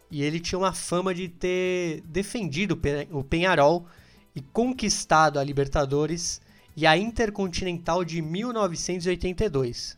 E 0.09 0.23
ele 0.23 0.39
tinha 0.39 0.59
uma 0.59 0.73
fama 0.73 1.15
de 1.15 1.29
ter 1.29 2.01
defendido 2.01 2.79
o 3.11 3.23
Penharol 3.23 3.87
e 4.35 4.41
conquistado 4.41 5.39
a 5.39 5.43
Libertadores 5.43 6.41
e 6.75 6.85
a 6.85 6.97
Intercontinental 6.97 8.03
de 8.03 8.21
1982. 8.21 9.95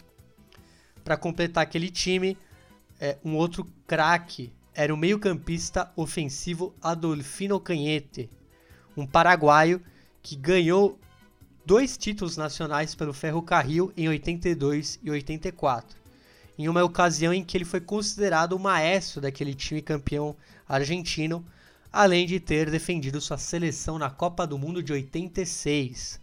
Para 1.03 1.17
completar 1.17 1.63
aquele 1.63 1.89
time, 1.89 2.37
é, 2.99 3.17
um 3.23 3.35
outro 3.35 3.67
craque 3.87 4.51
era 4.75 4.93
o 4.93 4.97
meio-campista 4.97 5.91
ofensivo 5.95 6.73
Adolfino 6.81 7.59
Canhete, 7.59 8.29
um 8.95 9.05
paraguaio 9.05 9.81
que 10.21 10.35
ganhou 10.35 10.99
dois 11.65 11.97
títulos 11.97 12.37
nacionais 12.37 12.95
pelo 12.95 13.13
Ferrocarril 13.13 13.91
em 13.95 14.07
82 14.07 14.99
e 15.03 15.09
84 15.09 16.03
em 16.57 16.67
uma 16.67 16.83
ocasião 16.83 17.33
em 17.33 17.43
que 17.43 17.57
ele 17.57 17.65
foi 17.65 17.81
considerado 17.81 18.53
o 18.53 18.59
maestro 18.59 19.21
daquele 19.21 19.53
time 19.53 19.81
campeão 19.81 20.35
argentino, 20.67 21.45
além 21.91 22.25
de 22.25 22.39
ter 22.39 22.69
defendido 22.69 23.21
sua 23.21 23.37
seleção 23.37 23.97
na 23.97 24.09
Copa 24.09 24.45
do 24.45 24.57
Mundo 24.57 24.81
de 24.81 24.93
86. 24.93 26.19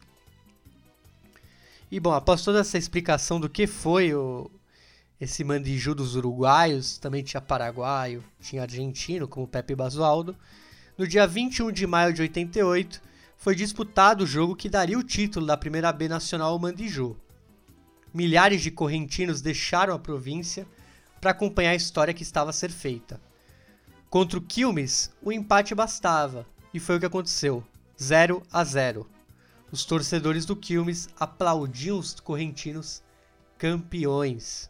E 1.91 1.99
bom, 1.99 2.13
após 2.13 2.43
toda 2.43 2.61
essa 2.61 2.79
explicação 2.79 3.41
do 3.41 3.49
que 3.49 3.67
foi 3.67 4.15
o, 4.15 4.51
esse 5.21 5.45
mandiju 5.45 5.95
dos 5.95 6.17
uruguaios, 6.17 6.99
também 6.99 7.23
tinha 7.23 7.41
paraguaio, 7.41 8.25
tinha 8.41 8.63
argentino, 8.63 9.29
como 9.29 9.47
Pepe 9.47 9.75
Basualdo, 9.75 10.37
no 10.97 11.07
dia 11.07 11.27
21 11.27 11.71
de 11.71 11.87
maio 11.87 12.13
de 12.13 12.23
88 12.23 13.03
foi 13.37 13.55
disputado 13.55 14.25
o 14.25 14.27
jogo 14.27 14.57
que 14.57 14.69
daria 14.69 14.99
o 14.99 15.03
título 15.03 15.47
da 15.47 15.57
primeira 15.57 15.93
B 15.93 16.09
nacional 16.09 16.53
ao 16.53 16.59
Mandiju 16.59 17.17
milhares 18.13 18.63
de 18.63 18.71
correntinos 18.71 19.41
deixaram 19.41 19.95
a 19.95 19.99
província 19.99 20.67
para 21.21 21.31
acompanhar 21.31 21.71
a 21.71 21.77
história 21.77 22.15
que 22.15 22.23
estava 22.23 22.51
a 22.51 22.53
ser 22.53 22.71
feita. 22.71 23.21
Contra 24.09 24.39
o 24.39 24.43
Quilmes, 24.43 25.11
o 25.23 25.31
empate 25.31 25.75
bastava, 25.75 26.47
e 26.75 26.81
foi 26.81 26.97
o 26.97 27.01
que 27.01 27.07
aconteceu: 27.07 27.65
0 28.01 28.43
a 28.51 28.65
0. 28.65 29.09
Os 29.71 29.85
torcedores 29.85 30.45
do 30.45 30.57
Quilmes 30.57 31.09
aplaudiam 31.19 31.99
os 31.99 32.19
correntinos 32.19 33.03
campeões. 33.57 34.69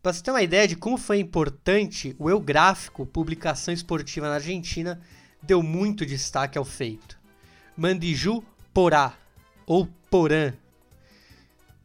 Para 0.00 0.12
você 0.12 0.22
ter 0.22 0.30
uma 0.30 0.42
ideia 0.42 0.68
de 0.68 0.76
como 0.76 0.96
foi 0.96 1.18
importante, 1.18 2.14
o 2.18 2.30
Eu 2.30 2.40
Gráfico, 2.40 3.04
publicação 3.04 3.74
esportiva 3.74 4.28
na 4.28 4.34
Argentina, 4.34 5.00
deu 5.42 5.60
muito 5.60 6.06
destaque 6.06 6.56
ao 6.56 6.64
feito. 6.64 7.18
Mandiju 7.76 8.44
Porá, 8.72 9.18
ou 9.66 9.88
Porã, 10.08 10.54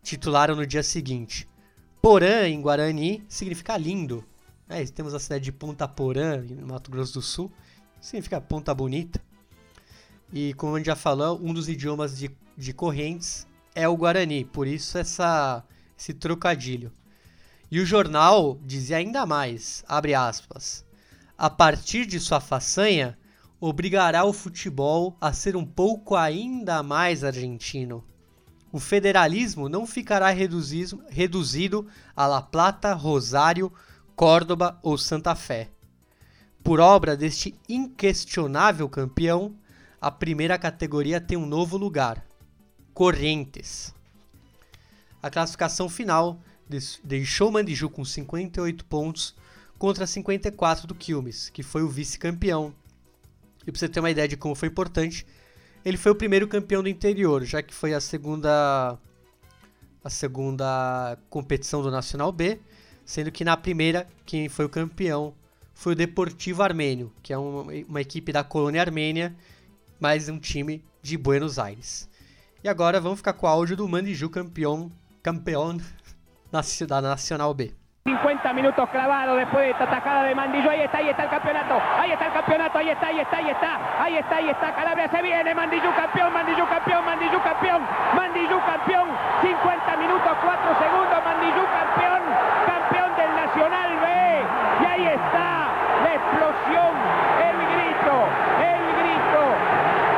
titularam 0.04 0.56
no 0.56 0.66
dia 0.66 0.84
seguinte. 0.84 1.48
Porã, 2.00 2.48
em 2.48 2.62
Guarani, 2.62 3.24
significa 3.28 3.76
lindo. 3.78 4.24
É, 4.70 4.86
temos 4.86 5.16
a 5.16 5.20
cidade 5.20 5.46
de 5.46 5.52
Ponta 5.52 5.88
Porã, 5.88 6.38
no 6.38 6.68
Mato 6.68 6.92
Grosso 6.92 7.14
do 7.14 7.22
Sul, 7.22 7.52
significa 8.00 8.40
Ponta 8.40 8.76
Bonita. 8.76 9.20
E 10.32 10.54
como 10.54 10.76
a 10.76 10.78
gente 10.78 10.86
já 10.86 10.96
falou, 10.96 11.40
um 11.42 11.52
dos 11.52 11.68
idiomas 11.68 12.18
de, 12.18 12.30
de 12.56 12.74
Correntes 12.74 13.48
é 13.74 13.88
o 13.88 13.98
Guarani, 13.98 14.46
por 14.46 14.68
isso 14.68 15.00
essa, 15.00 15.64
esse 15.98 16.14
trocadilho. 16.14 16.92
E 17.74 17.80
o 17.80 17.86
jornal 17.86 18.60
dizia 18.64 18.98
ainda 18.98 19.26
mais, 19.26 19.84
abre 19.88 20.14
aspas, 20.14 20.86
a 21.38 21.50
partir 21.50 22.06
de 22.06 22.20
sua 22.20 22.40
façanha, 22.40 23.18
obrigará 23.60 24.24
o 24.24 24.32
futebol 24.32 25.18
a 25.20 25.34
ser 25.34 25.56
um 25.56 25.66
pouco 25.66 26.16
ainda 26.16 26.84
mais 26.84 27.24
argentino 27.24 28.04
o 28.74 28.80
federalismo 28.80 29.70
não 29.70 29.86
ficará 29.86 30.32
reduzido 30.32 31.88
a 32.16 32.26
La 32.26 32.42
Plata, 32.42 32.92
Rosário, 32.96 33.72
Córdoba 34.16 34.80
ou 34.82 34.98
Santa 34.98 35.36
Fé. 35.36 35.70
Por 36.64 36.80
obra 36.80 37.16
deste 37.16 37.54
inquestionável 37.70 38.90
campeão, 38.90 39.56
a 40.02 40.10
primeira 40.10 40.58
categoria 40.58 41.22
tem 41.22 41.38
um 41.38 41.46
novo 41.46 41.78
lugar: 41.78 42.26
Correntes. 42.96 43.94
A 45.22 45.30
classificação 45.30 45.88
final 45.88 46.42
deixou 47.04 47.52
Mandiju 47.52 47.90
com 47.90 48.04
58 48.04 48.86
pontos 48.86 49.36
contra 49.78 50.08
54 50.08 50.88
do 50.88 50.96
Quilmes, 50.96 51.50
que 51.50 51.62
foi 51.64 51.84
o 51.84 51.90
vice-campeão. 51.90 52.74
E 53.66 53.72
para 53.72 53.80
você 53.80 53.90
ter 53.90 54.00
uma 54.00 54.12
ideia 54.12 54.28
de 54.28 54.38
como 54.38 54.56
foi 54.56 54.70
importante, 54.70 55.26
ele 55.84 55.98
foi 55.98 56.12
o 56.12 56.16
primeiro 56.16 56.48
campeão 56.48 56.82
do 56.82 56.90
interior, 56.90 57.44
já 57.44 57.62
que 57.62 57.74
foi 57.74 57.94
a 57.94 58.00
segunda 58.00 58.98
a 60.04 60.10
segunda 60.10 61.18
competição 61.30 61.82
do 61.82 61.90
Nacional 61.90 62.32
B, 62.32 62.60
sendo 63.06 63.32
que 63.32 63.46
na 63.46 63.56
primeira 63.56 64.06
quem 64.26 64.50
foi 64.50 64.66
o 64.66 64.70
campeão 64.70 65.34
foi 65.74 65.94
o 65.94 65.96
Deportivo 65.96 66.62
Armênio, 66.62 67.12
que 67.22 67.34
é 67.34 67.38
uma, 67.38 67.64
uma 67.88 68.02
equipe 68.02 68.32
da 68.32 68.44
colônia 68.44 68.82
armênia, 68.82 69.36
mais 70.00 70.30
um 70.30 70.38
time 70.40 70.84
de 71.02 71.18
Buenos 71.18 71.58
Aires. 71.58 72.10
E 72.64 72.70
agora 72.70 73.02
vamos 73.02 73.20
ficar 73.20 73.34
com 73.34 73.46
o 73.46 73.50
áudio 73.50 73.76
do 73.76 73.88
Mandiju 73.88 74.30
campeão, 74.30 74.92
campeão 75.22 75.78
da 76.88 77.02
Nacional 77.02 77.54
B. 77.56 77.74
50 78.06 78.54
minutos 78.54 78.90
clavados 78.90 79.38
después 79.38 79.64
de 79.64 79.72
esta 79.72 79.90
tajada 79.90 80.24
de 80.24 80.36
Mandillo. 80.36 80.70
Ahí 80.70 80.82
está, 80.82 80.98
ahí 80.98 81.10
está 81.10 81.24
el 81.24 81.30
campeonato. 81.30 81.82
Ahí 81.98 82.12
está 82.12 82.26
el 82.28 82.34
campeonato. 82.34 82.78
Ahí 82.78 82.90
está, 82.90 83.08
ahí 83.08 83.20
está, 83.20 83.38
ahí 83.38 83.50
está. 83.50 83.80
Ahí 84.00 84.18
está, 84.18 84.36
ahí 84.36 84.50
está. 84.50 84.76
Calabria 84.76 85.08
se 85.08 85.22
viene. 85.22 85.56
Mandillú 85.56 85.90
campeón, 85.96 86.34
Mandillú 86.34 86.68
campeón, 86.68 87.06
Mandillú 87.06 87.42
campeón. 87.42 87.82
Mandillú 88.14 88.60
campeón. 88.66 89.08
50 89.42 89.98
minutos, 89.98 90.32
4 90.44 90.80
segundos. 90.84 91.04
Campeón. 91.24 92.22
Campeón 92.68 93.10
del 93.16 93.32
Nacional 93.36 93.90
B. 94.04 94.08
Y 94.82 94.86
ahí 94.86 95.06
está 95.08 95.70
la 96.04 96.14
explosión, 96.16 96.92
el 97.40 97.58
grito, 97.72 98.16
el 98.60 98.84
grito, 99.00 99.42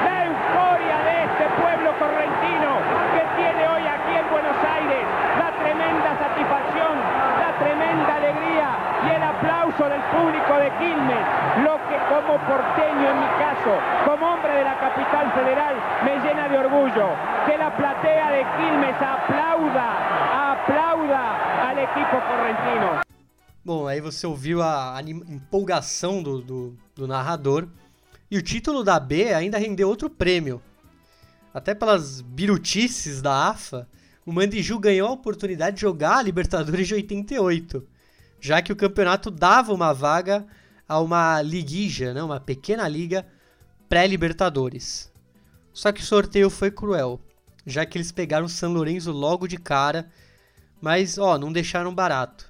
la 0.06 0.26
euforia 0.26 0.98
de 1.06 1.16
este 1.26 1.46
pueblo 1.62 1.90
correntino 2.00 2.70
que 3.14 3.24
tiene 3.38 3.68
hoy 3.68 3.84
aquí 3.86 4.14
en 4.18 4.30
Buenos 4.32 4.58
Aires. 4.64 5.04
La 5.38 5.52
tremenda 5.62 6.10
satisfacción 6.18 7.26
tremenda 7.60 8.16
alegría 8.16 8.70
y 9.06 9.10
aplauso 9.76 9.90
del 9.90 10.02
público 10.12 10.54
de 10.58 10.70
Quilmes, 10.78 11.26
lo 11.64 11.78
que 11.88 11.98
como 12.08 12.40
porteño 12.48 13.10
en 13.12 13.20
mi 13.20 13.28
caso, 13.38 13.72
como 14.06 14.34
hombre 14.34 14.54
de 14.54 14.64
la 14.64 14.80
capital 14.80 15.32
federal, 15.34 15.76
me 16.04 16.20
llena 16.20 16.48
de 16.48 16.58
orgullo. 16.58 17.10
Que 17.46 17.58
la 17.58 17.76
platea 17.76 18.32
de 18.32 18.44
Quilmes 18.58 18.96
aplauda, 18.96 20.52
aplauda 20.54 21.70
al 21.70 21.80
equipo 21.80 22.22
correntino. 22.28 23.02
Bom, 23.64 23.88
aí 23.88 24.00
você 24.00 24.26
ouviu 24.28 24.62
a 24.62 25.00
empolgação 25.04 26.22
do, 26.22 26.42
do, 26.42 26.78
do 26.96 27.08
narrador. 27.08 27.68
E 28.30 28.38
o 28.38 28.42
título 28.42 28.84
da 28.84 29.00
B 29.00 29.34
ainda 29.34 29.58
rendeu 29.58 29.88
outro 29.88 30.10
prêmio. 30.10 30.62
Até 31.54 31.74
pelas 31.74 32.22
birutices 32.22 33.22
da 33.22 33.50
AFA, 33.50 33.88
o 34.26 34.32
Mandiju 34.32 34.80
ganhou 34.80 35.08
a 35.08 35.14
oportunidade 35.14 35.76
de 35.76 35.82
jogar 35.82 36.18
a 36.18 36.22
Libertadores 36.22 36.88
de 36.88 36.96
88, 36.96 37.88
já 38.46 38.62
que 38.62 38.72
o 38.72 38.76
campeonato 38.76 39.32
dava 39.32 39.74
uma 39.74 39.92
vaga 39.92 40.46
a 40.88 41.00
uma 41.00 41.42
liguija, 41.42 42.14
né, 42.14 42.22
uma 42.22 42.40
pequena 42.40 42.88
liga 42.88 43.26
pré-Libertadores. 43.90 45.12
Só 45.74 45.92
que 45.92 46.02
o 46.02 46.06
sorteio 46.06 46.52
foi 46.52 46.70
cruel, 46.70 47.20
já 47.66 47.88
que 47.88 47.98
eles 47.98 48.12
pegaram 48.12 48.46
o 48.46 48.50
San 48.50 48.70
Lorenzo 48.70 49.12
logo 49.12 49.48
de 49.48 49.58
cara, 49.58 50.12
mas 50.80 51.18
ó, 51.18 51.40
não 51.40 51.52
deixaram 51.52 51.92
barato. 51.96 52.48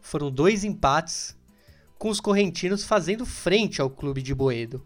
Foram 0.00 0.32
dois 0.32 0.64
empates, 0.64 1.36
com 1.96 2.08
os 2.08 2.18
correntinos 2.18 2.82
fazendo 2.82 3.24
frente 3.24 3.80
ao 3.80 3.88
clube 3.88 4.22
de 4.22 4.34
Boedo. 4.34 4.84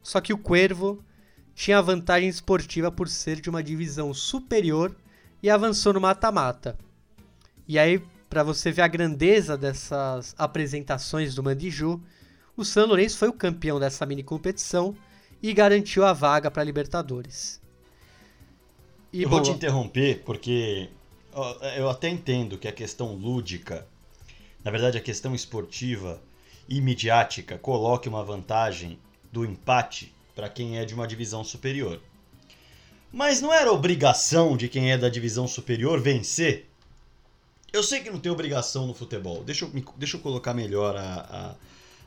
Só 0.00 0.20
que 0.20 0.32
o 0.32 0.38
Cuervo 0.38 1.04
tinha 1.52 1.78
a 1.78 1.82
vantagem 1.82 2.28
esportiva 2.28 2.92
por 2.92 3.08
ser 3.08 3.40
de 3.40 3.50
uma 3.50 3.64
divisão 3.64 4.14
superior 4.14 4.94
e 5.42 5.50
avançou 5.50 5.92
no 5.92 6.00
mata-mata. 6.00 6.78
E 7.66 7.76
aí, 7.76 8.00
para 8.28 8.42
você 8.42 8.70
ver 8.70 8.82
a 8.82 8.88
grandeza 8.88 9.56
dessas 9.56 10.34
apresentações 10.38 11.34
do 11.34 11.42
Mandiju, 11.42 12.00
o 12.56 12.64
San 12.64 12.86
Lourenço 12.86 13.18
foi 13.18 13.28
o 13.28 13.32
campeão 13.32 13.80
dessa 13.80 14.04
mini 14.04 14.22
competição 14.22 14.96
e 15.42 15.52
garantiu 15.52 16.04
a 16.04 16.12
vaga 16.12 16.50
para 16.50 16.62
a 16.62 16.64
Libertadores. 16.64 17.60
E, 19.12 19.22
eu 19.22 19.28
bom, 19.28 19.36
vou 19.36 19.44
te 19.44 19.50
interromper 19.50 20.22
porque 20.24 20.88
eu 21.76 21.88
até 21.88 22.08
entendo 22.08 22.58
que 22.58 22.68
a 22.68 22.72
questão 22.72 23.14
lúdica, 23.14 23.86
na 24.64 24.70
verdade 24.70 24.98
a 24.98 25.00
questão 25.00 25.34
esportiva 25.34 26.20
e 26.68 26.80
midiática, 26.80 27.56
coloque 27.56 28.08
uma 28.08 28.24
vantagem 28.24 28.98
do 29.32 29.44
empate 29.44 30.14
para 30.34 30.48
quem 30.48 30.78
é 30.78 30.84
de 30.84 30.94
uma 30.94 31.06
divisão 31.06 31.42
superior. 31.42 32.00
Mas 33.10 33.40
não 33.40 33.52
era 33.52 33.72
obrigação 33.72 34.56
de 34.56 34.68
quem 34.68 34.92
é 34.92 34.98
da 34.98 35.08
divisão 35.08 35.48
superior 35.48 36.00
vencer? 36.00 36.68
Eu 37.72 37.82
sei 37.82 38.00
que 38.00 38.10
não 38.10 38.18
tem 38.18 38.32
obrigação 38.32 38.86
no 38.86 38.94
futebol. 38.94 39.44
Deixa 39.44 39.64
eu, 39.64 39.72
deixa 39.96 40.16
eu 40.16 40.20
colocar 40.20 40.54
melhor 40.54 40.96
a, 40.96 41.56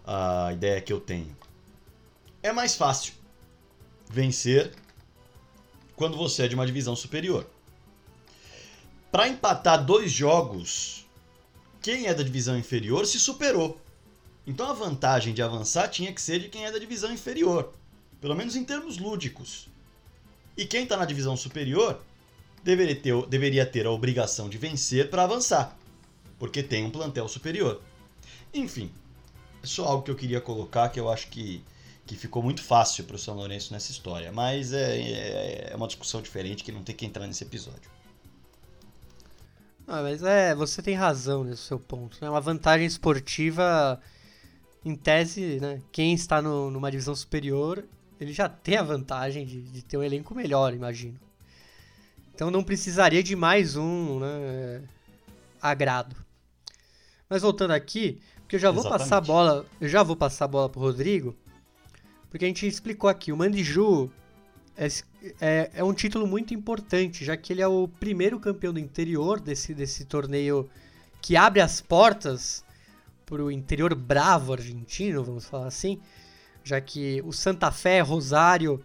a, 0.05 0.47
a 0.47 0.53
ideia 0.53 0.81
que 0.81 0.91
eu 0.91 0.99
tenho. 0.99 1.35
É 2.41 2.51
mais 2.51 2.75
fácil 2.75 3.13
vencer 4.09 4.73
quando 5.95 6.17
você 6.17 6.43
é 6.43 6.47
de 6.47 6.55
uma 6.55 6.65
divisão 6.65 6.95
superior. 6.95 7.45
Para 9.11 9.27
empatar 9.27 9.85
dois 9.85 10.11
jogos, 10.11 11.05
quem 11.81 12.07
é 12.07 12.13
da 12.13 12.23
divisão 12.23 12.57
inferior 12.57 13.05
se 13.05 13.19
superou. 13.19 13.79
Então 14.47 14.67
a 14.67 14.73
vantagem 14.73 15.33
de 15.33 15.43
avançar 15.43 15.87
tinha 15.89 16.11
que 16.11 16.21
ser 16.21 16.39
de 16.39 16.49
quem 16.49 16.65
é 16.65 16.71
da 16.71 16.79
divisão 16.79 17.13
inferior, 17.13 17.71
pelo 18.19 18.35
menos 18.35 18.55
em 18.55 18.63
termos 18.63 18.97
lúdicos. 18.97 19.67
E 20.57 20.65
quem 20.65 20.83
está 20.83 20.97
na 20.97 21.05
divisão 21.05 21.37
superior 21.37 22.01
deveria 22.63 22.95
ter, 22.95 23.25
deveria 23.27 23.65
ter 23.65 23.85
a 23.85 23.91
obrigação 23.91 24.49
de 24.49 24.57
vencer 24.57 25.09
para 25.09 25.23
avançar, 25.23 25.77
porque 26.39 26.61
tem 26.61 26.85
um 26.85 26.91
plantel 26.91 27.27
superior. 27.27 27.81
Enfim, 28.53 28.91
é 29.63 29.67
só 29.67 29.85
algo 29.85 30.03
que 30.03 30.11
eu 30.11 30.15
queria 30.15 30.41
colocar 30.41 30.89
que 30.89 30.99
eu 30.99 31.09
acho 31.09 31.27
que, 31.27 31.63
que 32.05 32.15
ficou 32.15 32.43
muito 32.43 32.61
fácil 32.61 33.03
para 33.03 33.15
o 33.15 33.19
São 33.19 33.35
Lourenço 33.35 33.73
nessa 33.73 33.91
história, 33.91 34.31
mas 34.31 34.73
é, 34.73 34.99
é, 34.99 35.69
é 35.71 35.75
uma 35.75 35.87
discussão 35.87 36.21
diferente 36.21 36.63
que 36.63 36.71
não 36.71 36.83
tem 36.83 36.95
que 36.95 37.05
entrar 37.05 37.27
nesse 37.27 37.43
episódio. 37.43 37.89
Ah, 39.87 40.01
mas 40.01 40.23
é, 40.23 40.55
você 40.55 40.81
tem 40.81 40.95
razão 40.95 41.43
nesse 41.43 41.63
seu 41.63 41.79
ponto. 41.79 42.17
É 42.21 42.25
né? 42.25 42.29
uma 42.29 42.39
vantagem 42.39 42.85
esportiva, 42.85 43.99
em 44.85 44.95
tese, 44.95 45.59
né? 45.59 45.81
Quem 45.91 46.13
está 46.13 46.41
no, 46.41 46.71
numa 46.71 46.89
divisão 46.89 47.15
superior 47.15 47.83
ele 48.21 48.33
já 48.33 48.47
tem 48.47 48.77
a 48.77 48.83
vantagem 48.83 49.43
de, 49.43 49.63
de 49.63 49.81
ter 49.81 49.97
um 49.97 50.03
elenco 50.03 50.35
melhor, 50.35 50.75
imagino. 50.75 51.19
Então 52.33 52.49
não 52.49 52.63
precisaria 52.63 53.21
de 53.21 53.35
mais 53.35 53.75
um 53.75 54.19
né, 54.19 54.83
agrado. 55.61 56.15
Mas 57.29 57.41
voltando 57.41 57.71
aqui, 57.71 58.21
porque 58.41 58.55
eu 58.55 58.59
já 58.59 58.71
vou 58.71 58.81
Exatamente. 58.81 59.03
passar 59.03 59.17
a 59.17 59.21
bola, 59.21 59.65
eu 59.79 59.87
já 59.87 60.03
vou 60.03 60.15
passar 60.15 60.45
a 60.45 60.47
bola 60.47 60.69
pro 60.69 60.81
Rodrigo, 60.81 61.35
porque 62.29 62.45
a 62.45 62.47
gente 62.47 62.67
explicou 62.67 63.09
aqui, 63.09 63.31
o 63.31 63.37
Mandiju 63.37 64.11
é, 64.75 64.87
é, 65.39 65.71
é, 65.75 65.83
um 65.83 65.93
título 65.93 66.25
muito 66.25 66.53
importante, 66.53 67.23
já 67.23 67.37
que 67.37 67.53
ele 67.53 67.61
é 67.61 67.67
o 67.67 67.87
primeiro 67.87 68.39
campeão 68.39 68.73
do 68.73 68.79
interior 68.79 69.39
desse, 69.39 69.73
desse 69.73 70.05
torneio 70.05 70.69
que 71.21 71.35
abre 71.35 71.61
as 71.61 71.79
portas 71.79 72.63
para 73.25 73.43
o 73.43 73.51
interior 73.51 73.93
bravo 73.93 74.53
argentino, 74.53 75.23
vamos 75.23 75.45
falar 75.45 75.67
assim, 75.67 76.01
já 76.63 76.81
que 76.81 77.21
o 77.23 77.31
Santa 77.31 77.71
Fé, 77.71 78.01
Rosário, 78.01 78.83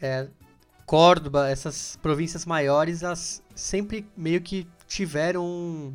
é, 0.00 0.28
Córdoba, 0.88 1.50
essas 1.50 1.96
províncias 2.00 2.46
maiores, 2.46 3.02
elas 3.02 3.42
sempre 3.54 4.04
meio 4.16 4.40
que 4.40 4.66
tiveram 4.86 5.92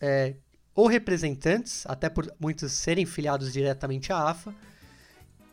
é, 0.00 0.34
ou 0.74 0.88
representantes, 0.88 1.86
até 1.86 2.10
por 2.10 2.30
muitos 2.38 2.72
serem 2.72 3.06
filiados 3.06 3.52
diretamente 3.52 4.12
à 4.12 4.28
AFA, 4.28 4.52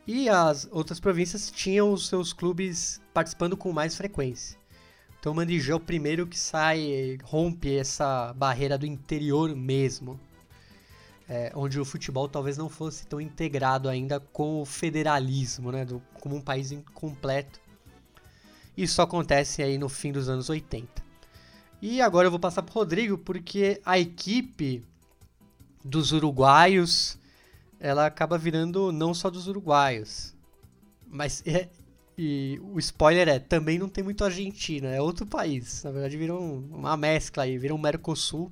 e 0.07 0.28
as 0.28 0.68
outras 0.72 0.99
províncias 0.99 1.51
tinham 1.51 1.93
os 1.93 2.07
seus 2.07 2.34
clubes 2.34 2.99
participando 3.13 3.55
com 3.55 3.72
mais 3.72 3.95
frequência. 3.95 4.57
Então 5.20 5.36
o 5.36 5.41
é 5.41 5.76
o 5.76 5.80
primeiro 5.80 6.26
que 6.26 6.39
sai, 6.39 7.20
rompe 7.24 7.78
essa 7.78 8.34
barreira 8.34 8.80
do 8.80 8.86
interior 8.88 9.55
mesmo 9.55 10.20
é, 11.30 11.51
onde 11.53 11.80
o 11.80 11.86
futebol 11.86 12.28
talvez 12.28 12.57
não 12.57 12.70
fosse 12.70 13.05
tão 13.05 13.20
integrado 13.20 13.89
ainda 13.89 14.20
com 14.20 14.61
o 14.61 14.65
federalismo, 14.65 15.72
né, 15.72 15.84
do, 15.84 16.01
como 16.20 16.36
um 16.36 16.41
país 16.41 16.72
incompleto. 16.72 17.59
Isso 18.78 19.01
acontece 19.01 19.63
aí 19.63 19.78
no 19.78 19.89
fim 19.89 20.11
dos 20.11 20.30
anos 20.30 20.49
80. 20.49 21.03
E 21.82 21.99
agora 21.99 22.28
eu 22.28 22.32
vou 22.32 22.39
passar 22.39 22.61
para 22.61 22.73
Rodrigo, 22.73 23.17
porque 23.17 23.82
a 23.84 23.97
equipe 23.97 24.84
dos 25.84 26.11
uruguaios 26.11 27.17
ela 27.80 28.05
acaba 28.05 28.38
virando 28.38 28.91
não 28.91 29.13
só 29.13 29.30
dos 29.30 29.47
uruguaios, 29.47 30.36
mas 31.07 31.43
é, 31.45 31.69
e 32.17 32.59
o 32.63 32.80
spoiler 32.80 33.28
é, 33.28 33.38
também 33.38 33.78
não 33.78 33.88
tem 33.88 34.03
muito 34.03 34.23
Argentina, 34.23 34.88
é 34.89 34.99
outro 34.99 35.25
país. 35.25 35.84
Na 35.84 35.91
verdade, 35.91 36.17
virou 36.17 36.41
uma 36.41 36.97
mescla 36.97 37.43
aí, 37.43 37.57
virou 37.57 37.78
um 37.78 37.82
Mercosul 37.82 38.51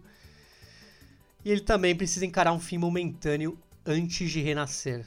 e 1.44 1.52
ele 1.52 1.62
também 1.62 1.96
precisa 1.96 2.26
encarar 2.26 2.54
um 2.54 2.60
fim 2.60 2.78
momentâneo 2.78 3.58
antes 3.86 4.32
de 4.32 4.42
renascer, 4.42 5.06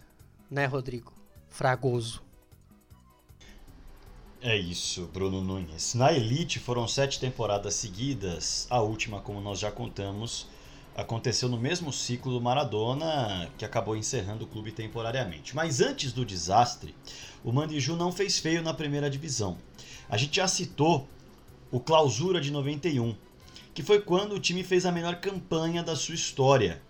né, 0.51 0.67
Rodrigo? 0.67 1.13
Fragoso. 1.49 2.28
É 4.41 4.57
isso, 4.57 5.09
Bruno 5.13 5.41
Nunes. 5.41 5.95
Na 5.95 6.13
Elite 6.13 6.61
foram 6.61 6.87
sete 6.87 7.19
temporadas 7.19 7.75
seguidas. 7.75 8.69
A 8.71 8.81
última, 8.81 9.21
como 9.21 9.41
nós 9.41 9.59
já 9.59 9.69
contamos, 9.69 10.47
aconteceu 10.97 11.49
no 11.49 11.59
mesmo 11.59 11.93
ciclo 11.93 12.33
do 12.33 12.41
Maradona, 12.41 13.51
que 13.59 13.65
acabou 13.65 13.97
encerrando 13.97 14.45
o 14.45 14.47
clube 14.47 14.71
temporariamente. 14.71 15.57
Mas 15.57 15.81
antes 15.81 16.13
do 16.13 16.25
desastre, 16.25 16.95
o 17.43 17.51
Mandiju 17.53 17.97
não 17.97 18.13
fez 18.13 18.39
feio 18.39 18.63
na 18.63 18.73
primeira 18.73 19.11
divisão. 19.11 19.59
A 20.09 20.17
gente 20.17 20.37
já 20.37 20.47
citou 20.47 21.09
o 21.69 21.81
Clausura 21.81 22.41
de 22.41 22.53
91, 22.53 23.17
que 23.75 23.83
foi 23.83 24.01
quando 24.01 24.37
o 24.37 24.41
time 24.41 24.63
fez 24.63 24.87
a 24.87 24.93
melhor 24.93 25.17
campanha 25.17 25.83
da 25.83 25.97
sua 25.97 26.15
história. 26.15 26.81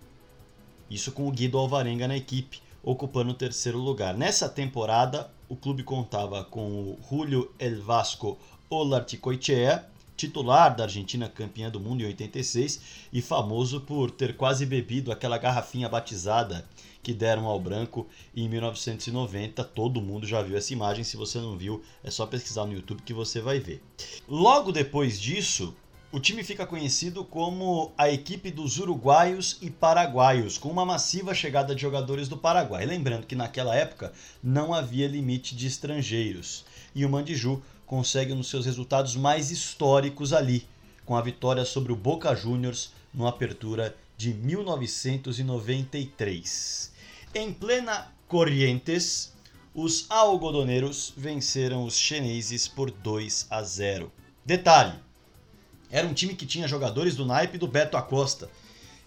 Isso 0.87 1.11
com 1.11 1.27
o 1.27 1.31
Guido 1.31 1.57
Alvarenga 1.57 2.07
na 2.07 2.15
equipe, 2.15 2.61
ocupando 2.83 3.31
o 3.31 3.35
terceiro 3.35 3.79
lugar. 3.79 4.15
Nessa 4.15 4.47
temporada, 4.47 5.31
o 5.49 5.55
clube 5.55 5.83
contava 5.83 6.43
com 6.43 6.61
o 6.61 6.99
Julio 7.09 7.51
El 7.57 7.81
Vasco 7.81 8.37
Olarticoichea, 8.69 9.83
titular 10.15 10.75
da 10.75 10.83
Argentina 10.83 11.27
campeã 11.27 11.71
do 11.71 11.79
mundo 11.79 12.03
em 12.03 12.05
86 12.05 12.79
e 13.11 13.19
famoso 13.19 13.81
por 13.81 14.11
ter 14.11 14.37
quase 14.37 14.63
bebido 14.65 15.11
aquela 15.11 15.39
garrafinha 15.39 15.89
batizada 15.89 16.65
que 17.01 17.13
deram 17.13 17.47
ao 17.47 17.59
branco 17.59 18.05
em 18.35 18.47
1990. 18.47 19.63
Todo 19.63 20.01
mundo 20.01 20.27
já 20.27 20.41
viu 20.43 20.55
essa 20.55 20.71
imagem, 20.71 21.03
se 21.03 21.17
você 21.17 21.39
não 21.39 21.57
viu, 21.57 21.81
é 22.03 22.11
só 22.11 22.27
pesquisar 22.27 22.65
no 22.65 22.73
YouTube 22.73 23.01
que 23.01 23.13
você 23.13 23.41
vai 23.41 23.59
ver. 23.59 23.81
Logo 24.27 24.71
depois 24.71 25.19
disso, 25.19 25.73
o 26.11 26.19
time 26.19 26.43
fica 26.43 26.65
conhecido 26.65 27.23
como 27.23 27.91
a 27.95 28.09
equipe 28.09 28.49
dos 28.49 28.79
uruguaios 28.79 29.59
e 29.61 29.69
paraguaios, 29.69 30.57
com 30.57 30.69
uma 30.69 30.83
massiva 30.83 31.35
chegada 31.35 31.75
de 31.75 31.83
jogadores 31.83 32.27
do 32.27 32.35
Paraguai. 32.35 32.83
Lembrando 32.83 33.27
que 33.27 33.35
naquela 33.35 33.75
época 33.75 34.11
não 34.41 34.73
havia 34.73 35.07
limite 35.07 35.55
de 35.55 35.67
estrangeiros. 35.67 36.65
E 36.95 37.05
o 37.05 37.09
Mandiju 37.09 37.61
consegue 37.85 38.33
um 38.33 38.37
dos 38.37 38.49
seus 38.49 38.65
resultados 38.65 39.15
mais 39.15 39.51
históricos 39.51 40.33
ali, 40.33 40.67
com 41.05 41.15
a 41.15 41.21
vitória 41.21 41.63
sobre 41.63 41.91
o 41.91 41.95
Boca 41.95 42.35
Juniors 42.35 42.91
no 43.13 43.27
Apertura 43.27 43.95
de 44.17 44.33
1993. 44.33 46.91
Em 47.35 47.53
plena 47.53 48.11
Corrientes, 48.27 49.31
os 49.75 50.07
algodoneiros 50.09 51.13
venceram 51.15 51.83
os 51.83 51.95
chineses 51.95 52.67
por 52.67 52.89
2 52.89 53.45
a 53.51 53.61
0. 53.61 54.11
Detalhe: 54.43 55.07
era 55.91 56.07
um 56.07 56.13
time 56.13 56.35
que 56.35 56.45
tinha 56.45 56.67
jogadores 56.67 57.15
do 57.15 57.25
naipe 57.25 57.57
do 57.57 57.67
Beto 57.67 57.97
Acosta, 57.97 58.49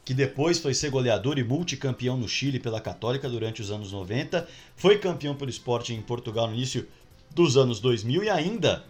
que 0.04 0.12
depois 0.12 0.58
foi 0.58 0.74
ser 0.74 0.90
goleador 0.90 1.38
e 1.38 1.44
multicampeão 1.44 2.16
no 2.16 2.28
Chile 2.28 2.58
pela 2.58 2.80
Católica 2.80 3.28
durante 3.28 3.62
os 3.62 3.70
anos 3.70 3.92
90, 3.92 4.48
foi 4.74 4.98
campeão 4.98 5.34
pelo 5.34 5.50
esporte 5.50 5.94
em 5.94 6.02
Portugal 6.02 6.48
no 6.48 6.54
início 6.54 6.88
dos 7.30 7.56
anos 7.56 7.78
2000 7.78 8.24
e 8.24 8.30
ainda 8.30 8.84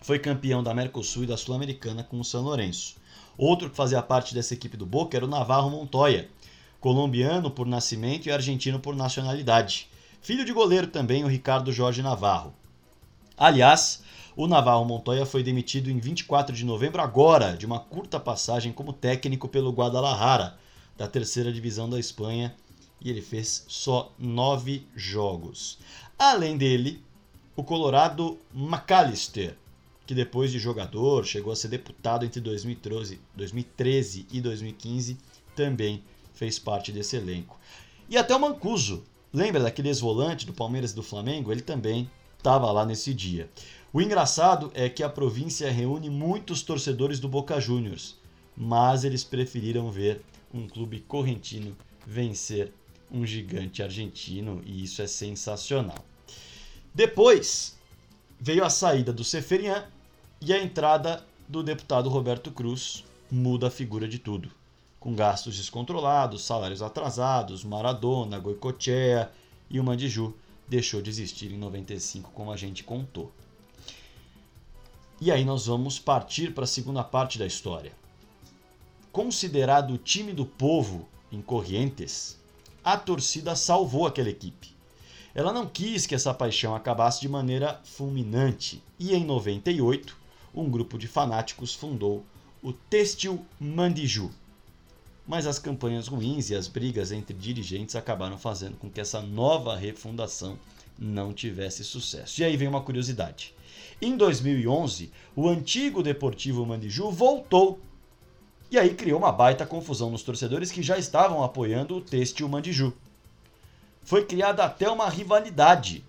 foi 0.00 0.18
campeão 0.18 0.62
da 0.62 0.72
Mercosul 0.72 1.24
e 1.24 1.26
da 1.26 1.36
Sul-Americana 1.36 2.04
com 2.04 2.20
o 2.20 2.24
São 2.24 2.42
Lourenço. 2.42 2.96
Outro 3.36 3.68
que 3.68 3.76
fazia 3.76 4.00
parte 4.00 4.34
dessa 4.34 4.54
equipe 4.54 4.76
do 4.76 4.86
Boca 4.86 5.16
era 5.16 5.26
o 5.26 5.28
Navarro 5.28 5.68
Montoya, 5.68 6.28
colombiano 6.80 7.50
por 7.50 7.66
nascimento 7.66 8.26
e 8.26 8.30
argentino 8.30 8.78
por 8.78 8.94
nacionalidade. 8.94 9.88
Filho 10.22 10.44
de 10.44 10.52
goleiro 10.52 10.86
também, 10.86 11.24
o 11.24 11.28
Ricardo 11.28 11.72
Jorge 11.72 12.02
Navarro. 12.02 12.54
Aliás, 13.36 14.02
o 14.36 14.46
Navarro 14.46 14.84
Montoya 14.84 15.24
foi 15.24 15.42
demitido 15.42 15.90
em 15.90 15.98
24 15.98 16.54
de 16.54 16.62
novembro 16.62 17.00
agora 17.00 17.56
de 17.56 17.64
uma 17.64 17.80
curta 17.80 18.20
passagem 18.20 18.70
como 18.70 18.92
técnico 18.92 19.48
pelo 19.48 19.72
Guadalajara, 19.72 20.58
da 20.94 21.08
terceira 21.08 21.50
divisão 21.50 21.88
da 21.88 21.98
Espanha, 21.98 22.54
e 23.00 23.08
ele 23.08 23.22
fez 23.22 23.64
só 23.66 24.12
nove 24.18 24.86
jogos. 24.94 25.78
Além 26.18 26.58
dele, 26.58 27.02
o 27.56 27.64
Colorado 27.64 28.38
McAllister, 28.54 29.56
que 30.06 30.14
depois 30.14 30.52
de 30.52 30.58
jogador 30.58 31.24
chegou 31.24 31.50
a 31.50 31.56
ser 31.56 31.68
deputado 31.68 32.26
entre 32.26 32.40
2013, 32.40 33.18
2013 33.34 34.26
e 34.30 34.40
2015, 34.42 35.16
também 35.54 36.04
fez 36.34 36.58
parte 36.58 36.92
desse 36.92 37.16
elenco. 37.16 37.58
E 38.06 38.18
até 38.18 38.36
o 38.36 38.40
Mancuso, 38.40 39.02
lembra 39.32 39.62
daquele 39.62 39.88
ex-volante 39.88 40.44
do 40.44 40.52
Palmeiras 40.52 40.92
e 40.92 40.94
do 40.94 41.02
Flamengo? 41.02 41.50
Ele 41.50 41.62
também 41.62 42.10
estava 42.36 42.70
lá 42.70 42.84
nesse 42.84 43.12
dia. 43.12 43.50
O 43.96 44.00
engraçado 44.02 44.70
é 44.74 44.90
que 44.90 45.02
a 45.02 45.08
província 45.08 45.72
reúne 45.72 46.10
muitos 46.10 46.60
torcedores 46.60 47.18
do 47.18 47.30
Boca 47.30 47.58
Juniors, 47.58 48.14
mas 48.54 49.04
eles 49.04 49.24
preferiram 49.24 49.90
ver 49.90 50.20
um 50.52 50.68
clube 50.68 51.00
correntino 51.00 51.74
vencer 52.06 52.74
um 53.10 53.24
gigante 53.24 53.82
argentino 53.82 54.60
e 54.66 54.84
isso 54.84 55.00
é 55.00 55.06
sensacional. 55.06 56.04
Depois 56.94 57.78
veio 58.38 58.66
a 58.66 58.68
saída 58.68 59.14
do 59.14 59.24
Seferian 59.24 59.86
e 60.42 60.52
a 60.52 60.62
entrada 60.62 61.24
do 61.48 61.62
deputado 61.62 62.10
Roberto 62.10 62.50
Cruz 62.50 63.02
muda 63.30 63.68
a 63.68 63.70
figura 63.70 64.06
de 64.06 64.18
tudo. 64.18 64.50
Com 65.00 65.14
gastos 65.14 65.56
descontrolados, 65.56 66.44
salários 66.44 66.82
atrasados, 66.82 67.64
Maradona, 67.64 68.38
Goicoechea 68.38 69.32
e 69.70 69.80
o 69.80 69.84
Mandiju 69.84 70.36
deixou 70.68 71.00
de 71.00 71.08
existir 71.08 71.50
em 71.50 71.56
95, 71.56 72.30
como 72.32 72.52
a 72.52 72.58
gente 72.58 72.84
contou. 72.84 73.32
E 75.18 75.32
aí 75.32 75.46
nós 75.46 75.66
vamos 75.66 75.98
partir 75.98 76.52
para 76.52 76.64
a 76.64 76.66
segunda 76.66 77.02
parte 77.02 77.38
da 77.38 77.46
história. 77.46 77.92
Considerado 79.10 79.94
o 79.94 79.98
time 79.98 80.34
do 80.34 80.44
povo 80.44 81.08
em 81.32 81.40
Corrientes, 81.40 82.38
a 82.84 82.98
torcida 82.98 83.56
salvou 83.56 84.06
aquela 84.06 84.28
equipe. 84.28 84.76
Ela 85.34 85.54
não 85.54 85.66
quis 85.66 86.06
que 86.06 86.14
essa 86.14 86.34
paixão 86.34 86.74
acabasse 86.74 87.22
de 87.22 87.30
maneira 87.30 87.80
fulminante 87.82 88.82
e 88.98 89.14
em 89.14 89.24
98, 89.24 90.14
um 90.54 90.68
grupo 90.68 90.98
de 90.98 91.08
fanáticos 91.08 91.74
fundou 91.74 92.22
o 92.62 92.72
Têxtil 92.72 93.44
Mandiju. 93.58 94.30
Mas 95.26 95.46
as 95.46 95.58
campanhas 95.58 96.08
ruins 96.08 96.50
e 96.50 96.54
as 96.54 96.68
brigas 96.68 97.10
entre 97.10 97.34
dirigentes 97.34 97.96
acabaram 97.96 98.36
fazendo 98.36 98.76
com 98.76 98.90
que 98.90 99.00
essa 99.00 99.22
nova 99.22 99.74
refundação 99.74 100.58
não 100.98 101.32
tivesse 101.32 101.82
sucesso. 101.84 102.40
E 102.40 102.44
aí 102.44 102.54
vem 102.56 102.68
uma 102.68 102.82
curiosidade. 102.82 103.55
Em 104.00 104.14
2011, 104.14 105.10
o 105.34 105.48
antigo 105.48 106.02
Deportivo 106.02 106.66
Mandiju 106.66 107.10
voltou. 107.10 107.80
E 108.70 108.78
aí 108.78 108.92
criou 108.92 109.18
uma 109.18 109.32
baita 109.32 109.64
confusão 109.64 110.10
nos 110.10 110.22
torcedores 110.22 110.70
que 110.70 110.82
já 110.82 110.98
estavam 110.98 111.42
apoiando 111.42 111.96
o 111.96 112.00
Têxtil 112.02 112.46
Mandiju. 112.46 112.92
Foi 114.02 114.26
criada 114.26 114.64
até 114.64 114.90
uma 114.90 115.08
rivalidade. 115.08 116.04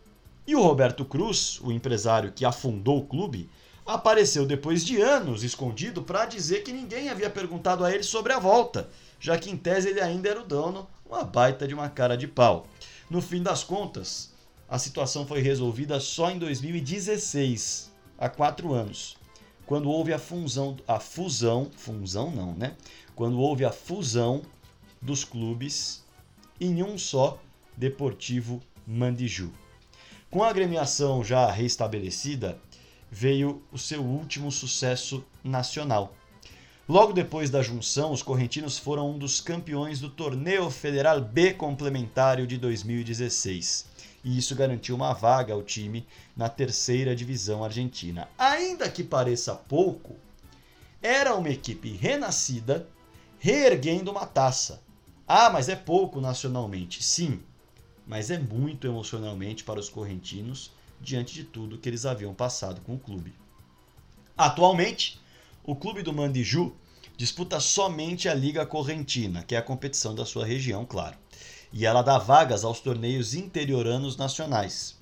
E 0.46 0.54
o 0.54 0.62
Roberto 0.62 1.06
Cruz, 1.06 1.62
o 1.62 1.72
empresário 1.72 2.34
que 2.34 2.44
afundou 2.44 2.98
o 2.98 3.06
clube, 3.06 3.50
apareceu 3.86 4.46
depois 4.46 4.84
de 4.84 5.02
anos 5.02 5.42
escondido 5.44 6.02
para 6.02 6.26
dizer 6.26 6.64
que 6.64 6.74
ninguém 6.74 7.08
havia 7.08 7.30
perguntado 7.30 7.86
a 7.86 7.94
ele 7.94 8.04
sobre 8.04 8.34
a 8.34 8.40
volta, 8.40 8.90
já 9.18 9.38
que 9.38 9.50
em 9.50 9.56
tese 9.56 9.90
ele 9.90 10.02
ainda 10.02 10.28
era 10.28 10.42
o 10.42 10.46
dono, 10.46 10.86
uma 11.06 11.24
baita 11.24 11.66
de 11.66 11.74
uma 11.74 11.88
cara 11.88 12.18
de 12.18 12.28
pau. 12.28 12.68
No 13.10 13.22
fim 13.22 13.42
das 13.42 13.64
contas, 13.64 14.34
a 14.70 14.78
situação 14.78 15.26
foi 15.26 15.42
resolvida 15.42 15.98
só 16.00 16.30
em 16.30 16.38
2016, 16.38 17.90
há 18.18 18.28
quatro 18.28 18.74
anos, 18.74 19.16
quando 19.66 19.90
houve 19.90 20.12
a 20.12 20.20
fusão, 20.20 20.76
a 20.86 21.00
fusão, 21.00 21.72
fusão 21.76 22.32
não, 22.32 22.54
né? 22.54 22.76
Quando 23.16 23.40
houve 23.40 23.64
a 23.64 23.72
fusão 23.72 24.42
dos 25.02 25.24
clubes 25.24 26.04
em 26.60 26.84
um 26.84 26.98
só 26.98 27.40
Deportivo 27.78 28.62
Mandiju. 28.86 29.54
Com 30.30 30.44
a 30.44 30.50
agremiação 30.50 31.24
já 31.24 31.50
restabelecida, 31.50 32.60
veio 33.10 33.62
o 33.72 33.78
seu 33.78 34.04
último 34.04 34.52
sucesso 34.52 35.24
nacional. 35.44 36.14
Logo 36.90 37.14
depois 37.14 37.50
da 37.50 37.62
junção, 37.62 38.12
os 38.12 38.24
correntinos 38.24 38.78
foram 38.78 39.12
um 39.12 39.18
dos 39.18 39.40
campeões 39.40 40.00
do 40.00 40.10
Torneio 40.10 40.70
Federal 40.70 41.22
B 41.22 41.54
Complementário 41.54 42.48
de 42.48 42.58
2016 42.58 43.97
e 44.24 44.38
isso 44.38 44.56
garantiu 44.56 44.96
uma 44.96 45.14
vaga 45.14 45.54
ao 45.54 45.64
time 45.64 46.06
na 46.36 46.50
terceira 46.50 47.16
divisão 47.16 47.64
argentina. 47.64 48.28
Ainda 48.38 48.90
que 48.90 49.04
pareça 49.04 49.56
pouco, 49.56 50.16
era 51.02 51.36
uma 51.36 51.50
equipe 51.50 51.92
renascida 51.92 52.88
reerguendo 53.40 54.12
uma 54.12 54.26
taça. 54.26 54.82
Ah, 55.28 55.50
mas 55.50 55.70
é 55.70 55.76
pouco 55.76 56.20
nacionalmente. 56.20 57.04
Sim, 57.04 57.42
mas 58.06 58.32
é 58.32 58.38
muito 58.38 58.88
emocionalmente 58.88 59.64
para 59.64 59.80
os 59.80 59.90
correntinos 59.90 60.72
diante 61.00 61.34
de 61.34 61.44
tudo 61.44 61.78
que 61.78 61.88
eles 61.88 62.06
haviam 62.06 62.34
passado 62.34 62.82
com 62.82 62.96
o 62.96 63.00
clube. 63.00 63.34
Atualmente, 64.38 65.22
o 65.64 65.76
clube 65.76 66.02
do 66.02 66.14
Mandiju 66.14 66.76
disputa 67.16 67.60
somente 67.60 68.30
a 68.30 68.34
Liga 68.34 68.66
Correntina, 68.66 69.44
que 69.44 69.56
é 69.56 69.58
a 69.58 69.64
competição 69.64 70.16
da 70.16 70.26
sua 70.26 70.46
região, 70.46 70.86
claro 70.86 71.18
e 71.72 71.86
ela 71.86 72.02
dá 72.02 72.18
vagas 72.18 72.64
aos 72.64 72.80
torneios 72.80 73.34
interioranos 73.34 74.16
nacionais. 74.18 74.96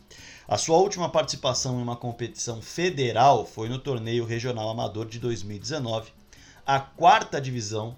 A 0.47 0.57
sua 0.57 0.77
última 0.77 1.09
participação 1.09 1.79
em 1.79 1.81
uma 1.81 1.95
competição 1.95 2.61
federal 2.61 3.45
foi 3.45 3.67
no 3.67 3.79
Torneio 3.79 4.25
Regional 4.25 4.69
Amador 4.69 5.07
de 5.07 5.17
2019, 5.19 6.11
a 6.65 6.79
quarta 6.79 7.41
divisão 7.41 7.95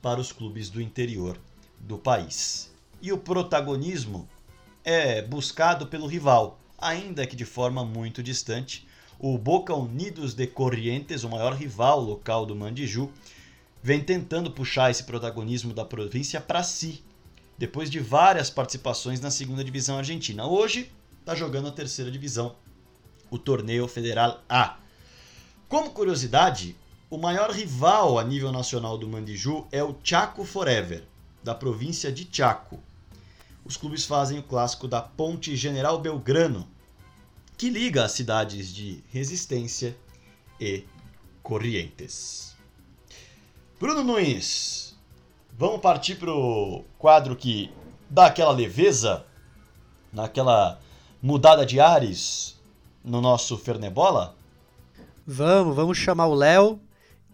para 0.00 0.20
os 0.20 0.30
clubes 0.30 0.70
do 0.70 0.80
interior 0.80 1.36
do 1.80 1.98
país. 1.98 2.70
E 3.02 3.12
o 3.12 3.18
protagonismo 3.18 4.28
é 4.84 5.22
buscado 5.22 5.86
pelo 5.86 6.06
rival, 6.06 6.58
ainda 6.78 7.26
que 7.26 7.36
de 7.36 7.44
forma 7.44 7.84
muito 7.84 8.22
distante, 8.22 8.86
O 9.20 9.36
Boca 9.36 9.74
Unidos 9.74 10.32
de 10.32 10.46
Corrientes, 10.46 11.24
o 11.24 11.28
maior 11.28 11.52
rival 11.52 12.00
local 12.00 12.46
do 12.46 12.54
Mandiju, 12.54 13.10
vem 13.82 14.00
tentando 14.00 14.52
puxar 14.52 14.92
esse 14.92 15.02
protagonismo 15.02 15.74
da 15.74 15.84
província 15.84 16.40
para 16.40 16.62
si, 16.62 17.02
depois 17.58 17.90
de 17.90 17.98
várias 17.98 18.48
participações 18.48 19.20
na 19.20 19.30
segunda 19.30 19.64
divisão 19.64 19.98
argentina. 19.98 20.46
Hoje 20.46 20.90
está 21.20 21.34
jogando 21.34 21.68
a 21.68 21.72
terceira 21.72 22.10
divisão, 22.10 22.54
o 23.28 23.36
Torneio 23.36 23.88
Federal 23.88 24.42
A. 24.48 24.78
Como 25.68 25.90
curiosidade, 25.90 26.76
o 27.10 27.18
maior 27.18 27.50
rival 27.50 28.18
a 28.18 28.24
nível 28.24 28.52
nacional 28.52 28.96
do 28.96 29.08
Mandiju 29.08 29.66
é 29.72 29.82
o 29.82 29.96
Chaco 30.02 30.44
Forever, 30.44 31.04
da 31.42 31.54
província 31.54 32.12
de 32.12 32.26
Chaco. 32.30 32.82
Os 33.64 33.76
clubes 33.76 34.04
fazem 34.06 34.38
o 34.38 34.42
clássico 34.42 34.86
da 34.86 35.02
Ponte 35.02 35.54
General 35.56 35.98
Belgrano, 36.00 36.66
que 37.58 37.68
liga 37.68 38.04
as 38.04 38.12
cidades 38.12 38.72
de 38.72 39.02
Resistência 39.10 39.96
e 40.60 40.84
Corrientes. 41.42 42.56
Bruno 43.78 44.02
Nunes, 44.02 44.87
vamos 45.58 45.80
partir 45.80 46.14
para 46.14 46.32
o 46.32 46.84
quadro 46.96 47.34
que 47.34 47.70
dá 48.08 48.26
aquela 48.26 48.52
leveza, 48.52 49.24
naquela 50.12 50.78
mudada 51.20 51.66
de 51.66 51.80
ares 51.80 52.56
no 53.04 53.20
nosso 53.20 53.58
Fernebola? 53.58 54.36
Vamos, 55.26 55.74
vamos 55.74 55.98
chamar 55.98 56.28
o 56.28 56.34
Léo 56.34 56.78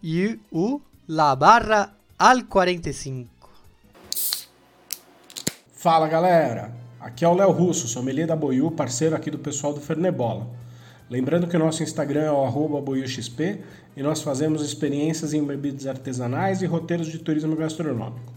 e 0.01 0.39
o 0.51 0.81
La 1.07 1.35
Barra 1.35 1.93
al 2.17 2.43
45. 2.45 3.29
Fala 5.71 6.07
galera, 6.07 6.73
aqui 6.99 7.23
é 7.23 7.27
o 7.27 7.35
Léo 7.35 7.51
Russo, 7.51 7.87
sommelier 7.87 8.25
da 8.25 8.35
Boiú, 8.35 8.71
parceiro 8.71 9.15
aqui 9.15 9.29
do 9.29 9.37
pessoal 9.37 9.71
do 9.71 9.79
Fernebola. 9.79 10.47
Lembrando 11.09 11.45
que 11.45 11.55
o 11.55 11.59
nosso 11.59 11.83
Instagram 11.83 12.23
é 12.23 12.31
o 12.31 12.81
boiuxp 12.81 13.59
e 13.95 14.01
nós 14.01 14.23
fazemos 14.23 14.63
experiências 14.63 15.35
em 15.35 15.43
bebidas 15.43 15.85
artesanais 15.85 16.63
e 16.63 16.65
roteiros 16.65 17.07
de 17.07 17.19
turismo 17.19 17.55
gastronômico. 17.55 18.33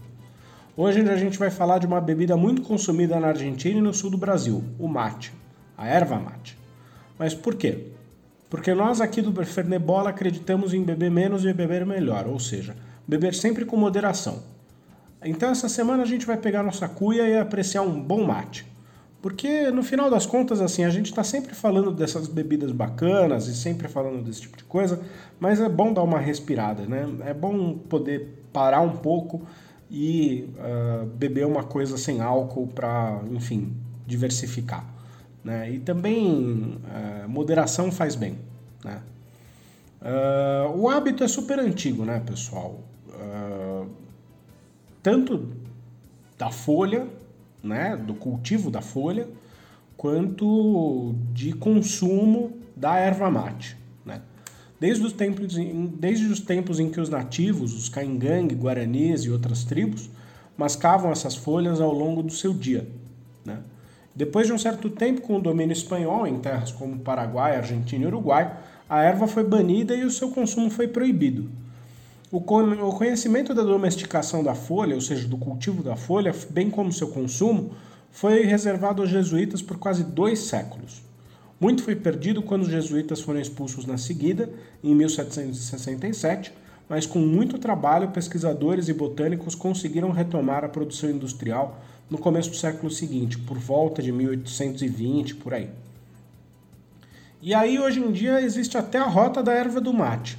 Hoje 0.77 1.01
a 1.01 1.15
gente 1.15 1.39
vai 1.39 1.49
falar 1.49 1.79
de 1.79 1.87
uma 1.87 1.99
bebida 1.99 2.37
muito 2.37 2.61
consumida 2.61 3.19
na 3.19 3.29
Argentina 3.29 3.79
e 3.79 3.81
no 3.81 3.93
sul 3.93 4.11
do 4.11 4.17
Brasil, 4.17 4.63
o 4.77 4.87
mate, 4.87 5.33
a 5.75 5.87
erva 5.87 6.19
mate. 6.19 6.55
Mas 7.17 7.33
por 7.33 7.55
quê? 7.55 7.87
Porque 8.51 8.73
nós 8.75 9.01
aqui 9.01 9.21
do 9.21 9.33
Fernebola 9.43 10.11
acreditamos 10.11 10.71
em 10.71 10.83
beber 10.83 11.09
menos 11.09 11.43
e 11.45 11.51
beber 11.51 11.85
melhor, 11.87 12.27
ou 12.27 12.39
seja, 12.39 12.75
beber 13.07 13.33
sempre 13.33 13.65
com 13.65 13.75
moderação. 13.77 14.43
Então 15.23 15.49
essa 15.49 15.67
semana 15.67 16.03
a 16.03 16.05
gente 16.05 16.25
vai 16.25 16.37
pegar 16.37 16.61
nossa 16.61 16.87
cuia 16.87 17.27
e 17.27 17.35
apreciar 17.35 17.81
um 17.81 17.99
bom 17.99 18.23
mate. 18.23 18.65
Porque 19.21 19.69
no 19.69 19.83
final 19.83 20.09
das 20.09 20.25
contas, 20.25 20.61
assim, 20.61 20.85
a 20.85 20.89
gente 20.89 21.07
está 21.07 21.23
sempre 21.23 21.53
falando 21.53 21.91
dessas 21.91 22.27
bebidas 22.27 22.71
bacanas 22.71 23.47
e 23.47 23.55
sempre 23.55 23.89
falando 23.89 24.23
desse 24.23 24.41
tipo 24.41 24.55
de 24.55 24.63
coisa, 24.63 25.01
mas 25.39 25.59
é 25.59 25.67
bom 25.67 25.91
dar 25.91 26.03
uma 26.03 26.19
respirada, 26.19 26.85
né? 26.85 27.05
É 27.25 27.33
bom 27.33 27.73
poder 27.73 28.45
parar 28.53 28.79
um 28.79 28.95
pouco 28.95 29.41
e 29.91 30.47
uh, 30.57 31.05
beber 31.05 31.45
uma 31.45 31.63
coisa 31.63 31.97
sem 31.97 32.21
álcool 32.21 32.67
para, 32.67 33.19
enfim, 33.31 33.73
diversificar. 34.05 34.85
Né? 35.43 35.71
E 35.71 35.79
também 35.79 36.77
uh, 36.77 37.27
moderação 37.27 37.91
faz 37.91 38.15
bem. 38.15 38.37
Né? 38.85 39.01
Uh, 40.01 40.77
o 40.77 40.89
hábito 40.89 41.23
é 41.23 41.27
super 41.27 41.59
antigo, 41.59 42.05
né, 42.05 42.21
pessoal? 42.25 42.81
tanto 45.03 45.49
da 46.37 46.49
folha 46.51 47.05
né, 47.63 47.95
do 47.95 48.13
cultivo 48.13 48.69
da 48.71 48.81
folha, 48.81 49.27
quanto 49.97 51.13
de 51.33 51.53
consumo 51.53 52.53
da 52.75 52.95
erva 52.95 53.29
mate. 53.29 53.77
Né? 54.05 54.21
Desde, 54.79 55.05
os 55.05 55.13
tempos, 55.13 55.55
desde 55.97 56.25
os 56.27 56.39
tempos 56.39 56.79
em 56.79 56.89
que 56.89 57.01
os 57.01 57.09
nativos, 57.09 57.73
os 57.73 57.89
caingangue, 57.89 58.55
guaranis 58.55 59.23
e 59.23 59.29
outras 59.29 59.63
tribos, 59.63 60.09
mascavam 60.57 61.11
essas 61.11 61.35
folhas 61.35 61.81
ao 61.81 61.93
longo 61.93 62.23
do 62.23 62.31
seu 62.31 62.53
dia. 62.53 62.87
Né? 63.45 63.59
Depois 64.15 64.47
de 64.47 64.53
um 64.53 64.57
certo 64.57 64.89
tempo, 64.89 65.21
com 65.21 65.37
o 65.37 65.41
domínio 65.41 65.73
espanhol 65.73 66.27
em 66.27 66.39
terras 66.39 66.71
como 66.71 66.99
Paraguai, 66.99 67.55
Argentina 67.55 68.03
e 68.03 68.07
Uruguai, 68.07 68.57
a 68.89 69.01
erva 69.01 69.27
foi 69.27 69.43
banida 69.43 69.95
e 69.95 70.03
o 70.03 70.11
seu 70.11 70.31
consumo 70.31 70.69
foi 70.69 70.87
proibido. 70.87 71.49
O 72.31 72.41
conhecimento 72.41 73.55
da 73.55 73.63
domesticação 73.63 74.43
da 74.43 74.53
folha, 74.53 74.93
ou 74.93 75.01
seja, 75.01 75.27
do 75.27 75.35
cultivo 75.35 75.81
da 75.81 75.95
folha, 75.95 76.31
bem 76.51 76.69
como 76.69 76.93
seu 76.93 77.07
consumo, 77.07 77.71
foi 78.11 78.43
reservado 78.43 79.01
aos 79.01 79.09
jesuítas 79.09 79.63
por 79.63 79.77
quase 79.77 80.03
dois 80.03 80.39
séculos. 80.39 81.01
Muito 81.59 81.81
foi 81.81 81.95
perdido 81.95 82.43
quando 82.43 82.61
os 82.61 82.69
jesuítas 82.69 83.19
foram 83.19 83.39
expulsos 83.39 83.85
na 83.87 83.97
seguida, 83.97 84.47
em 84.83 84.93
1767, 84.93 86.53
mas 86.87 87.07
com 87.07 87.17
muito 87.17 87.57
trabalho, 87.57 88.09
pesquisadores 88.09 88.87
e 88.89 88.93
botânicos 88.93 89.55
conseguiram 89.55 90.11
retomar 90.11 90.63
a 90.63 90.69
produção 90.69 91.09
industrial 91.09 91.81
no 92.09 92.19
começo 92.19 92.51
do 92.51 92.55
século 92.55 92.91
seguinte, 92.91 93.39
por 93.39 93.57
volta 93.57 94.03
de 94.03 94.11
1820, 94.11 95.35
por 95.35 95.55
aí. 95.55 95.69
E 97.41 97.55
aí, 97.55 97.79
hoje 97.79 97.99
em 97.99 98.11
dia, 98.11 98.39
existe 98.39 98.77
até 98.77 98.99
a 98.99 99.07
rota 99.07 99.41
da 99.41 99.51
erva 99.51 99.81
do 99.81 99.93
mate, 99.93 100.37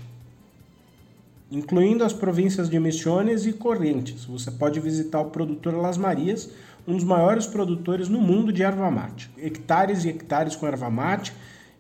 incluindo 1.51 2.05
as 2.05 2.13
províncias 2.13 2.71
de 2.71 2.79
Misiones 2.79 3.45
e 3.45 3.53
Corrientes. 3.53 4.25
Você 4.25 4.51
pode 4.51 4.79
visitar 4.79 5.21
o 5.21 5.31
produtor 5.31 5.75
Las 5.75 5.97
Marias, 5.97 6.51
um 6.87 6.95
dos 6.95 7.05
maiores 7.05 7.47
produtores 7.47 8.09
no 8.09 8.21
mundo 8.21 8.53
de 8.53 8.63
erva 8.63 8.91
mate. 8.91 9.31
Hectares 9.37 10.05
e 10.05 10.09
hectares 10.09 10.55
com 10.55 10.67
erva 10.67 10.89
mate. 10.89 11.33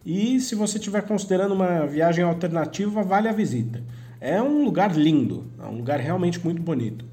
E 0.04 0.40
se 0.40 0.54
você 0.54 0.78
estiver 0.78 1.02
considerando 1.02 1.54
uma 1.54 1.86
viagem 1.86 2.24
alternativa, 2.24 3.02
vale 3.02 3.28
a 3.28 3.32
visita. 3.32 3.82
É 4.20 4.42
um 4.42 4.64
lugar 4.64 4.94
lindo, 4.96 5.46
é 5.58 5.66
um 5.66 5.76
lugar 5.76 6.00
realmente 6.00 6.42
muito 6.42 6.60
bonito. 6.60 7.04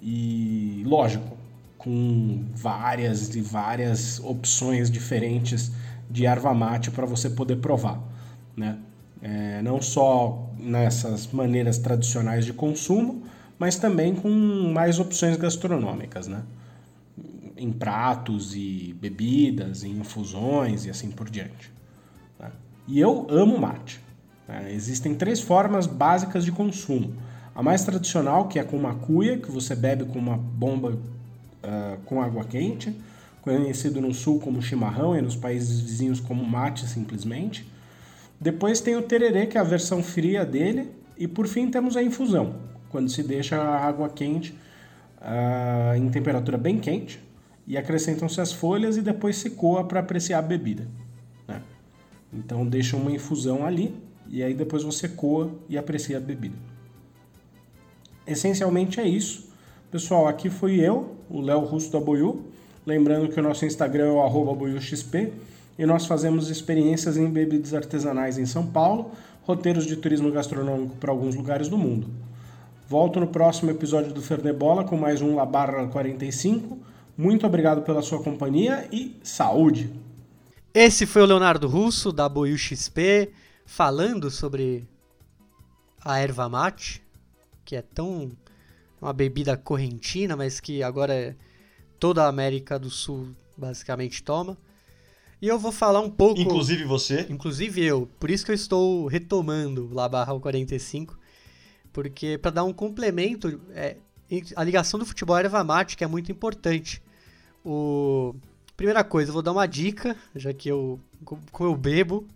E 0.00 0.82
lógico, 0.86 1.36
com 1.78 2.44
várias 2.54 3.34
e 3.34 3.40
várias 3.40 4.20
opções 4.20 4.90
diferentes 4.90 5.72
de 6.10 6.26
erva 6.26 6.52
mate 6.54 6.90
para 6.90 7.06
você 7.06 7.30
poder 7.30 7.56
provar, 7.56 8.00
né? 8.56 8.78
É, 9.26 9.62
não 9.62 9.80
só 9.80 10.50
nessas 10.58 11.26
maneiras 11.28 11.78
tradicionais 11.78 12.44
de 12.44 12.52
consumo, 12.52 13.22
mas 13.58 13.76
também 13.76 14.14
com 14.14 14.28
mais 14.30 14.98
opções 14.98 15.34
gastronômicas, 15.38 16.26
né? 16.26 16.42
Em 17.56 17.72
pratos 17.72 18.54
e 18.54 18.94
bebidas, 19.00 19.82
em 19.82 19.92
infusões 19.92 20.84
e 20.84 20.90
assim 20.90 21.10
por 21.10 21.30
diante. 21.30 21.72
Né? 22.38 22.50
E 22.86 23.00
eu 23.00 23.26
amo 23.30 23.58
mate. 23.58 23.98
Né? 24.46 24.70
Existem 24.74 25.14
três 25.14 25.40
formas 25.40 25.86
básicas 25.86 26.44
de 26.44 26.52
consumo. 26.52 27.14
A 27.54 27.62
mais 27.62 27.82
tradicional, 27.82 28.46
que 28.48 28.58
é 28.58 28.64
com 28.64 28.76
uma 28.76 28.94
cuia, 28.94 29.38
que 29.38 29.50
você 29.50 29.74
bebe 29.74 30.04
com 30.04 30.18
uma 30.18 30.36
bomba 30.36 30.90
uh, 30.90 31.96
com 32.04 32.20
água 32.20 32.44
quente, 32.44 32.94
conhecido 33.40 34.02
no 34.02 34.12
sul 34.12 34.38
como 34.38 34.60
chimarrão 34.60 35.16
e 35.16 35.22
nos 35.22 35.36
países 35.36 35.80
vizinhos 35.80 36.20
como 36.20 36.44
mate 36.44 36.86
simplesmente. 36.86 37.66
Depois 38.44 38.78
tem 38.78 38.94
o 38.94 39.00
tererê, 39.00 39.46
que 39.46 39.56
é 39.56 39.60
a 39.62 39.64
versão 39.64 40.02
fria 40.02 40.44
dele. 40.44 40.90
E 41.16 41.26
por 41.26 41.46
fim 41.46 41.70
temos 41.70 41.96
a 41.96 42.02
infusão, 42.02 42.56
quando 42.90 43.08
se 43.08 43.22
deixa 43.22 43.56
a 43.56 43.86
água 43.86 44.10
quente 44.10 44.52
uh, 45.18 45.96
em 45.96 46.10
temperatura 46.10 46.58
bem 46.58 46.78
quente 46.78 47.18
e 47.66 47.78
acrescentam-se 47.78 48.38
as 48.42 48.52
folhas 48.52 48.98
e 48.98 49.00
depois 49.00 49.36
se 49.36 49.48
coa 49.48 49.84
para 49.84 50.00
apreciar 50.00 50.40
a 50.40 50.42
bebida. 50.42 50.86
Né? 51.48 51.62
Então 52.30 52.66
deixa 52.66 52.98
uma 52.98 53.10
infusão 53.10 53.64
ali 53.64 53.94
e 54.28 54.42
aí 54.42 54.52
depois 54.52 54.82
você 54.82 55.08
coa 55.08 55.50
e 55.66 55.78
aprecia 55.78 56.18
a 56.18 56.20
bebida. 56.20 56.56
Essencialmente 58.26 59.00
é 59.00 59.08
isso. 59.08 59.48
Pessoal, 59.90 60.28
aqui 60.28 60.50
fui 60.50 60.80
eu, 60.80 61.16
o 61.30 61.40
Léo 61.40 61.60
Russo 61.60 61.90
da 61.90 61.98
Boiú. 61.98 62.44
Lembrando 62.84 63.28
que 63.32 63.40
o 63.40 63.42
nosso 63.42 63.64
Instagram 63.64 64.08
é 64.08 64.10
o 64.10 64.20
arroba 64.20 64.52
boiuxp 64.52 65.32
e 65.78 65.84
nós 65.84 66.06
fazemos 66.06 66.50
experiências 66.50 67.16
em 67.16 67.30
bebidas 67.30 67.74
artesanais 67.74 68.38
em 68.38 68.46
São 68.46 68.66
Paulo, 68.66 69.10
roteiros 69.42 69.86
de 69.86 69.96
turismo 69.96 70.30
gastronômico 70.30 70.96
para 70.96 71.10
alguns 71.10 71.34
lugares 71.34 71.68
do 71.68 71.76
mundo. 71.76 72.08
Volto 72.88 73.18
no 73.18 73.26
próximo 73.26 73.70
episódio 73.70 74.12
do 74.12 74.22
Fernebola 74.22 74.84
com 74.84 74.96
mais 74.96 75.20
um 75.20 75.34
La 75.34 75.46
Barra 75.46 75.86
45. 75.86 76.78
Muito 77.16 77.46
obrigado 77.46 77.82
pela 77.82 78.02
sua 78.02 78.22
companhia 78.22 78.88
e 78.92 79.16
saúde! 79.22 79.90
Esse 80.72 81.06
foi 81.06 81.22
o 81.22 81.26
Leonardo 81.26 81.68
Russo, 81.68 82.10
da 82.10 82.28
Boiú 82.28 82.58
XP, 82.58 83.30
falando 83.64 84.30
sobre 84.30 84.84
a 86.04 86.18
erva 86.18 86.48
mate, 86.48 87.00
que 87.64 87.76
é 87.76 87.82
tão 87.82 88.32
uma 89.00 89.12
bebida 89.12 89.56
correntina, 89.56 90.36
mas 90.36 90.60
que 90.60 90.82
agora 90.82 91.36
toda 91.98 92.24
a 92.24 92.28
América 92.28 92.78
do 92.78 92.90
Sul 92.90 93.28
basicamente 93.56 94.22
toma. 94.22 94.58
E 95.44 95.48
eu 95.48 95.58
vou 95.58 95.70
falar 95.70 96.00
um 96.00 96.08
pouco. 96.08 96.40
Inclusive 96.40 96.84
você? 96.84 97.26
Inclusive 97.28 97.84
eu. 97.84 98.08
Por 98.18 98.30
isso 98.30 98.46
que 98.46 98.50
eu 98.50 98.54
estou 98.54 99.06
retomando 99.06 99.90
lá 99.92 100.08
barra 100.08 100.40
45. 100.40 101.18
Porque 101.92 102.38
para 102.38 102.50
dar 102.50 102.64
um 102.64 102.72
complemento, 102.72 103.60
é, 103.74 103.98
a 104.56 104.64
ligação 104.64 104.98
do 104.98 105.04
futebol 105.04 105.36
erva 105.36 105.62
mate, 105.62 105.98
que 105.98 106.02
é 106.02 106.06
muito 106.06 106.32
importante. 106.32 107.02
O... 107.62 108.34
Primeira 108.74 109.04
coisa, 109.04 109.28
eu 109.28 109.34
vou 109.34 109.42
dar 109.42 109.52
uma 109.52 109.66
dica, 109.66 110.16
já 110.34 110.50
que 110.54 110.66
eu, 110.66 110.98
como 111.22 111.42
eu 111.60 111.76
bebo, 111.76 112.26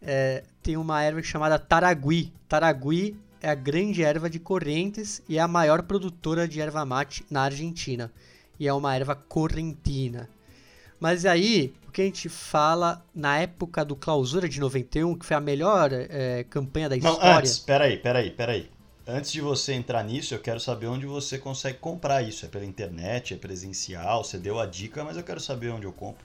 é, 0.00 0.42
tem 0.62 0.78
uma 0.78 1.02
erva 1.02 1.22
chamada 1.22 1.58
taragui. 1.58 2.32
Taragui 2.48 3.18
é 3.42 3.50
a 3.50 3.54
grande 3.54 4.02
erva 4.02 4.30
de 4.30 4.38
Corrientes 4.38 5.22
e 5.28 5.36
é 5.36 5.42
a 5.42 5.46
maior 5.46 5.82
produtora 5.82 6.48
de 6.48 6.58
erva 6.58 6.86
mate 6.86 7.22
na 7.30 7.42
Argentina. 7.42 8.10
E 8.58 8.66
é 8.66 8.72
uma 8.72 8.94
erva 8.94 9.14
correntina. 9.14 10.26
Mas 11.00 11.24
aí, 11.24 11.72
o 11.88 11.90
que 11.90 12.02
a 12.02 12.04
gente 12.04 12.28
fala 12.28 13.02
na 13.14 13.38
época 13.38 13.84
do 13.84 13.96
Clausura 13.96 14.46
de 14.48 14.60
91, 14.60 15.16
que 15.18 15.24
foi 15.24 15.36
a 15.36 15.40
melhor 15.40 15.90
é, 15.92 16.44
campanha 16.44 16.90
da 16.90 16.96
Não, 16.96 17.14
história. 17.14 17.38
antes, 17.38 17.58
peraí, 17.58 17.96
peraí, 17.96 18.30
peraí. 18.30 18.70
Antes 19.06 19.32
de 19.32 19.40
você 19.40 19.72
entrar 19.72 20.04
nisso, 20.04 20.34
eu 20.34 20.38
quero 20.38 20.60
saber 20.60 20.86
onde 20.86 21.06
você 21.06 21.38
consegue 21.38 21.78
comprar 21.78 22.22
isso. 22.22 22.44
É 22.44 22.48
pela 22.48 22.64
internet, 22.66 23.34
é 23.34 23.36
presencial? 23.36 24.22
Você 24.22 24.38
deu 24.38 24.60
a 24.60 24.66
dica, 24.66 25.02
mas 25.02 25.16
eu 25.16 25.24
quero 25.24 25.40
saber 25.40 25.70
onde 25.70 25.86
eu 25.86 25.92
compro. 25.92 26.24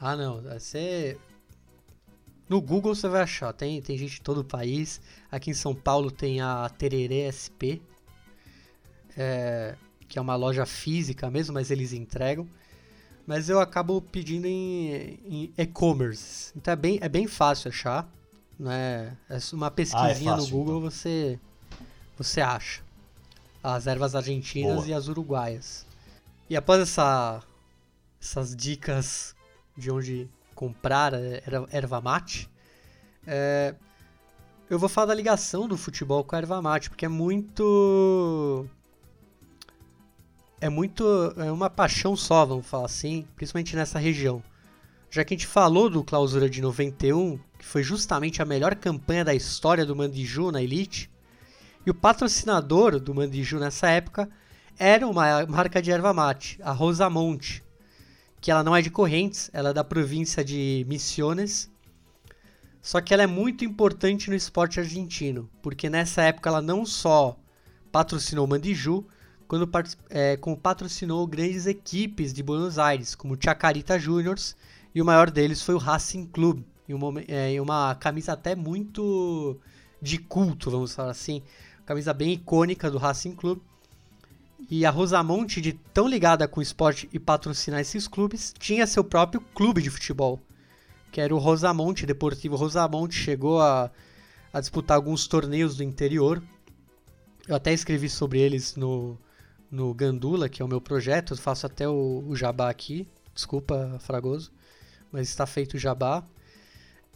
Ah, 0.00 0.16
não. 0.16 0.40
Você. 0.40 1.18
No 2.48 2.60
Google 2.60 2.94
você 2.94 3.08
vai 3.08 3.22
achar. 3.22 3.52
Tem, 3.52 3.82
tem 3.82 3.98
gente 3.98 4.14
de 4.14 4.20
todo 4.22 4.38
o 4.38 4.44
país. 4.44 5.00
Aqui 5.30 5.50
em 5.50 5.54
São 5.54 5.74
Paulo 5.74 6.10
tem 6.10 6.40
a 6.40 6.68
Tererê 6.70 7.30
SP, 7.30 7.82
é, 9.16 9.74
que 10.08 10.18
é 10.18 10.22
uma 10.22 10.36
loja 10.36 10.64
física 10.64 11.30
mesmo, 11.30 11.54
mas 11.54 11.70
eles 11.70 11.92
entregam. 11.92 12.46
Mas 13.26 13.48
eu 13.48 13.60
acabo 13.60 14.00
pedindo 14.00 14.46
em, 14.46 15.18
em 15.24 15.52
e-commerce. 15.56 16.52
Então 16.56 16.72
é 16.72 16.76
bem, 16.76 16.98
é 17.00 17.08
bem 17.08 17.26
fácil 17.26 17.68
achar. 17.68 18.08
Né? 18.58 19.16
É 19.28 19.38
uma 19.52 19.70
pesquisinha 19.70 20.32
no 20.32 20.42
fácil, 20.42 20.56
Google 20.56 20.80
você, 20.80 21.38
você 22.16 22.40
acha. 22.40 22.82
As 23.62 23.86
ervas 23.86 24.14
argentinas 24.14 24.74
Boa. 24.74 24.88
e 24.88 24.94
as 24.94 25.08
uruguaias. 25.08 25.86
E 26.50 26.56
após 26.56 26.80
essa, 26.80 27.42
essas 28.20 28.54
dicas 28.54 29.34
de 29.76 29.90
onde 29.90 30.28
comprar 30.54 31.14
é, 31.14 31.42
erva 31.70 32.00
mate, 32.00 32.50
é, 33.26 33.74
eu 34.68 34.78
vou 34.78 34.88
falar 34.88 35.08
da 35.08 35.14
ligação 35.14 35.68
do 35.68 35.76
futebol 35.76 36.24
com 36.24 36.34
a 36.34 36.38
erva 36.38 36.60
mate, 36.60 36.88
porque 36.90 37.04
é 37.04 37.08
muito. 37.08 38.66
É 40.62 40.68
muito. 40.68 41.04
É 41.38 41.50
uma 41.50 41.68
paixão 41.68 42.14
só, 42.14 42.46
vamos 42.46 42.68
falar 42.68 42.86
assim, 42.86 43.26
principalmente 43.34 43.74
nessa 43.74 43.98
região. 43.98 44.40
Já 45.10 45.24
que 45.24 45.34
a 45.34 45.36
gente 45.36 45.44
falou 45.48 45.90
do 45.90 46.04
Clausura 46.04 46.48
de 46.48 46.62
91, 46.62 47.36
que 47.58 47.64
foi 47.64 47.82
justamente 47.82 48.40
a 48.40 48.44
melhor 48.44 48.76
campanha 48.76 49.24
da 49.24 49.34
história 49.34 49.84
do 49.84 49.96
Mandiju 49.96 50.52
na 50.52 50.62
Elite, 50.62 51.10
e 51.84 51.90
o 51.90 51.94
patrocinador 51.94 53.00
do 53.00 53.12
Mandiju 53.12 53.58
nessa 53.58 53.88
época 53.88 54.30
era 54.78 55.04
uma 55.04 55.44
marca 55.46 55.82
de 55.82 55.90
erva 55.90 56.14
mate, 56.14 56.60
a 56.62 56.70
Rosamonte, 56.70 57.60
que 58.40 58.48
ela 58.48 58.62
não 58.62 58.76
é 58.76 58.80
de 58.80 58.88
Correntes, 58.88 59.50
ela 59.52 59.70
é 59.70 59.74
da 59.74 59.82
província 59.82 60.44
de 60.44 60.86
Misiones. 60.88 61.68
Só 62.80 63.00
que 63.00 63.12
ela 63.12 63.24
é 63.24 63.26
muito 63.26 63.64
importante 63.64 64.30
no 64.30 64.36
esporte 64.36 64.78
argentino, 64.78 65.50
porque 65.60 65.90
nessa 65.90 66.22
época 66.22 66.48
ela 66.48 66.62
não 66.62 66.86
só 66.86 67.36
patrocinou 67.90 68.46
o 68.46 68.48
Mandiju, 68.48 69.04
quando, 69.52 69.68
é, 70.08 70.34
como 70.38 70.56
patrocinou 70.56 71.26
grandes 71.26 71.66
equipes 71.66 72.32
de 72.32 72.42
Buenos 72.42 72.78
Aires, 72.78 73.14
como 73.14 73.36
Chacarita 73.38 73.98
Juniors, 73.98 74.56
e 74.94 75.02
o 75.02 75.04
maior 75.04 75.30
deles 75.30 75.60
foi 75.60 75.74
o 75.74 75.78
Racing 75.78 76.24
Club, 76.24 76.62
em 76.88 76.94
uma, 76.94 77.20
é, 77.28 77.50
em 77.50 77.60
uma 77.60 77.94
camisa 77.96 78.32
até 78.32 78.56
muito 78.56 79.60
de 80.00 80.16
culto, 80.16 80.70
vamos 80.70 80.94
falar 80.94 81.10
assim, 81.10 81.42
camisa 81.84 82.14
bem 82.14 82.32
icônica 82.32 82.90
do 82.90 82.96
Racing 82.96 83.34
Club. 83.34 83.58
E 84.70 84.86
a 84.86 84.90
Rosamonte, 84.90 85.60
de 85.60 85.74
tão 85.92 86.08
ligada 86.08 86.48
com 86.48 86.60
o 86.60 86.62
esporte 86.62 87.06
e 87.12 87.18
patrocinar 87.18 87.80
esses 87.80 88.08
clubes, 88.08 88.54
tinha 88.58 88.86
seu 88.86 89.04
próprio 89.04 89.42
clube 89.54 89.82
de 89.82 89.90
futebol, 89.90 90.40
que 91.10 91.20
era 91.20 91.34
o 91.34 91.38
Rosamonte, 91.38 92.06
Deportivo 92.06 92.56
Rosamonte, 92.56 93.14
chegou 93.14 93.60
a, 93.60 93.90
a 94.50 94.60
disputar 94.60 94.96
alguns 94.96 95.26
torneios 95.26 95.76
do 95.76 95.84
interior. 95.84 96.42
Eu 97.46 97.54
até 97.54 97.70
escrevi 97.70 98.08
sobre 98.08 98.40
eles 98.40 98.76
no, 98.76 99.18
no 99.72 99.92
Gandula, 99.94 100.50
que 100.50 100.60
é 100.60 100.64
o 100.64 100.68
meu 100.68 100.80
projeto, 100.82 101.32
eu 101.32 101.36
faço 101.38 101.64
até 101.66 101.88
o, 101.88 102.22
o 102.28 102.36
jabá 102.36 102.68
aqui, 102.68 103.08
desculpa, 103.34 103.98
Fragoso, 104.00 104.52
mas 105.10 105.28
está 105.28 105.46
feito 105.46 105.74
o 105.74 105.78
jabá. 105.78 106.22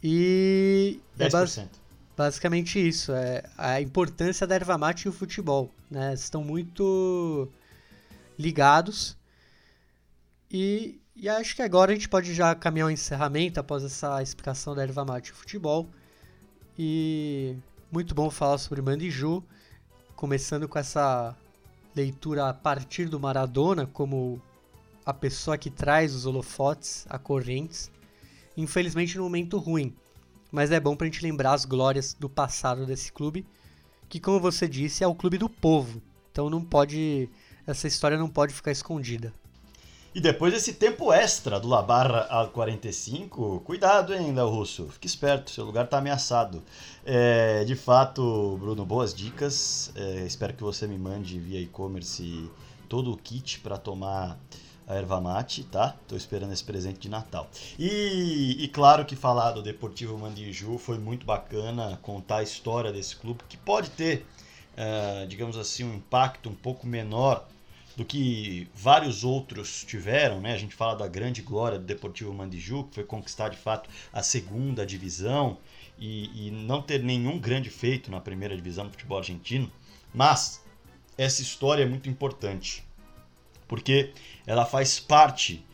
E 0.02 0.98
é 1.18 1.28
bas- 1.28 1.59
10%. 1.59 1.68
basicamente 2.16 2.78
isso, 2.88 3.12
é 3.12 3.42
a 3.59 3.80
importância 3.80 4.46
da 4.46 4.54
erva 4.54 4.78
mate 4.78 5.04
e 5.07 5.09
o 5.09 5.12
futebol, 5.12 5.70
né? 5.90 6.14
Estão 6.14 6.42
muito 6.42 7.48
ligados. 8.38 9.16
E, 10.50 10.98
e 11.14 11.28
acho 11.28 11.54
que 11.57 11.62
agora 11.62 11.92
a 11.92 11.94
gente 11.94 12.09
pode 12.09 12.32
já 12.32 12.54
caminhar 12.54 12.86
ao 12.86 12.90
encerramento 12.90 13.61
após 13.61 13.84
essa 13.84 14.22
explicação 14.22 14.74
da 14.74 14.82
erva 14.82 15.04
mate 15.04 15.28
e 15.28 15.32
o 15.32 15.36
futebol. 15.36 15.86
E 16.78 17.57
muito 17.92 18.14
bom 18.14 18.30
falar 18.30 18.59
sobre 18.59 18.80
Mandiju, 18.82 19.42
começando 20.14 20.68
com 20.68 20.78
essa 20.78 21.34
leitura 21.97 22.49
a 22.49 22.55
partir 22.55 23.09
do 23.09 23.18
Maradona 23.18 23.86
como 23.86 24.40
a 25.05 25.14
pessoa 25.14 25.57
que 25.57 25.70
traz 25.70 26.14
os 26.14 26.26
holofotes 26.26 27.07
a 27.09 27.18
correntes. 27.18 27.90
Infelizmente 28.57 29.16
num 29.16 29.24
momento 29.24 29.59
ruim, 29.59 29.94
mas 30.53 30.70
é 30.70 30.78
bom 30.78 30.94
pra 30.94 31.07
gente 31.07 31.22
lembrar 31.22 31.55
as 31.55 31.64
glórias 31.64 32.14
do 32.14 32.28
passado 32.28 32.84
desse 32.84 33.11
clube, 33.11 33.47
que 34.09 34.20
como 34.20 34.38
você 34.38 34.68
disse, 34.68 35.03
é 35.03 35.07
o 35.07 35.14
clube 35.14 35.38
do 35.38 35.49
povo. 35.49 36.03
Então 36.30 36.51
não 36.51 36.62
pode 36.62 37.28
essa 37.66 37.88
história 37.88 38.16
não 38.16 38.28
pode 38.28 38.55
ficar 38.55 38.70
escondida. 38.70 39.32
E 40.17 40.21
depois 40.21 40.51
desse 40.51 40.73
tempo 40.73 41.12
extra 41.12 41.61
do 41.61 41.69
La 41.69 41.83
Barra 41.83 42.21
a 42.31 42.47
45, 42.47 43.61
cuidado, 43.61 44.14
hein, 44.14 44.33
Léo 44.33 44.49
Russo. 44.49 44.89
Fique 44.89 45.07
esperto, 45.07 45.51
seu 45.51 45.62
lugar 45.62 45.87
tá 45.89 45.99
ameaçado. 45.99 46.62
É, 47.05 47.62
de 47.64 47.77
fato, 47.77 48.57
Bruno, 48.59 48.87
boas 48.87 49.12
dicas. 49.12 49.93
É, 49.95 50.25
espero 50.25 50.55
que 50.55 50.62
você 50.62 50.87
me 50.87 50.97
mande 50.97 51.39
via 51.39 51.61
e-commerce 51.61 52.51
todo 52.89 53.12
o 53.12 53.17
kit 53.19 53.61
para 53.61 53.77
tomar 53.77 54.39
a 54.89 54.95
erva 54.95 55.21
mate, 55.21 55.64
tá? 55.64 55.95
Tô 56.09 56.17
esperando 56.17 56.55
esse 56.55 56.64
presente 56.64 56.99
de 56.99 57.11
Natal. 57.11 57.47
E, 57.79 58.57
e 58.59 58.69
claro 58.69 59.05
que 59.05 59.14
falar 59.14 59.51
do 59.51 59.62
Deportivo 59.62 60.17
Mandiju 60.17 60.79
foi 60.79 60.97
muito 60.97 61.27
bacana, 61.27 61.99
contar 62.01 62.39
a 62.39 62.43
história 62.43 62.91
desse 62.91 63.17
clube, 63.17 63.45
que 63.47 63.59
pode 63.59 63.91
ter, 63.91 64.25
eh, 64.79 65.27
digamos 65.29 65.59
assim, 65.59 65.85
um 65.85 65.95
impacto 65.95 66.49
um 66.49 66.55
pouco 66.55 66.87
menor 66.87 67.47
do 67.97 68.05
que 68.05 68.68
vários 68.74 69.24
outros 69.24 69.82
tiveram, 69.84 70.40
né? 70.40 70.53
A 70.53 70.59
gente 70.59 70.74
fala 70.74 70.94
da 70.94 71.09
grande 71.09 71.40
glória 71.40 71.78
do 71.78 71.84
Deportivo 71.84 72.32
Mandiju, 72.32 72.84
que 72.84 72.97
foi 72.97 73.05
conquistar 73.05 73.49
de 73.49 73.57
fato 73.57 73.88
a 74.12 74.22
segunda 74.22 74.84
divisão 74.84 75.57
e, 75.99 76.49
e 76.49 76.51
não 76.51 76.82
ter 76.82 77.03
nenhum 77.03 77.38
grande 77.38 77.70
feito 77.70 78.11
na 78.11 78.20
primeira 78.20 78.55
divisão 78.55 78.84
do 78.84 78.90
futebol 78.90 79.18
argentino. 79.18 79.72
Mas 80.12 80.62
essa 81.16 81.40
história 81.40 81.84
é 81.84 81.86
muito 81.86 82.09
importante, 82.09 82.84
porque 83.66 84.12
ela 84.47 84.66
faz 84.66 85.01
parte 85.01 85.64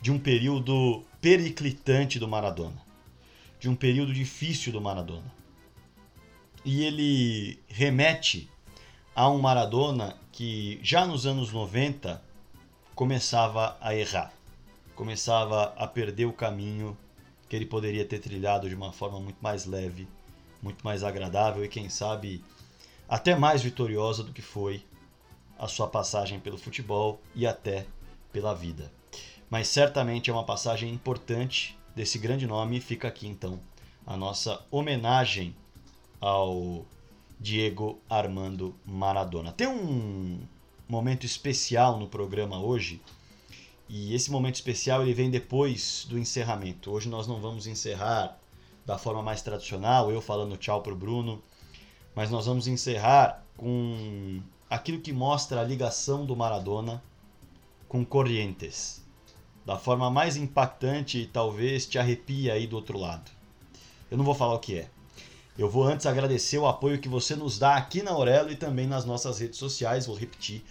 de 0.00 0.12
um 0.12 0.20
período 0.20 1.04
periclitante 1.20 2.20
do 2.20 2.28
Maradona, 2.28 2.80
de 3.58 3.68
um 3.68 3.74
período 3.74 4.14
difícil 4.14 4.72
do 4.72 4.80
Maradona. 4.80 5.34
E 6.64 6.84
ele 6.84 7.58
remete 7.66 8.48
a 9.16 9.30
um 9.30 9.38
Maradona 9.38 10.14
que 10.30 10.78
já 10.82 11.06
nos 11.06 11.24
anos 11.24 11.50
90 11.50 12.22
começava 12.94 13.74
a 13.80 13.94
errar, 13.94 14.30
começava 14.94 15.72
a 15.78 15.86
perder 15.86 16.26
o 16.26 16.34
caminho 16.34 16.94
que 17.48 17.56
ele 17.56 17.64
poderia 17.64 18.04
ter 18.04 18.18
trilhado 18.18 18.68
de 18.68 18.74
uma 18.74 18.92
forma 18.92 19.18
muito 19.18 19.38
mais 19.40 19.64
leve, 19.64 20.06
muito 20.62 20.84
mais 20.84 21.02
agradável 21.02 21.64
e 21.64 21.68
quem 21.68 21.88
sabe 21.88 22.44
até 23.08 23.34
mais 23.34 23.62
vitoriosa 23.62 24.22
do 24.22 24.34
que 24.34 24.42
foi 24.42 24.84
a 25.58 25.66
sua 25.66 25.88
passagem 25.88 26.38
pelo 26.38 26.58
futebol 26.58 27.18
e 27.34 27.46
até 27.46 27.86
pela 28.30 28.52
vida. 28.54 28.92
Mas 29.48 29.68
certamente 29.68 30.28
é 30.28 30.32
uma 30.32 30.44
passagem 30.44 30.92
importante 30.92 31.78
desse 31.94 32.18
grande 32.18 32.46
nome 32.46 32.76
e 32.76 32.82
fica 32.82 33.08
aqui 33.08 33.26
então 33.26 33.58
a 34.06 34.14
nossa 34.14 34.62
homenagem 34.70 35.56
ao 36.20 36.84
Diego 37.38 37.98
Armando 38.08 38.74
Maradona. 38.84 39.52
Tem 39.52 39.66
um 39.66 40.40
momento 40.88 41.24
especial 41.24 41.98
no 41.98 42.08
programa 42.08 42.58
hoje 42.58 43.00
e 43.88 44.14
esse 44.14 44.30
momento 44.30 44.56
especial 44.56 45.02
ele 45.02 45.14
vem 45.14 45.30
depois 45.30 46.06
do 46.08 46.18
encerramento. 46.18 46.90
Hoje 46.90 47.08
nós 47.08 47.26
não 47.26 47.40
vamos 47.40 47.66
encerrar 47.66 48.38
da 48.84 48.98
forma 48.98 49.22
mais 49.22 49.42
tradicional, 49.42 50.10
eu 50.10 50.20
falando 50.20 50.56
tchau 50.56 50.80
pro 50.80 50.96
Bruno, 50.96 51.42
mas 52.14 52.30
nós 52.30 52.46
vamos 52.46 52.66
encerrar 52.66 53.44
com 53.56 54.40
aquilo 54.70 55.00
que 55.00 55.12
mostra 55.12 55.60
a 55.60 55.64
ligação 55.64 56.24
do 56.24 56.36
Maradona 56.36 57.02
com 57.88 58.04
Corrientes. 58.04 59.04
Da 59.64 59.76
forma 59.76 60.08
mais 60.08 60.36
impactante 60.36 61.18
e 61.18 61.26
talvez 61.26 61.86
te 61.86 61.98
arrepia 61.98 62.52
aí 62.52 62.66
do 62.66 62.76
outro 62.76 62.96
lado. 62.98 63.30
Eu 64.10 64.16
não 64.16 64.24
vou 64.24 64.34
falar 64.34 64.54
o 64.54 64.60
que 64.60 64.76
é. 64.76 64.90
Eu 65.58 65.70
vou 65.70 65.84
antes 65.84 66.04
agradecer 66.04 66.58
o 66.58 66.66
apoio 66.66 67.00
que 67.00 67.08
você 67.08 67.34
nos 67.34 67.58
dá 67.58 67.76
aqui 67.76 68.02
na 68.02 68.10
Aurelo 68.10 68.52
e 68.52 68.56
também 68.56 68.86
nas 68.86 69.06
nossas 69.06 69.38
redes 69.38 69.58
sociais. 69.58 70.04
Vou 70.04 70.14
repetir, 70.14 70.62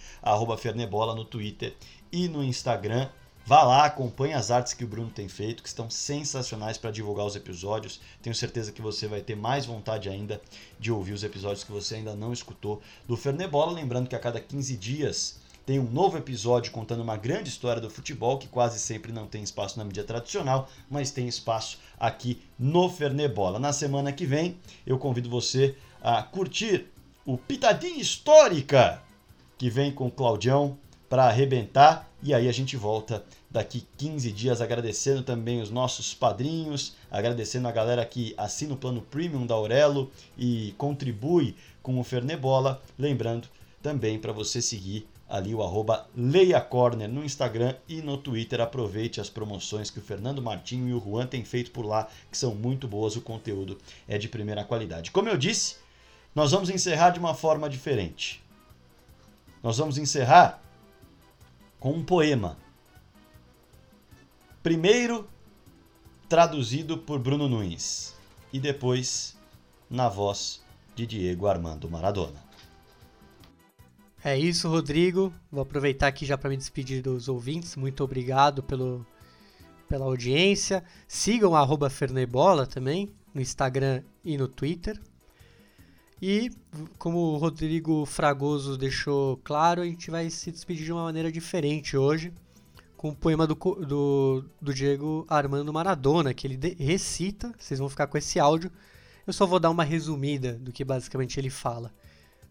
Fernebola 0.56 1.12
no 1.12 1.24
Twitter 1.24 1.74
e 2.12 2.28
no 2.28 2.44
Instagram. 2.44 3.08
Vá 3.44 3.64
lá, 3.64 3.84
acompanhe 3.84 4.34
as 4.34 4.52
artes 4.52 4.74
que 4.74 4.84
o 4.84 4.86
Bruno 4.86 5.10
tem 5.10 5.28
feito, 5.28 5.60
que 5.60 5.68
estão 5.68 5.90
sensacionais 5.90 6.78
para 6.78 6.92
divulgar 6.92 7.26
os 7.26 7.34
episódios. 7.34 8.00
Tenho 8.22 8.34
certeza 8.34 8.70
que 8.70 8.80
você 8.80 9.08
vai 9.08 9.20
ter 9.20 9.34
mais 9.34 9.66
vontade 9.66 10.08
ainda 10.08 10.40
de 10.78 10.92
ouvir 10.92 11.14
os 11.14 11.24
episódios 11.24 11.64
que 11.64 11.72
você 11.72 11.96
ainda 11.96 12.14
não 12.14 12.32
escutou 12.32 12.80
do 13.08 13.16
Fernebola. 13.16 13.72
Lembrando 13.72 14.08
que 14.08 14.14
a 14.14 14.20
cada 14.20 14.40
15 14.40 14.76
dias 14.76 15.40
tem 15.66 15.80
um 15.80 15.90
novo 15.90 16.16
episódio 16.16 16.70
contando 16.70 17.02
uma 17.02 17.16
grande 17.16 17.48
história 17.48 17.82
do 17.82 17.90
futebol 17.90 18.38
que 18.38 18.46
quase 18.46 18.78
sempre 18.78 19.10
não 19.10 19.26
tem 19.26 19.42
espaço 19.42 19.76
na 19.76 19.84
mídia 19.84 20.04
tradicional, 20.04 20.70
mas 20.88 21.10
tem 21.10 21.26
espaço 21.26 21.80
aqui 21.98 22.40
no 22.56 22.88
Fernebola. 22.88 23.58
Na 23.58 23.72
semana 23.72 24.12
que 24.12 24.24
vem, 24.24 24.56
eu 24.86 24.96
convido 24.96 25.28
você 25.28 25.74
a 26.00 26.22
curtir 26.22 26.86
o 27.26 27.36
Pitadinha 27.36 28.00
Histórica, 28.00 29.02
que 29.58 29.68
vem 29.68 29.90
com 29.90 30.06
o 30.06 30.10
Claudião 30.10 30.78
para 31.08 31.24
arrebentar. 31.24 32.08
E 32.22 32.32
aí 32.32 32.48
a 32.48 32.52
gente 32.52 32.76
volta 32.76 33.24
daqui 33.50 33.84
15 33.98 34.30
dias 34.30 34.60
agradecendo 34.60 35.24
também 35.24 35.60
os 35.60 35.70
nossos 35.70 36.14
padrinhos, 36.14 36.94
agradecendo 37.10 37.66
a 37.66 37.72
galera 37.72 38.06
que 38.06 38.34
assina 38.38 38.74
o 38.74 38.76
plano 38.76 39.02
premium 39.02 39.44
da 39.44 39.56
Aurelo 39.56 40.12
e 40.38 40.76
contribui 40.78 41.56
com 41.82 41.98
o 41.98 42.04
Fernebola. 42.04 42.80
Lembrando 42.96 43.48
também 43.82 44.16
para 44.16 44.32
você 44.32 44.62
seguir 44.62 45.08
ali 45.28 45.54
o 45.54 45.62
arroba 45.62 46.08
no 46.14 47.24
Instagram 47.24 47.74
e 47.88 48.00
no 48.00 48.16
Twitter. 48.16 48.60
Aproveite 48.60 49.20
as 49.20 49.28
promoções 49.28 49.90
que 49.90 49.98
o 49.98 50.02
Fernando 50.02 50.42
Martinho 50.42 50.88
e 50.88 50.94
o 50.94 51.00
Juan 51.00 51.26
têm 51.26 51.44
feito 51.44 51.70
por 51.70 51.84
lá, 51.84 52.08
que 52.30 52.38
são 52.38 52.54
muito 52.54 52.86
boas, 52.86 53.16
o 53.16 53.20
conteúdo 53.20 53.78
é 54.06 54.18
de 54.18 54.28
primeira 54.28 54.64
qualidade. 54.64 55.10
Como 55.10 55.28
eu 55.28 55.36
disse, 55.36 55.76
nós 56.34 56.52
vamos 56.52 56.70
encerrar 56.70 57.10
de 57.10 57.18
uma 57.18 57.34
forma 57.34 57.68
diferente. 57.68 58.42
Nós 59.62 59.78
vamos 59.78 59.98
encerrar 59.98 60.62
com 61.80 61.92
um 61.92 62.04
poema. 62.04 62.56
Primeiro 64.62 65.28
traduzido 66.28 66.98
por 66.98 67.18
Bruno 67.18 67.48
Nunes 67.48 68.14
e 68.52 68.58
depois 68.58 69.36
na 69.88 70.08
voz 70.08 70.62
de 70.94 71.06
Diego 71.06 71.46
Armando 71.46 71.88
Maradona. 71.88 72.45
É 74.26 74.36
isso, 74.36 74.68
Rodrigo. 74.68 75.32
Vou 75.52 75.62
aproveitar 75.62 76.08
aqui 76.08 76.26
já 76.26 76.36
para 76.36 76.50
me 76.50 76.56
despedir 76.56 77.00
dos 77.00 77.28
ouvintes. 77.28 77.76
Muito 77.76 78.02
obrigado 78.02 78.60
pelo, 78.60 79.06
pela 79.88 80.04
audiência. 80.04 80.82
Sigam 81.06 81.54
a 81.54 81.88
Fernebola 81.88 82.66
também 82.66 83.08
no 83.32 83.40
Instagram 83.40 84.02
e 84.24 84.36
no 84.36 84.48
Twitter. 84.48 85.00
E 86.20 86.50
como 86.98 87.18
o 87.18 87.36
Rodrigo 87.36 88.04
Fragoso 88.04 88.76
deixou 88.76 89.36
claro, 89.44 89.82
a 89.82 89.84
gente 89.84 90.10
vai 90.10 90.28
se 90.28 90.50
despedir 90.50 90.86
de 90.86 90.92
uma 90.92 91.04
maneira 91.04 91.30
diferente 91.30 91.96
hoje, 91.96 92.32
com 92.96 93.10
o 93.10 93.14
poema 93.14 93.46
do, 93.46 93.54
do, 93.54 94.44
do 94.60 94.74
Diego 94.74 95.24
Armando 95.28 95.72
Maradona, 95.72 96.34
que 96.34 96.48
ele 96.48 96.74
recita. 96.80 97.54
Vocês 97.56 97.78
vão 97.78 97.88
ficar 97.88 98.08
com 98.08 98.18
esse 98.18 98.40
áudio. 98.40 98.72
Eu 99.24 99.32
só 99.32 99.46
vou 99.46 99.60
dar 99.60 99.70
uma 99.70 99.84
resumida 99.84 100.54
do 100.54 100.72
que 100.72 100.84
basicamente 100.84 101.38
ele 101.38 101.48
fala. 101.48 101.94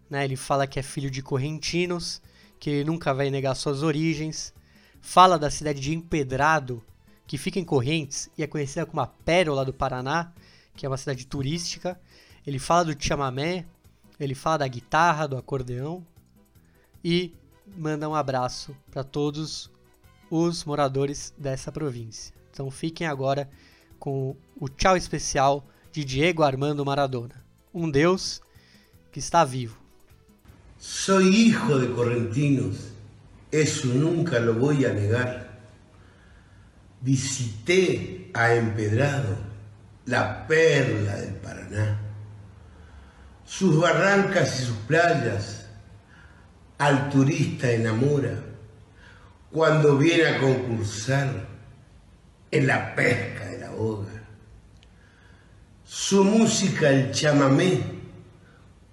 Né? 0.10 0.26
Ele 0.26 0.36
fala 0.36 0.68
que 0.68 0.80
é 0.80 0.84
filho 0.84 1.10
de 1.10 1.22
correntinos, 1.22 2.22
que 2.60 2.70
ele 2.70 2.84
nunca 2.84 3.14
vai 3.14 3.30
negar 3.30 3.56
suas 3.56 3.84
origens. 3.84 4.54
Fala 5.02 5.38
da 5.38 5.52
cidade 5.52 5.80
de 5.80 5.94
Empedrado, 5.94 6.84
que 7.28 7.38
fica 7.38 7.60
em 7.60 7.66
Correntes 7.66 8.30
e 8.38 8.44
é 8.44 8.48
conhecida 8.48 8.86
como 8.86 9.02
a 9.02 9.08
Pérola 9.08 9.66
do 9.66 9.74
Paraná, 9.74 10.32
que 10.76 10.86
é 10.86 10.90
uma 10.90 10.98
cidade 10.98 11.26
turística. 11.26 12.00
Ele 12.46 12.60
fala 12.60 12.86
do 12.86 13.04
chamamé, 13.04 13.66
ele 14.20 14.36
fala 14.36 14.60
da 14.60 14.68
guitarra, 14.68 15.28
do 15.28 15.38
acordeão 15.38 16.06
e 17.04 17.34
manda 17.78 18.08
um 18.08 18.16
abraço 18.16 18.76
para 18.92 19.04
todos 19.04 19.72
os 20.30 20.64
moradores 20.64 21.34
dessa 21.38 21.72
província. 21.72 22.34
Então 22.52 22.70
fiquem 22.72 23.08
agora 23.08 23.50
com 24.00 24.36
o 24.60 24.70
tchau 24.70 24.96
especial 24.96 25.66
de 25.92 26.04
Diego 26.04 26.44
Armando 26.44 26.86
Maradona, 26.86 27.44
um 27.74 27.90
deus 27.90 28.42
que 29.12 29.20
está 29.20 29.44
vivo. 29.44 29.85
Soy 30.88 31.36
hijo 31.36 31.80
de 31.80 31.92
correntinos, 31.92 32.92
eso 33.52 33.88
nunca 33.88 34.40
lo 34.40 34.54
voy 34.54 34.86
a 34.86 34.94
negar. 34.94 35.50
Visité 37.02 38.30
a 38.36 38.54
Empedrado, 38.54 39.36
la 40.06 40.46
perla 40.46 41.16
del 41.16 41.34
Paraná, 41.36 42.00
sus 43.44 43.82
barrancas 43.82 44.62
y 44.62 44.66
sus 44.66 44.78
playas, 44.88 45.66
al 46.78 47.10
turista 47.10 47.72
enamora 47.72 48.44
cuando 49.52 49.98
viene 49.98 50.28
a 50.28 50.40
concursar 50.40 51.48
en 52.52 52.68
la 52.68 52.94
pesca 52.94 53.46
de 53.46 53.58
la 53.58 53.72
boga. 53.72 54.24
Su 55.84 56.24
música, 56.24 56.92
el 56.92 57.12
chamamé, 57.12 57.95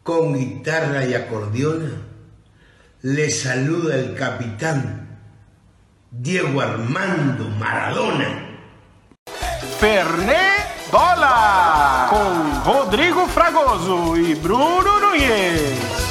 con 0.03 0.34
guitarra 0.34 1.05
y 1.05 1.14
acordeona, 1.14 2.03
le 3.03 3.30
saluda 3.30 3.96
el 3.96 4.14
capitán 4.14 5.18
Diego 6.11 6.61
Armando 6.61 7.48
Maradona. 7.59 8.59
Ferné 9.78 10.53
Bola 10.90 12.07
com 12.11 12.70
Rodrigo 12.70 13.26
Fragoso 13.26 14.16
e 14.16 14.34
Bruno 14.34 15.00
Nunes. 15.00 16.01